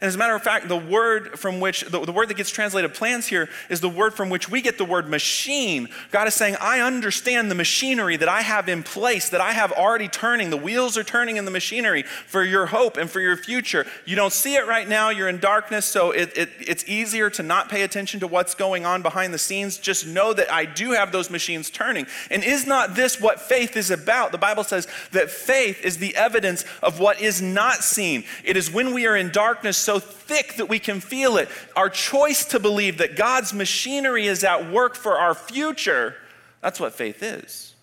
And 0.00 0.08
as 0.08 0.14
a 0.14 0.18
matter 0.18 0.34
of 0.34 0.42
fact, 0.42 0.68
the 0.68 0.76
word 0.76 1.38
from 1.38 1.60
which, 1.60 1.82
the, 1.82 2.04
the, 2.04 2.12
word 2.12 2.28
that 2.28 2.36
gets 2.36 2.50
translated 2.50 2.94
plans 2.94 3.26
here 3.26 3.48
is 3.68 3.80
the 3.80 3.88
word 3.88 4.14
from 4.14 4.30
which 4.30 4.48
we 4.48 4.60
get 4.60 4.78
the 4.78 4.84
word 4.84 5.08
machine. 5.08 5.88
God 6.10 6.28
is 6.28 6.34
saying, 6.34 6.56
I 6.60 6.80
understand 6.80 7.50
the 7.50 7.54
machinery 7.54 8.16
that 8.16 8.28
I 8.28 8.42
have 8.42 8.68
in 8.68 8.82
place, 8.82 9.28
that 9.30 9.40
I 9.40 9.52
have 9.52 9.72
already 9.72 10.08
turning. 10.08 10.50
The 10.50 10.56
wheels 10.56 10.96
are 10.96 11.04
turning 11.04 11.36
in 11.36 11.44
the 11.44 11.50
machinery 11.50 12.02
for 12.02 12.44
your 12.44 12.66
hope 12.66 12.96
and 12.96 13.10
for 13.10 13.20
your 13.20 13.36
future. 13.36 13.86
You 14.04 14.16
don't 14.16 14.32
see 14.32 14.54
it 14.54 14.66
right 14.66 14.88
now, 14.88 15.10
you're 15.10 15.28
in 15.28 15.38
darkness, 15.38 15.86
so 15.86 16.10
it, 16.10 16.36
it, 16.36 16.50
it's 16.58 16.88
easier 16.88 17.30
to 17.30 17.42
not 17.42 17.68
pay 17.68 17.82
attention 17.82 18.20
to 18.20 18.26
what's 18.26 18.54
going 18.54 18.86
on 18.86 19.02
behind 19.02 19.34
the 19.34 19.38
scenes. 19.38 19.78
Just 19.78 20.06
know 20.06 20.32
that 20.32 20.52
I 20.52 20.64
do 20.64 20.92
have 20.92 21.12
those 21.12 21.30
machines 21.30 21.70
turning. 21.70 22.06
And 22.30 22.42
is 22.42 22.66
not 22.66 22.94
this 22.94 23.20
what 23.20 23.40
faith 23.40 23.76
is 23.76 23.90
about? 23.90 24.32
The 24.32 24.38
Bible 24.38 24.64
says 24.64 24.86
that 25.12 25.30
faith 25.30 25.84
is 25.84 25.98
the 25.98 26.14
evidence 26.16 26.64
of 26.82 26.98
what 26.98 27.20
is 27.20 27.42
not 27.42 27.84
seen. 27.84 28.24
It 28.44 28.56
is 28.56 28.70
when 28.70 28.94
we 28.94 29.06
are 29.06 29.16
in 29.16 29.30
darkness, 29.30 29.76
so 29.82 29.98
thick 29.98 30.54
that 30.56 30.68
we 30.68 30.78
can 30.78 31.00
feel 31.00 31.36
it. 31.36 31.48
Our 31.76 31.90
choice 31.90 32.44
to 32.46 32.60
believe 32.60 32.98
that 32.98 33.16
God's 33.16 33.52
machinery 33.52 34.26
is 34.26 34.44
at 34.44 34.70
work 34.70 34.94
for 34.94 35.18
our 35.18 35.34
future, 35.34 36.16
that's 36.60 36.80
what 36.80 36.94
faith 36.94 37.22
is. 37.22 37.74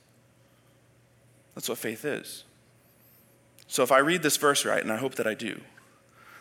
That's 1.54 1.68
what 1.68 1.78
faith 1.78 2.06
is. 2.06 2.46
So 3.68 3.84
if 3.84 3.92
I 3.92 4.00
read 4.00 4.24
this 4.24 4.38
verse 4.38 4.66
right, 4.66 4.82
and 4.82 4.92
I 4.92 4.98
hope 4.98 5.16
that 5.16 5.28
I 5.28 5.34
do, 5.34 5.60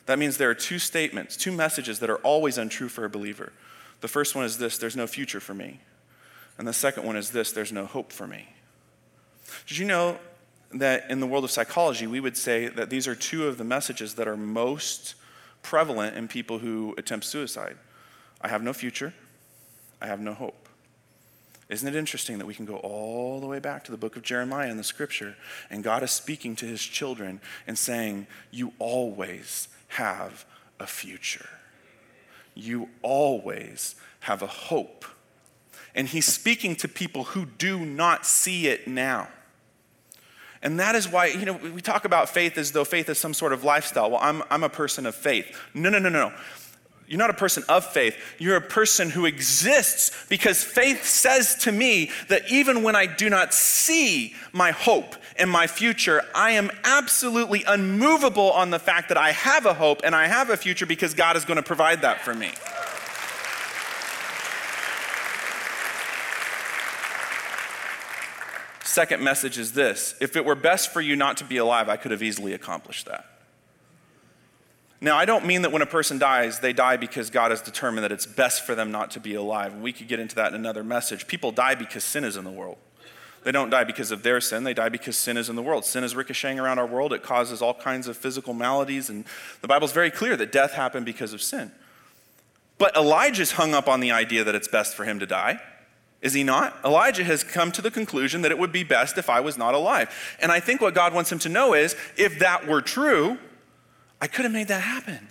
that 0.07 0.19
means 0.19 0.39
there 0.39 0.49
are 0.49 0.55
two 0.55 0.79
statements, 0.79 1.37
two 1.37 1.53
messages 1.53 1.99
that 1.99 2.09
are 2.09 2.17
always 2.19 2.57
untrue 2.57 2.89
for 2.89 3.05
a 3.05 3.11
believer. 3.11 3.53
The 4.01 4.09
first 4.09 4.35
one 4.35 4.45
is 4.45 4.57
this 4.57 4.79
there's 4.79 4.97
no 4.97 5.07
future 5.07 5.41
for 5.41 5.53
me. 5.53 5.81
And 6.57 6.67
the 6.67 6.73
second 6.73 7.05
one 7.05 7.17
is 7.17 7.31
this 7.31 7.53
there's 7.53 7.73
no 7.73 7.85
hope 7.85 8.13
for 8.13 8.27
me. 8.27 8.49
Did 9.67 9.79
you 9.79 9.85
know 9.85 10.19
that 10.73 11.11
in 11.11 11.21
the 11.21 11.27
world 11.27 11.45
of 11.45 11.51
psychology, 11.51 12.07
we 12.07 12.21
would 12.21 12.37
say 12.37 12.69
that 12.69 12.91
these 12.91 13.07
are 13.07 13.15
two 13.15 13.49
of 13.49 13.59
the 13.59 13.65
messages 13.65 14.15
that 14.15 14.29
are 14.29 14.37
most 14.37 15.15
prevalent 15.69 16.17
in 16.17 16.27
people 16.29 16.61
who 16.61 16.95
attempt 16.97 17.27
suicide? 17.27 17.77
I 18.41 18.49
have 18.49 18.63
no 18.63 18.73
future, 18.73 19.13
I 20.01 20.07
have 20.07 20.19
no 20.19 20.33
hope. 20.33 20.67
Isn't 21.69 21.87
it 21.87 21.95
interesting 21.95 22.39
that 22.39 22.47
we 22.47 22.55
can 22.55 22.65
go 22.65 22.77
all 22.77 23.39
the 23.39 23.47
way 23.47 23.59
back 23.59 23.85
to 23.85 23.91
the 23.91 23.99
book 23.99 24.17
of 24.17 24.23
Jeremiah 24.23 24.71
in 24.71 24.79
the 24.79 24.83
scripture, 24.83 25.37
and 25.69 25.85
God 25.85 26.03
is 26.03 26.11
speaking 26.11 26.57
to 26.57 26.65
his 26.65 26.83
children 26.83 27.43
and 27.67 27.77
saying, 27.77 28.29
You 28.51 28.73
always 28.79 29.69
have 29.89 30.47
a 30.81 30.87
future. 30.87 31.51
You 32.55 32.89
always 33.03 33.95
have 34.21 34.41
a 34.41 34.47
hope. 34.47 35.05
And 35.95 36.09
he's 36.09 36.25
speaking 36.25 36.77
to 36.77 36.89
people 36.89 37.25
who 37.25 37.45
do 37.45 37.85
not 37.85 38.25
see 38.25 38.69
it 38.69 38.89
now. 38.89 39.29
And 40.63 40.81
that 40.81 40.95
is 40.95 41.09
why, 41.09 41.27
you 41.27 41.45
know, 41.45 41.53
we 41.53 41.81
talk 41.81 42.05
about 42.05 42.29
faith 42.29 42.59
as 42.59 42.73
though 42.73 42.85
faith 42.85 43.09
is 43.09 43.19
some 43.19 43.35
sort 43.35 43.53
of 43.53 43.65
lifestyle. 43.65 44.11
Well, 44.11 44.21
I'm, 44.23 44.43
I'm 44.51 44.65
a 44.65 44.69
person 44.69 45.07
of 45.07 45.15
faith. 45.15 45.57
No, 45.75 45.89
no, 45.89 45.99
no, 45.99 46.09
no. 46.09 46.33
You're 47.09 47.19
not 47.19 47.31
a 47.31 47.35
person 47.35 47.65
of 47.71 47.87
faith. 47.87 48.17
You're 48.39 48.57
a 48.57 48.61
person 48.61 49.09
who 49.09 49.25
exists 49.25 50.27
because 50.29 50.63
faith 50.63 51.07
says 51.07 51.55
to 51.63 51.73
me 51.73 52.11
that 52.29 52.51
even 52.51 52.83
when 52.83 52.95
I 52.95 53.07
do 53.07 53.31
not 53.31 53.55
see 53.55 54.35
my 54.53 54.73
hope 54.73 55.17
and 55.37 55.51
my 55.51 55.67
future, 55.67 56.23
I 56.35 56.53
am 56.53 56.71
absolutely 56.85 57.65
unmovable 57.65 58.53
on 58.53 58.71
the 58.71 58.79
fact 58.79 59.09
that 59.09 59.17
I 59.17 59.33
have 59.33 59.65
a 59.65 59.73
hope 59.73 60.03
and 60.05 60.15
I 60.15 60.27
have 60.27 60.51
a 60.51 60.57
future 60.57 60.85
because 60.85 61.15
God 61.15 61.37
is 61.37 61.47
going 61.47 61.57
to 61.57 61.63
provide 61.63 62.03
that 62.03 62.21
for 62.21 62.35
me. 62.35 62.51
Second 68.89 69.23
message 69.23 69.59
is 69.59 69.75
this 69.75 70.15
if 70.19 70.35
it 70.35 70.47
were 70.47 70.55
best 70.55 70.95
for 70.95 71.03
you 71.03 71.15
not 71.15 71.37
to 71.37 71.45
be 71.45 71.59
alive, 71.59 71.91
I 71.91 71.99
could 71.99 72.11
have 72.11 72.23
easily 72.23 72.55
accomplished 72.55 73.05
that. 73.05 73.27
Now, 74.99 75.19
I 75.19 75.27
don't 75.27 75.45
mean 75.45 75.61
that 75.61 75.73
when 75.73 75.83
a 75.83 75.87
person 75.87 76.19
dies, 76.19 76.61
they 76.61 76.73
die 76.73 76.97
because 76.97 77.29
God 77.29 77.51
has 77.51 77.61
determined 77.61 78.03
that 78.03 78.13
it's 78.13 78.25
best 78.25 78.65
for 78.65 78.75
them 78.75 78.91
not 78.91 79.11
to 79.11 79.21
be 79.21 79.35
alive. 79.35 79.75
We 79.75 79.93
could 79.93 80.09
get 80.09 80.21
into 80.21 80.35
that 80.37 80.49
in 80.49 80.55
another 80.55 80.83
message. 80.83 81.27
People 81.27 81.53
die 81.53 81.75
because 81.75 82.03
sin 82.03 82.25
is 82.25 82.39
in 82.39 82.45
the 82.45 82.51
world. 82.51 82.79
They 83.45 83.53
don't 83.53 83.69
die 83.69 83.85
because 83.85 84.11
of 84.11 84.23
their 84.23 84.41
sin, 84.41 84.65
they 84.65 84.73
die 84.73 84.89
because 84.89 85.19
sin 85.19 85.37
is 85.37 85.51
in 85.51 85.55
the 85.55 85.63
world. 85.63 85.85
Sin 85.85 86.03
is 86.03 86.17
ricocheting 86.17 86.59
around 86.59 86.79
our 86.79 86.87
world, 86.87 87.13
it 87.13 87.23
causes 87.23 87.61
all 87.61 87.75
kinds 87.75 88.09
of 88.09 88.17
physical 88.17 88.55
maladies, 88.55 89.11
and 89.11 89.27
the 89.61 89.69
Bible's 89.69 89.93
very 89.93 90.11
clear 90.11 90.35
that 90.35 90.51
death 90.51 90.73
happened 90.73 91.05
because 91.05 91.35
of 91.35 91.43
sin. 91.43 91.73
But 92.79 92.97
Elijah's 92.97 93.53
hung 93.53 93.75
up 93.75 93.87
on 93.87 94.01
the 94.01 94.13
idea 94.13 94.45
that 94.45 94.55
it's 94.55 94.69
best 94.69 94.97
for 94.97 95.05
him 95.05 95.19
to 95.19 95.27
die. 95.27 95.61
Is 96.21 96.33
he 96.33 96.43
not? 96.43 96.77
Elijah 96.85 97.23
has 97.25 97.45
come 97.45 97.71
to 97.73 97.83
the 97.83 97.91
conclusion 97.91 98.43
that 98.43 98.51
it 98.51 98.59
would 98.59 98.73
be 98.73 98.83
best 98.83 99.19
if 99.19 99.31
I 99.31 99.41
was 99.41 99.57
not 99.57 99.75
alive. 99.75 100.37
And 100.41 100.51
I 100.51 100.59
think 100.59 100.81
what 100.81 100.95
God 100.95 101.15
wants 101.15 101.31
him 101.31 101.39
to 101.41 101.49
know 101.49 101.75
is 101.75 101.95
if 102.17 102.41
that 102.41 102.67
were 102.67 102.83
true, 102.83 103.39
I 104.21 104.27
could 104.27 104.45
have 104.45 104.53
made 104.53 104.69
that 104.69 104.83
happen. 104.83 105.29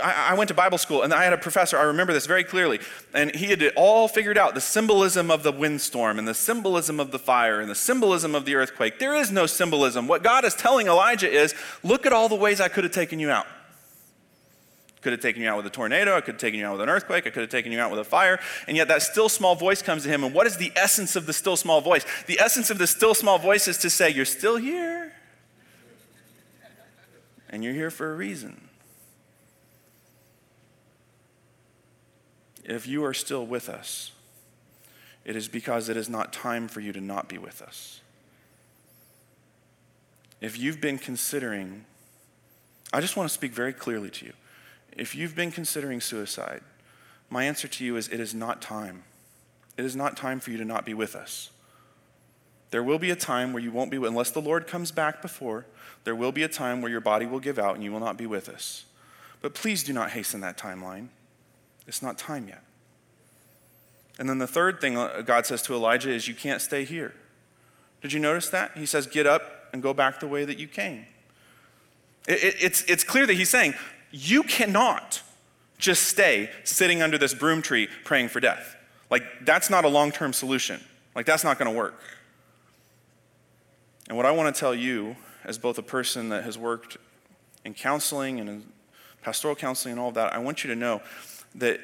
I, 0.00 0.34
went 0.34 0.46
to 0.48 0.54
Bible 0.54 0.78
school 0.78 1.02
and 1.02 1.12
I 1.12 1.24
had 1.24 1.32
a 1.32 1.38
professor, 1.38 1.76
I 1.76 1.82
remember 1.82 2.12
this 2.12 2.26
very 2.26 2.44
clearly, 2.44 2.78
and 3.12 3.34
he 3.34 3.46
had 3.46 3.60
it 3.60 3.72
all 3.74 4.06
figured 4.06 4.38
out 4.38 4.54
the 4.54 4.60
symbolism 4.60 5.32
of 5.32 5.42
the 5.42 5.50
windstorm 5.50 6.16
and 6.16 6.28
the 6.28 6.34
symbolism 6.34 7.00
of 7.00 7.10
the 7.10 7.18
fire 7.18 7.60
and 7.60 7.68
the 7.68 7.74
symbolism 7.74 8.36
of 8.36 8.44
the 8.44 8.54
earthquake. 8.54 9.00
There 9.00 9.16
is 9.16 9.32
no 9.32 9.46
symbolism. 9.46 10.06
What 10.06 10.22
God 10.22 10.44
is 10.44 10.54
telling 10.54 10.86
Elijah 10.86 11.28
is 11.28 11.56
look 11.82 12.06
at 12.06 12.12
all 12.12 12.28
the 12.28 12.36
ways 12.36 12.60
I 12.60 12.68
could 12.68 12.84
have 12.84 12.92
taken 12.92 13.18
you 13.18 13.30
out. 13.30 13.48
Could 15.04 15.12
have 15.12 15.20
taken 15.20 15.42
you 15.42 15.50
out 15.50 15.58
with 15.58 15.66
a 15.66 15.70
tornado, 15.70 16.16
I 16.16 16.22
could 16.22 16.34
have 16.34 16.40
taken 16.40 16.58
you 16.58 16.66
out 16.66 16.72
with 16.72 16.80
an 16.80 16.88
earthquake, 16.88 17.26
I 17.26 17.30
could 17.30 17.42
have 17.42 17.50
taken 17.50 17.70
you 17.70 17.78
out 17.78 17.90
with 17.90 18.00
a 18.00 18.04
fire, 18.04 18.40
and 18.66 18.74
yet 18.74 18.88
that 18.88 19.02
still 19.02 19.28
small 19.28 19.54
voice 19.54 19.82
comes 19.82 20.04
to 20.04 20.08
him. 20.08 20.24
And 20.24 20.34
what 20.34 20.46
is 20.46 20.56
the 20.56 20.72
essence 20.74 21.14
of 21.14 21.26
the 21.26 21.34
still 21.34 21.56
small 21.56 21.82
voice? 21.82 22.06
The 22.26 22.40
essence 22.40 22.70
of 22.70 22.78
the 22.78 22.86
still 22.86 23.12
small 23.12 23.38
voice 23.38 23.68
is 23.68 23.76
to 23.78 23.90
say, 23.90 24.08
You're 24.08 24.24
still 24.24 24.56
here 24.56 25.12
and 27.54 27.62
you're 27.62 27.74
here 27.74 27.90
for 27.90 28.10
a 28.10 28.16
reason. 28.16 28.68
If 32.64 32.88
you 32.88 33.04
are 33.04 33.14
still 33.14 33.46
with 33.46 33.68
us, 33.68 34.10
it 35.24 35.36
is 35.36 35.46
because 35.48 35.88
it 35.88 35.98
is 35.98 36.08
not 36.08 36.32
time 36.32 36.66
for 36.66 36.80
you 36.80 36.92
to 36.92 37.00
not 37.00 37.28
be 37.28 37.38
with 37.38 37.62
us. 37.62 38.00
If 40.40 40.58
you've 40.58 40.80
been 40.80 40.98
considering, 40.98 41.84
I 42.92 43.00
just 43.00 43.16
want 43.16 43.28
to 43.28 43.34
speak 43.34 43.52
very 43.52 43.72
clearly 43.72 44.10
to 44.10 44.26
you. 44.26 44.32
If 44.96 45.14
you've 45.14 45.34
been 45.34 45.50
considering 45.50 46.00
suicide, 46.00 46.62
my 47.30 47.44
answer 47.44 47.66
to 47.66 47.84
you 47.84 47.96
is 47.96 48.08
it 48.08 48.20
is 48.20 48.34
not 48.34 48.62
time. 48.62 49.04
It 49.76 49.84
is 49.84 49.96
not 49.96 50.16
time 50.16 50.40
for 50.40 50.50
you 50.50 50.56
to 50.58 50.64
not 50.64 50.84
be 50.84 50.94
with 50.94 51.16
us. 51.16 51.50
There 52.70 52.82
will 52.82 52.98
be 52.98 53.10
a 53.10 53.16
time 53.16 53.52
where 53.52 53.62
you 53.62 53.70
won't 53.70 53.90
be, 53.90 53.96
unless 53.96 54.30
the 54.30 54.40
Lord 54.40 54.66
comes 54.66 54.90
back 54.90 55.22
before, 55.22 55.66
there 56.04 56.14
will 56.14 56.32
be 56.32 56.42
a 56.42 56.48
time 56.48 56.82
where 56.82 56.90
your 56.90 57.00
body 57.00 57.26
will 57.26 57.40
give 57.40 57.58
out 57.58 57.74
and 57.74 57.84
you 57.84 57.92
will 57.92 58.00
not 58.00 58.16
be 58.16 58.26
with 58.26 58.48
us. 58.48 58.84
But 59.40 59.54
please 59.54 59.82
do 59.82 59.92
not 59.92 60.10
hasten 60.10 60.40
that 60.40 60.56
timeline. 60.56 61.08
It's 61.86 62.02
not 62.02 62.18
time 62.18 62.48
yet. 62.48 62.62
And 64.18 64.28
then 64.28 64.38
the 64.38 64.46
third 64.46 64.80
thing 64.80 64.96
uh, 64.96 65.22
God 65.24 65.46
says 65.46 65.62
to 65.62 65.74
Elijah 65.74 66.10
is, 66.10 66.28
You 66.28 66.34
can't 66.34 66.60
stay 66.60 66.84
here. 66.84 67.14
Did 68.00 68.12
you 68.12 68.20
notice 68.20 68.48
that? 68.50 68.76
He 68.76 68.86
says, 68.86 69.06
Get 69.06 69.26
up 69.26 69.68
and 69.72 69.82
go 69.82 69.92
back 69.92 70.20
the 70.20 70.26
way 70.26 70.44
that 70.44 70.58
you 70.58 70.68
came. 70.68 71.06
It, 72.26 72.42
it, 72.42 72.54
it's, 72.60 72.82
it's 72.84 73.04
clear 73.04 73.26
that 73.26 73.34
he's 73.34 73.50
saying, 73.50 73.74
You 74.16 74.44
cannot 74.44 75.22
just 75.76 76.04
stay 76.04 76.48
sitting 76.62 77.02
under 77.02 77.18
this 77.18 77.34
broom 77.34 77.62
tree 77.62 77.88
praying 78.04 78.28
for 78.28 78.38
death. 78.38 78.76
Like, 79.10 79.24
that's 79.44 79.68
not 79.68 79.84
a 79.84 79.88
long 79.88 80.12
term 80.12 80.32
solution. 80.32 80.80
Like, 81.16 81.26
that's 81.26 81.42
not 81.42 81.58
going 81.58 81.68
to 81.68 81.76
work. 81.76 82.00
And 84.06 84.16
what 84.16 84.24
I 84.24 84.30
want 84.30 84.54
to 84.54 84.58
tell 84.58 84.72
you 84.72 85.16
as 85.42 85.58
both 85.58 85.78
a 85.78 85.82
person 85.82 86.28
that 86.28 86.44
has 86.44 86.56
worked 86.56 86.96
in 87.64 87.74
counseling 87.74 88.38
and 88.38 88.48
in 88.48 88.64
pastoral 89.20 89.56
counseling 89.56 89.92
and 89.92 90.00
all 90.00 90.10
of 90.10 90.14
that, 90.14 90.32
I 90.32 90.38
want 90.38 90.62
you 90.62 90.70
to 90.70 90.76
know 90.76 91.02
that 91.56 91.80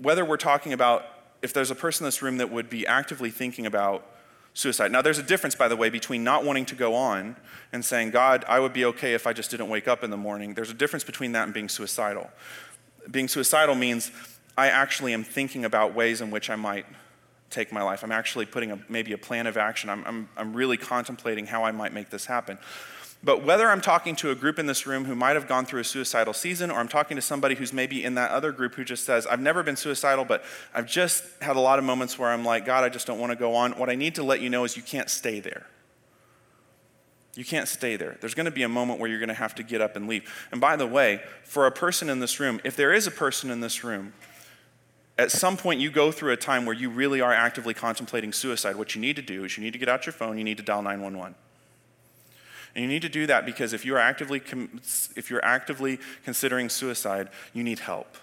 whether 0.00 0.24
we're 0.24 0.38
talking 0.38 0.72
about 0.72 1.04
if 1.42 1.52
there's 1.52 1.70
a 1.70 1.74
person 1.74 2.04
in 2.04 2.08
this 2.08 2.22
room 2.22 2.38
that 2.38 2.50
would 2.50 2.70
be 2.70 2.86
actively 2.86 3.30
thinking 3.30 3.66
about 3.66 4.06
suicide. 4.54 4.92
Now, 4.92 5.02
there's 5.02 5.18
a 5.18 5.22
difference, 5.22 5.54
by 5.54 5.68
the 5.68 5.76
way, 5.76 5.90
between 5.90 6.24
not 6.24 6.44
wanting 6.44 6.66
to 6.66 6.74
go 6.74 6.94
on 6.94 7.36
and 7.72 7.84
saying, 7.84 8.10
God, 8.10 8.44
I 8.48 8.60
would 8.60 8.72
be 8.72 8.84
okay 8.86 9.14
if 9.14 9.26
I 9.26 9.32
just 9.32 9.50
didn't 9.50 9.68
wake 9.68 9.88
up 9.88 10.02
in 10.02 10.10
the 10.10 10.16
morning. 10.16 10.54
There's 10.54 10.70
a 10.70 10.74
difference 10.74 11.04
between 11.04 11.32
that 11.32 11.44
and 11.44 11.54
being 11.54 11.68
suicidal. 11.68 12.30
Being 13.10 13.28
suicidal 13.28 13.74
means 13.74 14.10
I 14.56 14.68
actually 14.68 15.14
am 15.14 15.24
thinking 15.24 15.64
about 15.64 15.94
ways 15.94 16.20
in 16.20 16.30
which 16.30 16.50
I 16.50 16.56
might 16.56 16.86
take 17.48 17.72
my 17.72 17.82
life. 17.82 18.02
I'm 18.02 18.12
actually 18.12 18.46
putting 18.46 18.70
a, 18.70 18.78
maybe 18.88 19.12
a 19.12 19.18
plan 19.18 19.46
of 19.46 19.56
action. 19.56 19.90
I'm, 19.90 20.04
I'm, 20.04 20.28
I'm 20.36 20.52
really 20.54 20.76
contemplating 20.76 21.46
how 21.46 21.64
I 21.64 21.72
might 21.72 21.92
make 21.92 22.10
this 22.10 22.26
happen. 22.26 22.58
But 23.22 23.44
whether 23.44 23.68
I'm 23.68 23.82
talking 23.82 24.16
to 24.16 24.30
a 24.30 24.34
group 24.34 24.58
in 24.58 24.66
this 24.66 24.86
room 24.86 25.04
who 25.04 25.14
might 25.14 25.36
have 25.36 25.46
gone 25.46 25.66
through 25.66 25.80
a 25.80 25.84
suicidal 25.84 26.32
season, 26.32 26.70
or 26.70 26.78
I'm 26.78 26.88
talking 26.88 27.16
to 27.16 27.20
somebody 27.22 27.54
who's 27.54 27.72
maybe 27.72 28.02
in 28.02 28.14
that 28.14 28.30
other 28.30 28.50
group 28.50 28.74
who 28.74 28.84
just 28.84 29.04
says, 29.04 29.26
I've 29.26 29.40
never 29.40 29.62
been 29.62 29.76
suicidal, 29.76 30.24
but 30.24 30.42
I've 30.74 30.86
just 30.86 31.24
had 31.42 31.56
a 31.56 31.60
lot 31.60 31.78
of 31.78 31.84
moments 31.84 32.18
where 32.18 32.30
I'm 32.30 32.44
like, 32.46 32.64
God, 32.64 32.82
I 32.82 32.88
just 32.88 33.06
don't 33.06 33.18
want 33.18 33.30
to 33.30 33.36
go 33.36 33.54
on. 33.54 33.72
What 33.72 33.90
I 33.90 33.94
need 33.94 34.14
to 34.14 34.22
let 34.22 34.40
you 34.40 34.48
know 34.48 34.64
is 34.64 34.74
you 34.76 34.82
can't 34.82 35.10
stay 35.10 35.38
there. 35.38 35.66
You 37.34 37.44
can't 37.44 37.68
stay 37.68 37.96
there. 37.96 38.16
There's 38.20 38.34
going 38.34 38.46
to 38.46 38.50
be 38.50 38.62
a 38.62 38.68
moment 38.68 39.00
where 39.00 39.08
you're 39.08 39.20
going 39.20 39.28
to 39.28 39.34
have 39.34 39.54
to 39.56 39.62
get 39.62 39.82
up 39.82 39.96
and 39.96 40.08
leave. 40.08 40.48
And 40.50 40.60
by 40.60 40.76
the 40.76 40.86
way, 40.86 41.22
for 41.44 41.66
a 41.66 41.70
person 41.70 42.08
in 42.08 42.20
this 42.20 42.40
room, 42.40 42.60
if 42.64 42.74
there 42.74 42.92
is 42.92 43.06
a 43.06 43.10
person 43.10 43.50
in 43.50 43.60
this 43.60 43.84
room 43.84 44.14
at 45.18 45.30
some 45.30 45.58
point 45.58 45.78
you 45.78 45.90
go 45.90 46.10
through 46.10 46.32
a 46.32 46.36
time 46.36 46.64
where 46.64 46.74
you 46.74 46.88
really 46.88 47.20
are 47.20 47.32
actively 47.32 47.74
contemplating 47.74 48.32
suicide, 48.32 48.76
what 48.76 48.94
you 48.94 49.00
need 49.02 49.16
to 49.16 49.22
do 49.22 49.44
is 49.44 49.58
you 49.58 49.62
need 49.62 49.74
to 49.74 49.78
get 49.78 49.88
out 49.88 50.06
your 50.06 50.14
phone, 50.14 50.38
you 50.38 50.44
need 50.44 50.56
to 50.56 50.62
dial 50.62 50.80
911. 50.80 51.34
And 52.74 52.82
you 52.82 52.88
need 52.88 53.02
to 53.02 53.08
do 53.08 53.26
that 53.26 53.44
because 53.44 53.72
if 53.72 53.84
you're 53.84 53.98
actively, 53.98 54.42
if 55.16 55.30
you're 55.30 55.44
actively 55.44 55.98
considering 56.24 56.68
suicide, 56.68 57.28
you 57.52 57.62
need 57.62 57.80
help. 57.80 58.16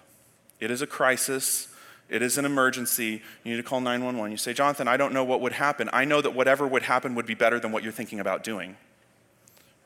It 0.60 0.72
is 0.72 0.82
a 0.82 0.88
crisis. 0.88 1.68
It 2.10 2.22
is 2.22 2.38
an 2.38 2.46
emergency. 2.46 3.22
You 3.44 3.52
need 3.52 3.58
to 3.58 3.64
call 3.64 3.82
911. 3.82 4.32
You 4.32 4.38
say, 4.38 4.54
Jonathan, 4.54 4.88
I 4.88 4.96
don't 4.96 5.14
know 5.14 5.24
what 5.24 5.42
would 5.42 5.54
happen. 5.54 5.90
I 5.92 6.06
know 6.06 6.22
that 6.22 6.34
whatever 6.34 6.66
would 6.66 6.84
happen 6.84 7.16
would 7.16 7.26
be 7.26 7.34
better 7.34 7.60
than 7.60 7.72
what 7.72 7.84
you're 7.84 7.92
thinking 7.92 8.20
about 8.20 8.44
doing. 8.44 8.78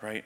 Right? 0.01 0.23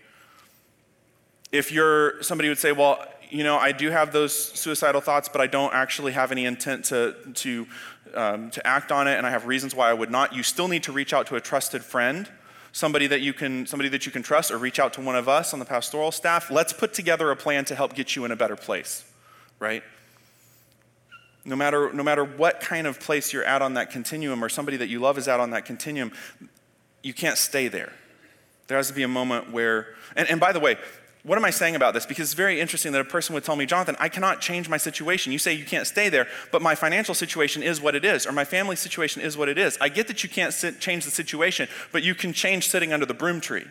If 1.52 1.72
you're, 1.72 2.22
somebody 2.22 2.50
would 2.50 2.58
say, 2.58 2.74
well, 2.74 3.06
you 3.30 3.44
know, 3.44 3.58
I 3.58 3.72
do 3.72 3.90
have 3.92 4.12
those 4.12 4.36
suicidal 4.36 5.02
thoughts, 5.02 5.30
but 5.30 5.42
I 5.42 5.48
don't 5.48 5.74
actually 5.74 6.12
have 6.12 6.32
any 6.32 6.46
intent 6.46 6.86
to, 6.86 7.16
to, 7.34 7.68
um, 8.14 8.52
to 8.52 8.66
act 8.66 8.92
on 8.92 9.08
it, 9.08 9.18
and 9.18 9.26
I 9.26 9.30
have 9.30 9.46
reasons 9.46 9.74
why 9.74 9.90
I 9.90 9.94
would 9.94 10.12
not. 10.12 10.34
You 10.34 10.44
still 10.44 10.68
need 10.68 10.84
to 10.84 10.92
reach 10.92 11.14
out 11.14 11.28
to 11.28 11.36
a 11.36 11.42
trusted 11.42 11.84
friend, 11.84 12.30
somebody 12.76 13.08
that 13.08 13.22
you 13.22 13.32
can, 13.32 13.66
somebody 13.66 13.88
that 13.88 14.06
you 14.06 14.12
can 14.12 14.22
trust, 14.22 14.52
or 14.52 14.58
reach 14.58 14.80
out 14.80 14.92
to 14.92 15.00
one 15.00 15.16
of 15.16 15.30
us 15.30 15.54
on 15.54 15.60
the 15.60 15.66
pastoral 15.66 16.12
staff. 16.12 16.52
Let's 16.52 16.74
put 16.74 16.94
together 16.94 17.32
a 17.32 17.36
plan 17.38 17.64
to 17.66 17.76
help 17.76 17.96
get 17.96 18.18
you 18.18 18.26
in 18.26 18.32
a 18.32 18.36
better 18.36 18.58
place, 18.58 19.10
right? 19.60 19.82
No 21.46 21.56
matter, 21.56 21.94
no 21.94 22.04
matter 22.04 22.26
what 22.26 22.60
kind 22.60 22.86
of 22.86 23.00
place 23.00 23.32
you're 23.32 23.46
at 23.46 23.62
on 23.62 23.76
that 23.76 23.92
continuum, 23.92 24.44
or 24.44 24.50
somebody 24.50 24.76
that 24.76 24.90
you 24.90 25.00
love 25.00 25.18
is 25.18 25.30
at 25.30 25.40
on 25.40 25.52
that 25.52 25.64
continuum, 25.64 26.12
you 27.02 27.14
can't 27.14 27.38
stay 27.38 27.70
there. 27.70 27.94
There 28.68 28.76
has 28.76 28.90
to 28.90 28.94
be 28.94 29.04
a 29.04 29.08
moment 29.08 29.54
where, 29.54 29.96
and, 30.18 30.30
and 30.30 30.42
by 30.42 30.52
the 30.52 30.60
way, 30.60 30.76
what 31.26 31.40
am 31.40 31.46
I 31.46 31.50
saying 31.50 31.76
about 31.76 31.96
this? 31.96 32.06
Because 32.06 32.28
it's 32.28 32.36
very 32.36 32.62
interesting 32.62 32.92
that 32.92 33.02
a 33.02 33.06
person 33.06 33.34
would 33.34 33.44
tell 33.44 33.56
me, 33.56 33.66
Jonathan, 33.66 33.96
I 34.00 34.10
cannot 34.10 34.42
change 34.42 34.70
my 34.70 34.78
situation. 34.78 35.32
You 35.34 35.40
say 35.40 35.54
you 35.54 35.66
can't 35.66 35.88
stay 35.88 36.08
there, 36.08 36.28
but 36.52 36.62
my 36.62 36.76
financial 36.76 37.16
situation 37.16 37.64
is 37.64 37.82
what 37.82 37.96
it 37.96 38.06
is, 38.06 38.28
or 38.28 38.32
my 38.32 38.46
family 38.46 38.76
situation 38.76 39.24
is 39.24 39.36
what 39.36 39.50
it 39.50 39.58
is. 39.58 39.76
I 39.82 39.90
get 39.90 40.08
that 40.08 40.22
you 40.22 40.30
can't 40.30 40.54
sit, 40.54 40.80
change 40.80 41.04
the 41.04 41.10
situation, 41.10 41.68
but 41.92 42.04
you 42.04 42.14
can 42.14 42.32
change 42.32 42.70
sitting 42.70 42.94
under 42.94 43.08
the 43.08 43.16
broom 43.16 43.42
tree. 43.42 43.66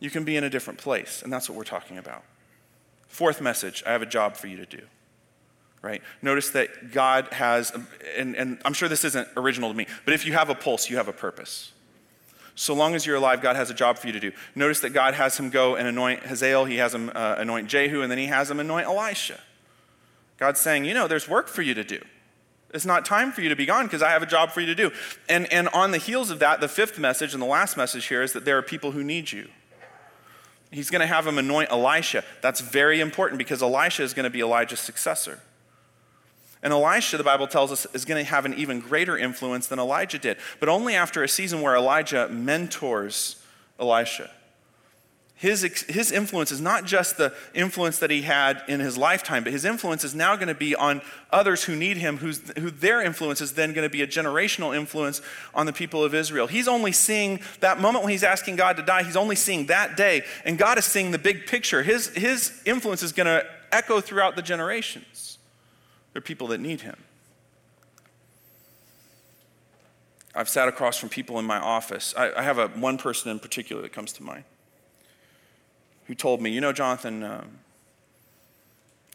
You 0.00 0.08
can 0.08 0.24
be 0.24 0.34
in 0.34 0.44
a 0.44 0.50
different 0.50 0.78
place, 0.78 1.20
and 1.22 1.30
that's 1.30 1.50
what 1.50 1.58
we're 1.58 1.64
talking 1.64 1.98
about. 1.98 2.24
Fourth 3.08 3.42
message 3.42 3.82
I 3.86 3.92
have 3.92 4.00
a 4.00 4.06
job 4.06 4.38
for 4.38 4.46
you 4.46 4.56
to 4.56 4.66
do. 4.66 4.80
Right? 5.82 6.00
Notice 6.22 6.50
that 6.50 6.92
God 6.92 7.26
has, 7.32 7.70
and, 8.16 8.34
and 8.34 8.62
I'm 8.64 8.72
sure 8.72 8.88
this 8.88 9.04
isn't 9.04 9.28
original 9.36 9.70
to 9.70 9.76
me, 9.76 9.86
but 10.06 10.14
if 10.14 10.24
you 10.24 10.32
have 10.32 10.48
a 10.48 10.54
pulse, 10.54 10.88
you 10.88 10.96
have 10.96 11.08
a 11.08 11.12
purpose. 11.12 11.72
So 12.54 12.74
long 12.74 12.94
as 12.94 13.06
you're 13.06 13.16
alive, 13.16 13.40
God 13.40 13.56
has 13.56 13.70
a 13.70 13.74
job 13.74 13.98
for 13.98 14.06
you 14.06 14.12
to 14.12 14.20
do. 14.20 14.32
Notice 14.54 14.80
that 14.80 14.90
God 14.90 15.14
has 15.14 15.38
him 15.38 15.50
go 15.50 15.76
and 15.76 15.88
anoint 15.88 16.24
Hazael, 16.24 16.66
he 16.66 16.76
has 16.76 16.94
him 16.94 17.10
uh, 17.14 17.36
anoint 17.38 17.68
Jehu, 17.68 18.02
and 18.02 18.10
then 18.10 18.18
he 18.18 18.26
has 18.26 18.50
him 18.50 18.60
anoint 18.60 18.86
Elisha. 18.86 19.40
God's 20.38 20.60
saying, 20.60 20.84
you 20.84 20.94
know, 20.94 21.08
there's 21.08 21.28
work 21.28 21.48
for 21.48 21.62
you 21.62 21.74
to 21.74 21.84
do. 21.84 22.00
It's 22.74 22.86
not 22.86 23.04
time 23.04 23.32
for 23.32 23.42
you 23.42 23.48
to 23.50 23.56
be 23.56 23.66
gone 23.66 23.86
because 23.86 24.02
I 24.02 24.10
have 24.10 24.22
a 24.22 24.26
job 24.26 24.50
for 24.50 24.60
you 24.60 24.66
to 24.66 24.74
do. 24.74 24.90
And, 25.28 25.50
and 25.52 25.68
on 25.68 25.90
the 25.90 25.98
heels 25.98 26.30
of 26.30 26.38
that, 26.38 26.60
the 26.60 26.68
fifth 26.68 26.98
message 26.98 27.34
and 27.34 27.42
the 27.42 27.46
last 27.46 27.76
message 27.76 28.06
here 28.06 28.22
is 28.22 28.32
that 28.32 28.44
there 28.44 28.56
are 28.56 28.62
people 28.62 28.92
who 28.92 29.04
need 29.04 29.30
you. 29.30 29.48
He's 30.70 30.88
going 30.88 31.00
to 31.00 31.06
have 31.06 31.26
him 31.26 31.36
anoint 31.36 31.70
Elisha. 31.70 32.24
That's 32.40 32.60
very 32.60 33.00
important 33.00 33.38
because 33.38 33.62
Elisha 33.62 34.02
is 34.02 34.14
going 34.14 34.24
to 34.24 34.30
be 34.30 34.40
Elijah's 34.40 34.80
successor. 34.80 35.40
And 36.62 36.72
Elisha, 36.72 37.16
the 37.16 37.24
Bible 37.24 37.48
tells 37.48 37.72
us, 37.72 37.86
is 37.92 38.04
going 38.04 38.24
to 38.24 38.30
have 38.30 38.44
an 38.44 38.54
even 38.54 38.80
greater 38.80 39.18
influence 39.18 39.66
than 39.66 39.78
Elijah 39.78 40.18
did, 40.18 40.36
but 40.60 40.68
only 40.68 40.94
after 40.94 41.22
a 41.22 41.28
season 41.28 41.60
where 41.60 41.74
Elijah 41.74 42.28
mentors 42.28 43.42
Elisha. 43.80 44.30
His, 45.34 45.62
his 45.88 46.12
influence 46.12 46.52
is 46.52 46.60
not 46.60 46.84
just 46.84 47.16
the 47.16 47.34
influence 47.52 47.98
that 47.98 48.10
he 48.10 48.22
had 48.22 48.62
in 48.68 48.78
his 48.78 48.96
lifetime, 48.96 49.42
but 49.42 49.52
his 49.52 49.64
influence 49.64 50.04
is 50.04 50.14
now 50.14 50.36
going 50.36 50.46
to 50.46 50.54
be 50.54 50.76
on 50.76 51.02
others 51.32 51.64
who 51.64 51.74
need 51.74 51.96
him, 51.96 52.18
who's, 52.18 52.48
who 52.56 52.70
their 52.70 53.02
influence 53.02 53.40
is 53.40 53.54
then 53.54 53.72
going 53.72 53.84
to 53.84 53.90
be 53.90 54.02
a 54.02 54.06
generational 54.06 54.72
influence 54.72 55.20
on 55.52 55.66
the 55.66 55.72
people 55.72 56.04
of 56.04 56.14
Israel. 56.14 56.46
He's 56.46 56.68
only 56.68 56.92
seeing 56.92 57.40
that 57.58 57.80
moment 57.80 58.04
when 58.04 58.12
he's 58.12 58.22
asking 58.22 58.54
God 58.54 58.76
to 58.76 58.84
die, 58.84 59.02
he's 59.02 59.16
only 59.16 59.34
seeing 59.34 59.66
that 59.66 59.96
day, 59.96 60.22
and 60.44 60.56
God 60.56 60.78
is 60.78 60.84
seeing 60.84 61.10
the 61.10 61.18
big 61.18 61.48
picture. 61.48 61.82
His, 61.82 62.10
his 62.10 62.62
influence 62.64 63.02
is 63.02 63.10
going 63.10 63.26
to 63.26 63.44
echo 63.72 64.00
throughout 64.00 64.36
the 64.36 64.42
generations. 64.42 65.38
There 66.12 66.20
are 66.20 66.22
people 66.22 66.48
that 66.48 66.60
need 66.60 66.82
him. 66.82 66.96
I've 70.34 70.48
sat 70.48 70.68
across 70.68 70.96
from 70.96 71.08
people 71.08 71.38
in 71.38 71.44
my 71.44 71.58
office. 71.58 72.14
I, 72.16 72.32
I 72.32 72.42
have 72.42 72.58
a, 72.58 72.68
one 72.68 72.96
person 72.96 73.30
in 73.30 73.38
particular 73.38 73.82
that 73.82 73.92
comes 73.92 74.12
to 74.14 74.22
mind 74.22 74.44
who 76.06 76.14
told 76.14 76.40
me, 76.40 76.50
You 76.50 76.60
know, 76.60 76.72
Jonathan, 76.72 77.22
um, 77.22 77.58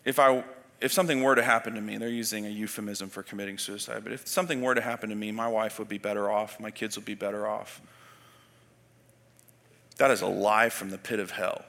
if, 0.05 0.19
I, 0.19 0.43
if 0.79 0.91
something 0.91 1.21
were 1.21 1.35
to 1.35 1.43
happen 1.43 1.73
to 1.73 1.81
me, 1.81 1.97
they're 1.97 2.07
using 2.07 2.45
a 2.45 2.49
euphemism 2.49 3.09
for 3.09 3.23
committing 3.23 3.57
suicide, 3.57 4.03
but 4.03 4.13
if 4.13 4.27
something 4.27 4.61
were 4.61 4.75
to 4.75 4.81
happen 4.81 5.09
to 5.09 5.15
me, 5.15 5.31
my 5.31 5.47
wife 5.47 5.79
would 5.79 5.89
be 5.89 5.97
better 5.97 6.29
off, 6.29 6.59
my 6.59 6.71
kids 6.71 6.95
would 6.95 7.05
be 7.05 7.15
better 7.15 7.47
off. 7.47 7.81
That 9.97 10.11
is 10.11 10.21
a 10.21 10.27
lie 10.27 10.69
from 10.69 10.91
the 10.91 10.97
pit 10.97 11.19
of 11.19 11.31
hell. 11.31 11.65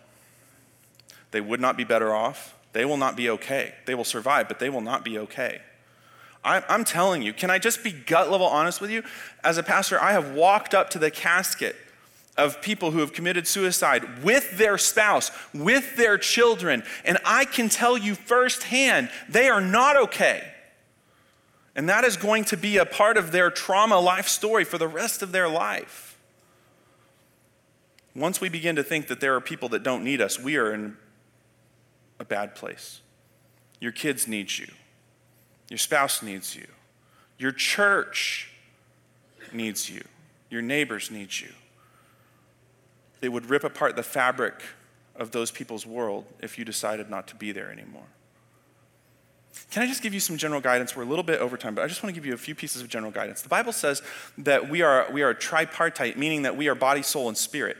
They 1.30 1.40
would 1.40 1.60
not 1.60 1.76
be 1.76 1.84
better 1.84 2.14
off. 2.14 2.54
They 2.72 2.84
will 2.84 2.96
not 2.96 3.16
be 3.16 3.30
okay. 3.30 3.74
They 3.86 3.94
will 3.94 4.04
survive, 4.04 4.48
but 4.48 4.58
they 4.58 4.70
will 4.70 4.80
not 4.80 5.04
be 5.04 5.18
okay. 5.18 5.62
I'm 6.44 6.84
telling 6.84 7.20
you, 7.22 7.32
can 7.32 7.50
I 7.50 7.58
just 7.58 7.82
be 7.82 7.92
gut 7.92 8.30
level 8.30 8.46
honest 8.46 8.80
with 8.80 8.90
you? 8.90 9.02
As 9.44 9.58
a 9.58 9.62
pastor, 9.62 10.00
I 10.00 10.12
have 10.12 10.32
walked 10.32 10.72
up 10.72 10.90
to 10.90 10.98
the 10.98 11.10
casket 11.10 11.76
of 12.38 12.62
people 12.62 12.92
who 12.92 13.00
have 13.00 13.12
committed 13.12 13.46
suicide 13.46 14.22
with 14.22 14.56
their 14.56 14.78
spouse, 14.78 15.30
with 15.52 15.96
their 15.96 16.16
children, 16.16 16.84
and 17.04 17.18
I 17.24 17.44
can 17.44 17.68
tell 17.68 17.98
you 17.98 18.14
firsthand, 18.14 19.10
they 19.28 19.48
are 19.48 19.60
not 19.60 19.96
okay. 19.96 20.54
And 21.74 21.88
that 21.88 22.04
is 22.04 22.16
going 22.16 22.44
to 22.46 22.56
be 22.56 22.76
a 22.76 22.86
part 22.86 23.16
of 23.16 23.32
their 23.32 23.50
trauma 23.50 23.98
life 23.98 24.28
story 24.28 24.64
for 24.64 24.78
the 24.78 24.88
rest 24.88 25.20
of 25.20 25.32
their 25.32 25.48
life. 25.48 26.16
Once 28.14 28.40
we 28.40 28.48
begin 28.48 28.76
to 28.76 28.82
think 28.82 29.08
that 29.08 29.20
there 29.20 29.34
are 29.34 29.40
people 29.40 29.68
that 29.70 29.82
don't 29.82 30.02
need 30.02 30.20
us, 30.20 30.38
we 30.38 30.56
are 30.56 30.72
in 30.72 30.96
a 32.18 32.24
bad 32.24 32.54
place. 32.54 33.00
Your 33.80 33.92
kids 33.92 34.26
need 34.26 34.56
you. 34.58 34.66
Your 35.68 35.78
spouse 35.78 36.22
needs 36.22 36.56
you. 36.56 36.66
Your 37.38 37.52
church 37.52 38.50
needs 39.52 39.88
you. 39.88 40.02
Your 40.50 40.62
neighbors 40.62 41.10
need 41.10 41.38
you. 41.38 41.50
It 43.20 43.30
would 43.30 43.46
rip 43.46 43.64
apart 43.64 43.96
the 43.96 44.02
fabric 44.02 44.62
of 45.16 45.32
those 45.32 45.50
people's 45.50 45.84
world 45.84 46.24
if 46.40 46.58
you 46.58 46.64
decided 46.64 47.10
not 47.10 47.26
to 47.28 47.34
be 47.34 47.52
there 47.52 47.70
anymore. 47.70 48.06
Can 49.70 49.82
I 49.82 49.86
just 49.86 50.02
give 50.02 50.14
you 50.14 50.20
some 50.20 50.36
general 50.36 50.60
guidance? 50.60 50.96
We're 50.96 51.02
a 51.02 51.06
little 51.06 51.24
bit 51.24 51.40
over 51.40 51.56
time, 51.56 51.74
but 51.74 51.84
I 51.84 51.88
just 51.88 52.02
want 52.02 52.14
to 52.14 52.18
give 52.18 52.24
you 52.24 52.32
a 52.32 52.38
few 52.38 52.54
pieces 52.54 52.80
of 52.80 52.88
general 52.88 53.10
guidance. 53.10 53.42
The 53.42 53.48
Bible 53.48 53.72
says 53.72 54.02
that 54.38 54.70
we 54.70 54.82
are, 54.82 55.08
we 55.12 55.22
are 55.22 55.34
tripartite, 55.34 56.16
meaning 56.16 56.42
that 56.42 56.56
we 56.56 56.68
are 56.68 56.74
body, 56.74 57.02
soul, 57.02 57.28
and 57.28 57.36
spirit. 57.36 57.76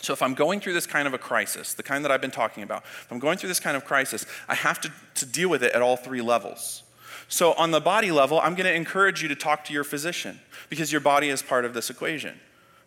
So, 0.00 0.12
if 0.12 0.22
I'm 0.22 0.34
going 0.34 0.60
through 0.60 0.74
this 0.74 0.86
kind 0.86 1.08
of 1.08 1.14
a 1.14 1.18
crisis, 1.18 1.74
the 1.74 1.82
kind 1.82 2.04
that 2.04 2.12
I've 2.12 2.20
been 2.20 2.30
talking 2.30 2.62
about, 2.62 2.84
if 2.84 3.10
I'm 3.10 3.18
going 3.18 3.36
through 3.36 3.48
this 3.48 3.60
kind 3.60 3.76
of 3.76 3.84
crisis, 3.84 4.26
I 4.48 4.54
have 4.54 4.80
to, 4.82 4.92
to 5.16 5.26
deal 5.26 5.48
with 5.48 5.62
it 5.62 5.72
at 5.72 5.82
all 5.82 5.96
three 5.96 6.20
levels. 6.20 6.84
So, 7.28 7.52
on 7.54 7.72
the 7.72 7.80
body 7.80 8.10
level, 8.10 8.40
I'm 8.40 8.54
going 8.54 8.66
to 8.66 8.74
encourage 8.74 9.22
you 9.22 9.28
to 9.28 9.34
talk 9.34 9.64
to 9.64 9.72
your 9.72 9.84
physician 9.84 10.40
because 10.70 10.92
your 10.92 11.00
body 11.00 11.28
is 11.28 11.42
part 11.42 11.64
of 11.64 11.74
this 11.74 11.90
equation, 11.90 12.38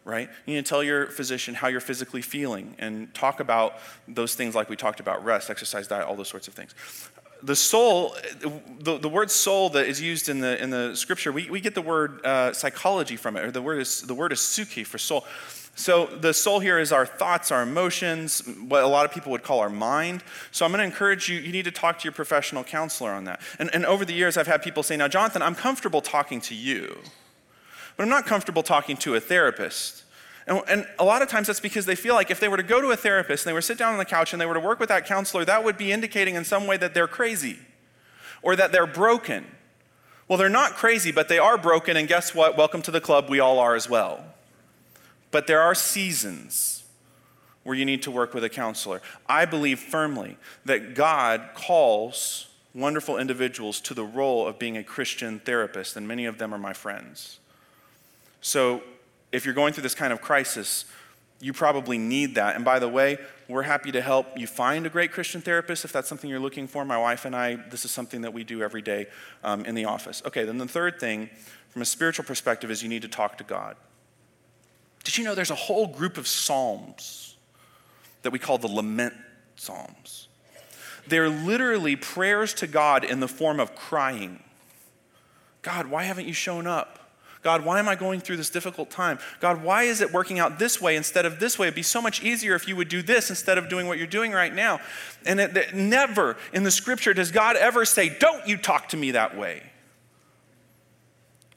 right? 0.05 0.29
You 0.45 0.55
need 0.55 0.65
to 0.65 0.69
tell 0.69 0.83
your 0.83 1.07
physician 1.07 1.53
how 1.53 1.67
you're 1.67 1.81
physically 1.81 2.21
feeling 2.21 2.75
and 2.79 3.13
talk 3.13 3.39
about 3.39 3.77
those 4.07 4.33
things 4.33 4.55
like 4.55 4.69
we 4.69 4.75
talked 4.75 4.99
about 4.99 5.23
rest, 5.23 5.49
exercise, 5.49 5.87
diet, 5.87 6.07
all 6.07 6.15
those 6.15 6.29
sorts 6.29 6.47
of 6.47 6.53
things. 6.53 6.73
The 7.43 7.55
soul, 7.55 8.15
the, 8.79 8.99
the 8.99 9.09
word 9.09 9.31
soul 9.31 9.69
that 9.71 9.87
is 9.87 9.99
used 9.99 10.29
in 10.29 10.39
the, 10.39 10.61
in 10.61 10.69
the 10.69 10.95
scripture, 10.95 11.31
we, 11.31 11.49
we 11.49 11.59
get 11.59 11.75
the 11.75 11.81
word 11.81 12.23
uh, 12.25 12.53
psychology 12.53 13.17
from 13.17 13.35
it, 13.35 13.43
or 13.43 13.51
the 13.51 13.61
word 13.61 13.79
is, 13.79 14.01
the 14.01 14.13
word 14.13 14.31
is 14.31 14.39
psyche 14.39 14.83
for 14.83 14.97
soul. 14.97 15.25
So, 15.75 16.05
the 16.05 16.33
soul 16.33 16.59
here 16.59 16.77
is 16.77 16.91
our 16.91 17.05
thoughts, 17.05 17.49
our 17.49 17.63
emotions, 17.63 18.41
what 18.67 18.83
a 18.83 18.87
lot 18.87 19.05
of 19.05 19.11
people 19.11 19.31
would 19.31 19.41
call 19.41 19.59
our 19.59 19.69
mind. 19.69 20.23
So, 20.51 20.65
I'm 20.65 20.71
going 20.71 20.79
to 20.79 20.85
encourage 20.85 21.29
you, 21.29 21.39
you 21.39 21.51
need 21.51 21.65
to 21.65 21.71
talk 21.71 21.99
to 21.99 22.03
your 22.03 22.11
professional 22.11 22.63
counselor 22.63 23.11
on 23.11 23.23
that. 23.23 23.41
And, 23.57 23.69
and 23.73 23.85
over 23.85 24.03
the 24.03 24.13
years, 24.13 24.37
I've 24.37 24.47
had 24.47 24.61
people 24.61 24.83
say, 24.83 24.97
Now, 24.97 25.07
Jonathan, 25.07 25.41
I'm 25.41 25.55
comfortable 25.55 26.01
talking 26.01 26.41
to 26.41 26.55
you, 26.55 26.99
but 27.95 28.03
I'm 28.03 28.09
not 28.09 28.25
comfortable 28.25 28.63
talking 28.63 28.97
to 28.97 29.15
a 29.15 29.19
therapist. 29.19 30.03
And, 30.45 30.61
and, 30.67 30.87
a 30.99 31.05
lot 31.05 31.21
of 31.21 31.29
times 31.29 31.47
that's 31.47 31.59
because 31.59 31.85
they 31.85 31.95
feel 31.95 32.15
like 32.15 32.29
if 32.31 32.39
they 32.39 32.47
were 32.47 32.57
to 32.57 32.63
go 32.63 32.81
to 32.81 32.89
a 32.89 32.97
therapist 32.97 33.45
and 33.45 33.49
they 33.49 33.53
were 33.53 33.61
to 33.61 33.65
sit 33.65 33.77
down 33.77 33.93
on 33.93 33.97
the 33.97 34.05
couch 34.05 34.33
and 34.33 34.41
they 34.41 34.45
were 34.45 34.55
to 34.55 34.59
work 34.59 34.79
with 34.79 34.89
that 34.89 35.05
counselor, 35.05 35.45
that 35.45 35.63
would 35.63 35.77
be 35.77 35.91
indicating 35.91 36.35
in 36.35 36.43
some 36.43 36.67
way 36.67 36.77
that 36.77 36.93
they're 36.93 37.07
crazy 37.07 37.59
or 38.41 38.55
that 38.55 38.71
they're 38.71 38.87
broken. 38.87 39.45
Well, 40.27 40.37
they're 40.37 40.49
not 40.49 40.73
crazy, 40.73 41.11
but 41.11 41.27
they 41.27 41.39
are 41.39 41.57
broken, 41.57 41.97
and 41.97 42.07
guess 42.07 42.33
what? 42.33 42.57
Welcome 42.57 42.81
to 42.83 42.91
the 42.91 43.01
club, 43.01 43.29
we 43.29 43.39
all 43.39 43.59
are 43.59 43.75
as 43.75 43.89
well. 43.89 44.30
But 45.31 45.47
there 45.47 45.61
are 45.61 45.73
seasons 45.73 46.83
where 47.63 47.75
you 47.75 47.85
need 47.85 48.01
to 48.03 48.11
work 48.11 48.33
with 48.33 48.43
a 48.43 48.49
counselor. 48.49 49.01
I 49.27 49.45
believe 49.45 49.79
firmly 49.79 50.37
that 50.65 50.95
God 50.95 51.49
calls 51.53 52.47
wonderful 52.73 53.17
individuals 53.17 53.79
to 53.81 53.93
the 53.93 54.03
role 54.03 54.47
of 54.47 54.57
being 54.57 54.77
a 54.77 54.83
Christian 54.83 55.39
therapist, 55.39 55.95
and 55.95 56.07
many 56.07 56.25
of 56.25 56.37
them 56.37 56.53
are 56.53 56.57
my 56.57 56.73
friends. 56.73 57.39
So, 58.41 58.81
if 59.31 59.45
you're 59.45 59.53
going 59.53 59.73
through 59.73 59.83
this 59.83 59.95
kind 59.95 60.11
of 60.11 60.21
crisis, 60.21 60.85
you 61.39 61.53
probably 61.53 61.97
need 61.97 62.35
that. 62.35 62.55
And 62.55 62.65
by 62.65 62.79
the 62.79 62.89
way, 62.89 63.17
we're 63.47 63.63
happy 63.63 63.91
to 63.91 64.01
help 64.01 64.37
you 64.37 64.45
find 64.45 64.85
a 64.85 64.89
great 64.89 65.11
Christian 65.11 65.41
therapist 65.41 65.85
if 65.85 65.91
that's 65.91 66.07
something 66.07 66.29
you're 66.29 66.39
looking 66.39 66.67
for. 66.67 66.83
My 66.85 66.97
wife 66.97 67.25
and 67.25 67.35
I, 67.35 67.55
this 67.55 67.85
is 67.85 67.91
something 67.91 68.21
that 68.21 68.33
we 68.33 68.43
do 68.43 68.61
every 68.61 68.81
day 68.81 69.07
um, 69.43 69.65
in 69.65 69.75
the 69.75 69.85
office. 69.85 70.21
Okay, 70.25 70.43
then 70.43 70.57
the 70.57 70.67
third 70.67 70.99
thing, 70.99 71.29
from 71.69 71.81
a 71.81 71.85
spiritual 71.85 72.25
perspective, 72.25 72.69
is 72.69 72.83
you 72.83 72.89
need 72.89 73.01
to 73.01 73.07
talk 73.07 73.37
to 73.37 73.43
God. 73.43 73.75
Did 75.03 75.17
you 75.17 75.23
know 75.23 75.35
there's 75.35 75.51
a 75.51 75.55
whole 75.55 75.87
group 75.87 76.17
of 76.17 76.27
Psalms 76.27 77.35
that 78.21 78.31
we 78.31 78.39
call 78.39 78.57
the 78.57 78.67
lament 78.67 79.13
Psalms? 79.55 80.27
They're 81.07 81.29
literally 81.29 81.95
prayers 81.95 82.53
to 82.55 82.67
God 82.67 83.03
in 83.03 83.19
the 83.19 83.27
form 83.27 83.59
of 83.59 83.75
crying. 83.75 84.43
God, 85.61 85.87
why 85.87 86.03
haven't 86.03 86.27
you 86.27 86.33
shown 86.33 86.67
up? 86.67 87.01
God, 87.43 87.65
why 87.65 87.79
am 87.79 87.89
I 87.89 87.95
going 87.95 88.19
through 88.19 88.37
this 88.37 88.51
difficult 88.51 88.91
time? 88.91 89.17
God, 89.39 89.63
why 89.63 89.83
is 89.83 90.01
it 90.01 90.13
working 90.13 90.37
out 90.37 90.59
this 90.59 90.79
way 90.79 90.95
instead 90.95 91.25
of 91.25 91.39
this 91.39 91.57
way? 91.57 91.67
It'd 91.67 91.75
be 91.75 91.81
so 91.81 92.01
much 92.01 92.21
easier 92.21 92.53
if 92.53 92.67
you 92.67 92.75
would 92.75 92.87
do 92.87 93.01
this 93.01 93.31
instead 93.31 93.57
of 93.57 93.67
doing 93.67 93.87
what 93.87 93.97
you're 93.97 94.05
doing 94.05 94.31
right 94.31 94.53
now. 94.53 94.79
And 95.25 95.39
it, 95.39 95.57
it, 95.57 95.73
never 95.73 96.37
in 96.53 96.63
the 96.63 96.69
scripture 96.69 97.15
does 97.15 97.31
God 97.31 97.55
ever 97.55 97.83
say, 97.83 98.15
Don't 98.19 98.47
you 98.47 98.57
talk 98.57 98.89
to 98.89 98.97
me 98.97 99.11
that 99.11 99.35
way. 99.35 99.63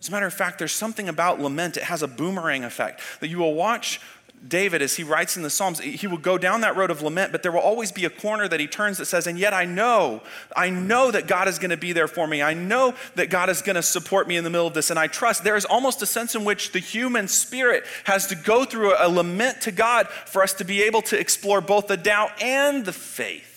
As 0.05 0.09
a 0.09 0.13
matter 0.13 0.27
of 0.27 0.35
fact, 0.35 0.59
there's 0.59 0.71
something 0.71 1.09
about 1.09 1.41
lament, 1.41 1.79
it 1.79 1.85
has 1.85 2.03
a 2.03 2.07
boomerang 2.07 2.63
effect 2.63 3.01
that 3.21 3.29
you 3.29 3.39
will 3.39 3.55
watch 3.55 4.03
David, 4.47 4.83
as 4.83 4.97
he 4.97 5.05
writes 5.05 5.39
in 5.39 5.43
the 5.43 5.49
Psalms, 5.49 5.81
he 5.81 6.07
will 6.07 6.19
go 6.19 6.37
down 6.37 6.61
that 6.61 6.77
road 6.77 6.91
of 6.91 7.01
lament, 7.01 7.33
but 7.33 7.43
there 7.43 7.51
will 7.51 7.61
always 7.61 7.91
be 7.91 8.05
a 8.05 8.11
corner 8.11 8.47
that 8.47 8.61
he 8.61 8.67
turns 8.67 8.99
that 8.99 9.07
says, 9.07 9.27
And 9.27 9.39
yet 9.39 9.55
I 9.55 9.65
know, 9.65 10.21
I 10.55 10.69
know 10.69 11.11
that 11.11 11.27
God 11.27 11.49
is 11.49 11.59
going 11.59 11.71
to 11.71 11.79
be 11.79 11.95
there 11.95 12.09
for 12.09 12.27
me. 12.27 12.43
I 12.43 12.53
know 12.53 12.93
that 13.15 13.31
God 13.31 13.49
is 13.49 13.63
going 13.63 13.77
to 13.77 13.83
support 13.83 14.29
me 14.29 14.37
in 14.37 14.45
the 14.45 14.51
middle 14.51 14.67
of 14.67 14.75
this, 14.75 14.91
and 14.91 14.99
I 14.99 15.07
trust. 15.07 15.45
There 15.45 15.57
is 15.57 15.65
almost 15.65 16.03
a 16.03 16.07
sense 16.07 16.35
in 16.35 16.45
which 16.45 16.73
the 16.73 16.79
human 16.79 17.27
spirit 17.27 17.85
has 18.05 18.27
to 18.27 18.35
go 18.35 18.67
through 18.67 18.93
a, 18.99 19.09
lament 19.09 19.63
to 19.63 19.73
God 19.73 20.09
for 20.09 20.43
us 20.43 20.53
to 20.55 20.65
be 20.65 20.83
able 20.83 21.01
to 21.03 21.19
explore 21.19 21.63
both 21.63 21.87
the 21.87 21.97
doubt 21.97 22.43
and 22.43 22.85
the 22.85 22.93
faith. 22.93 23.54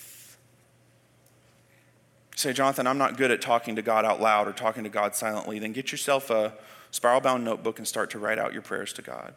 Say, 2.38 2.52
Jonathan, 2.52 2.86
I'm 2.86 2.98
not 2.98 3.16
good 3.16 3.32
at 3.32 3.40
talking 3.40 3.74
to 3.74 3.82
God 3.82 4.04
out 4.04 4.20
loud 4.20 4.46
or 4.46 4.52
talking 4.52 4.84
to 4.84 4.88
God 4.88 5.16
silently. 5.16 5.58
Then 5.58 5.72
get 5.72 5.90
yourself 5.90 6.30
a 6.30 6.52
spiral 6.92 7.20
bound 7.20 7.44
notebook 7.44 7.78
and 7.78 7.88
start 7.88 8.10
to 8.10 8.20
write 8.20 8.38
out 8.38 8.52
your 8.52 8.62
prayers 8.62 8.92
to 8.92 9.02
God. 9.02 9.34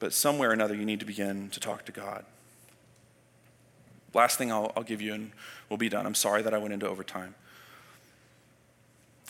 But 0.00 0.12
somewhere 0.12 0.50
or 0.50 0.52
another, 0.52 0.74
you 0.74 0.84
need 0.84 0.98
to 0.98 1.06
begin 1.06 1.50
to 1.50 1.60
talk 1.60 1.84
to 1.84 1.92
God. 1.92 2.24
Last 4.14 4.36
thing 4.36 4.50
I'll, 4.50 4.72
I'll 4.76 4.82
give 4.82 5.00
you, 5.00 5.14
and 5.14 5.30
we'll 5.68 5.76
be 5.76 5.88
done. 5.88 6.06
I'm 6.06 6.16
sorry 6.16 6.42
that 6.42 6.52
I 6.52 6.58
went 6.58 6.74
into 6.74 6.88
overtime. 6.88 7.36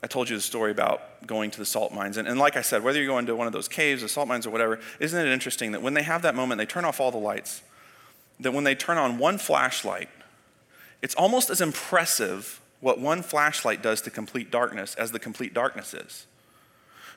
I 0.03 0.07
told 0.07 0.31
you 0.31 0.37
the 0.37 0.43
story 0.43 0.70
about 0.70 1.27
going 1.27 1.51
to 1.51 1.59
the 1.59 1.66
salt 1.66 1.93
mines. 1.93 2.16
And, 2.16 2.27
and, 2.27 2.39
like 2.39 2.57
I 2.57 2.62
said, 2.62 2.83
whether 2.83 3.03
you're 3.03 3.12
going 3.12 3.27
to 3.27 3.37
one 3.37 3.47
of 3.47 3.53
those 3.53 3.68
caves, 3.68 4.01
the 4.01 4.09
salt 4.09 4.29
mines, 4.29 4.47
or 4.47 4.51
whatever, 4.51 4.81
isn't 4.99 5.27
it 5.27 5.31
interesting 5.31 5.72
that 5.72 5.83
when 5.83 5.93
they 5.93 6.03
have 6.03 6.22
that 6.22 6.35
moment, 6.35 6.59
they 6.59 6.64
turn 6.64 6.87
off 6.87 7.01
all 7.01 7.11
the 7.11 7.18
lights, 7.18 7.61
that 8.41 8.55
when 8.55 8.64
they 8.64 8.75
turn 8.75 8.97
on 8.97 9.18
one 9.18 9.37
flashlight, 9.37 10.09
it's 11.05 11.14
almost 11.16 11.50
as 11.50 11.61
impressive 11.61 12.62
what 12.80 12.98
one 12.98 13.20
flashlight 13.20 13.82
does 13.82 14.00
to 14.00 14.11
complete 14.11 14.50
darkness 14.50 14.94
as 14.94 15.12
the 15.12 15.18
complete 15.18 15.52
darkness 15.52 15.92
is. 15.92 16.26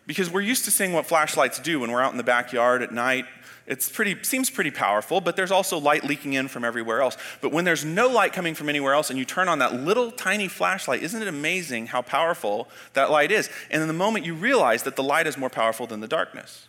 Because 0.05 0.29
we're 0.29 0.41
used 0.41 0.65
to 0.65 0.71
seeing 0.71 0.91
what 0.91 1.05
flashlights 1.05 1.57
do 1.59 1.79
when 1.79 1.89
we're 1.89 2.01
out 2.01 2.11
in 2.11 2.17
the 2.17 2.23
backyard 2.23 2.81
at 2.81 2.91
night. 2.91 3.23
It 3.65 3.89
pretty, 3.93 4.21
seems 4.23 4.49
pretty 4.49 4.71
powerful, 4.71 5.21
but 5.21 5.37
there's 5.37 5.51
also 5.51 5.77
light 5.77 6.03
leaking 6.03 6.33
in 6.33 6.49
from 6.49 6.65
everywhere 6.65 7.01
else. 7.01 7.15
But 7.39 7.53
when 7.53 7.63
there's 7.63 7.85
no 7.85 8.09
light 8.09 8.33
coming 8.33 8.55
from 8.55 8.67
anywhere 8.67 8.93
else 8.93 9.09
and 9.09 9.17
you 9.17 9.23
turn 9.23 9.47
on 9.47 9.59
that 9.59 9.73
little 9.73 10.11
tiny 10.11 10.49
flashlight, 10.49 11.01
isn't 11.01 11.21
it 11.21 11.29
amazing 11.29 11.87
how 11.87 12.01
powerful 12.01 12.67
that 12.91 13.09
light 13.09 13.31
is? 13.31 13.49
And 13.71 13.81
in 13.81 13.87
the 13.87 13.93
moment 13.93 14.25
you 14.25 14.33
realize 14.33 14.83
that 14.83 14.97
the 14.97 15.03
light 15.03 15.27
is 15.27 15.37
more 15.37 15.49
powerful 15.49 15.87
than 15.87 16.01
the 16.01 16.09
darkness. 16.09 16.67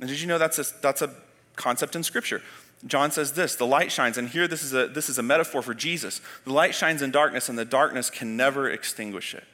And 0.00 0.08
did 0.08 0.20
you 0.20 0.26
know 0.26 0.38
that's 0.38 0.58
a, 0.58 0.64
that's 0.82 1.02
a 1.02 1.14
concept 1.56 1.96
in 1.96 2.02
Scripture? 2.02 2.42
John 2.86 3.10
says 3.10 3.32
this 3.32 3.56
the 3.56 3.66
light 3.66 3.90
shines, 3.90 4.18
and 4.18 4.28
here 4.28 4.46
this 4.46 4.62
is, 4.62 4.74
a, 4.74 4.86
this 4.86 5.08
is 5.08 5.18
a 5.18 5.22
metaphor 5.22 5.62
for 5.62 5.74
Jesus. 5.74 6.20
The 6.44 6.52
light 6.52 6.74
shines 6.74 7.02
in 7.02 7.10
darkness, 7.10 7.48
and 7.48 7.58
the 7.58 7.64
darkness 7.64 8.10
can 8.10 8.36
never 8.36 8.70
extinguish 8.70 9.34
it. 9.34 9.44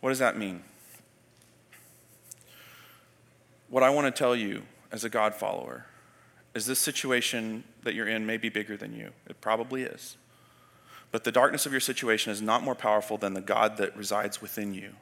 What 0.00 0.10
does 0.10 0.18
that 0.18 0.36
mean? 0.36 0.62
What 3.68 3.82
I 3.82 3.90
want 3.90 4.06
to 4.06 4.16
tell 4.16 4.36
you 4.36 4.62
as 4.92 5.04
a 5.04 5.08
God 5.08 5.34
follower 5.34 5.86
is 6.54 6.66
this 6.66 6.78
situation 6.78 7.64
that 7.82 7.94
you're 7.94 8.08
in 8.08 8.24
may 8.24 8.36
be 8.36 8.48
bigger 8.48 8.76
than 8.76 8.94
you. 8.94 9.10
It 9.28 9.40
probably 9.40 9.82
is. 9.82 10.16
But 11.10 11.24
the 11.24 11.32
darkness 11.32 11.66
of 11.66 11.72
your 11.72 11.80
situation 11.80 12.32
is 12.32 12.40
not 12.40 12.62
more 12.62 12.74
powerful 12.74 13.18
than 13.18 13.34
the 13.34 13.40
God 13.40 13.76
that 13.76 13.96
resides 13.96 14.40
within 14.40 14.72
you. 14.72 14.92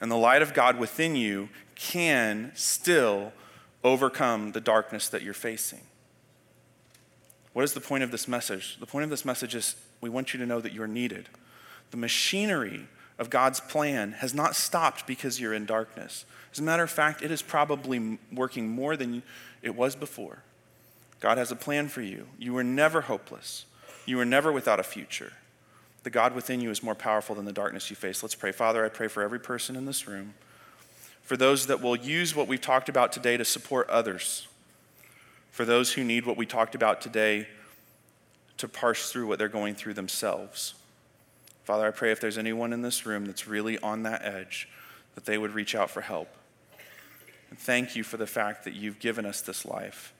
And 0.00 0.10
the 0.10 0.16
light 0.16 0.42
of 0.42 0.54
God 0.54 0.78
within 0.78 1.14
you 1.14 1.48
can 1.74 2.52
still 2.54 3.32
overcome 3.84 4.52
the 4.52 4.60
darkness 4.60 5.08
that 5.08 5.22
you're 5.22 5.34
facing. 5.34 5.80
What 7.52 7.64
is 7.64 7.74
the 7.74 7.80
point 7.80 8.02
of 8.02 8.10
this 8.10 8.26
message? 8.26 8.78
The 8.80 8.86
point 8.86 9.04
of 9.04 9.10
this 9.10 9.24
message 9.24 9.54
is 9.54 9.76
we 10.00 10.08
want 10.08 10.32
you 10.32 10.40
to 10.40 10.46
know 10.46 10.60
that 10.60 10.72
you're 10.72 10.86
needed. 10.86 11.28
The 11.90 11.96
machinery 11.96 12.86
of 13.18 13.30
God's 13.30 13.60
plan 13.60 14.12
has 14.12 14.32
not 14.32 14.56
stopped 14.56 15.06
because 15.06 15.40
you're 15.40 15.52
in 15.52 15.66
darkness. 15.66 16.24
As 16.52 16.58
a 16.58 16.62
matter 16.62 16.82
of 16.82 16.90
fact, 16.90 17.22
it 17.22 17.30
is 17.30 17.42
probably 17.42 18.18
working 18.32 18.68
more 18.68 18.96
than 18.96 19.22
it 19.62 19.74
was 19.74 19.94
before. 19.94 20.42
God 21.20 21.38
has 21.38 21.52
a 21.52 21.56
plan 21.56 21.88
for 21.88 22.02
you. 22.02 22.26
You 22.38 22.54
were 22.54 22.64
never 22.64 23.02
hopeless, 23.02 23.66
you 24.06 24.16
were 24.16 24.24
never 24.24 24.50
without 24.50 24.80
a 24.80 24.84
future. 24.84 25.32
The 26.02 26.10
God 26.10 26.34
within 26.34 26.60
you 26.60 26.70
is 26.70 26.82
more 26.82 26.96
powerful 26.96 27.36
than 27.36 27.44
the 27.44 27.52
darkness 27.52 27.88
you 27.88 27.94
face. 27.94 28.24
Let's 28.24 28.34
pray. 28.34 28.50
Father, 28.50 28.84
I 28.84 28.88
pray 28.88 29.06
for 29.06 29.22
every 29.22 29.38
person 29.38 29.76
in 29.76 29.84
this 29.84 30.08
room, 30.08 30.34
for 31.22 31.36
those 31.36 31.66
that 31.66 31.80
will 31.80 31.96
use 31.96 32.34
what 32.34 32.48
we've 32.48 32.60
talked 32.60 32.88
about 32.88 33.12
today 33.12 33.36
to 33.36 33.44
support 33.44 33.88
others, 33.88 34.46
for 35.50 35.64
those 35.64 35.92
who 35.92 36.04
need 36.04 36.26
what 36.26 36.36
we 36.36 36.46
talked 36.46 36.74
about 36.74 37.00
today 37.00 37.46
to 38.58 38.68
parse 38.68 39.10
through 39.10 39.26
what 39.26 39.38
they're 39.38 39.48
going 39.48 39.74
through 39.74 39.94
themselves. 39.94 40.74
Father, 41.64 41.86
I 41.86 41.90
pray 41.90 42.10
if 42.10 42.20
there's 42.20 42.38
anyone 42.38 42.72
in 42.72 42.82
this 42.82 43.06
room 43.06 43.24
that's 43.24 43.46
really 43.46 43.78
on 43.78 44.02
that 44.02 44.24
edge, 44.24 44.68
that 45.14 45.24
they 45.24 45.38
would 45.38 45.54
reach 45.54 45.74
out 45.74 45.90
for 45.90 46.00
help. 46.00 46.28
And 47.50 47.58
thank 47.58 47.94
you 47.94 48.02
for 48.02 48.16
the 48.16 48.26
fact 48.26 48.64
that 48.64 48.74
you've 48.74 48.98
given 48.98 49.26
us 49.26 49.42
this 49.42 49.64
life. 49.64 50.12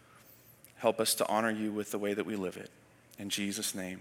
Help 0.76 1.00
us 1.00 1.14
to 1.14 1.28
honor 1.28 1.50
you 1.50 1.72
with 1.72 1.90
the 1.90 1.98
way 1.98 2.14
that 2.14 2.26
we 2.26 2.36
live 2.36 2.56
it. 2.56 2.70
In 3.18 3.28
Jesus' 3.30 3.74
name, 3.74 4.00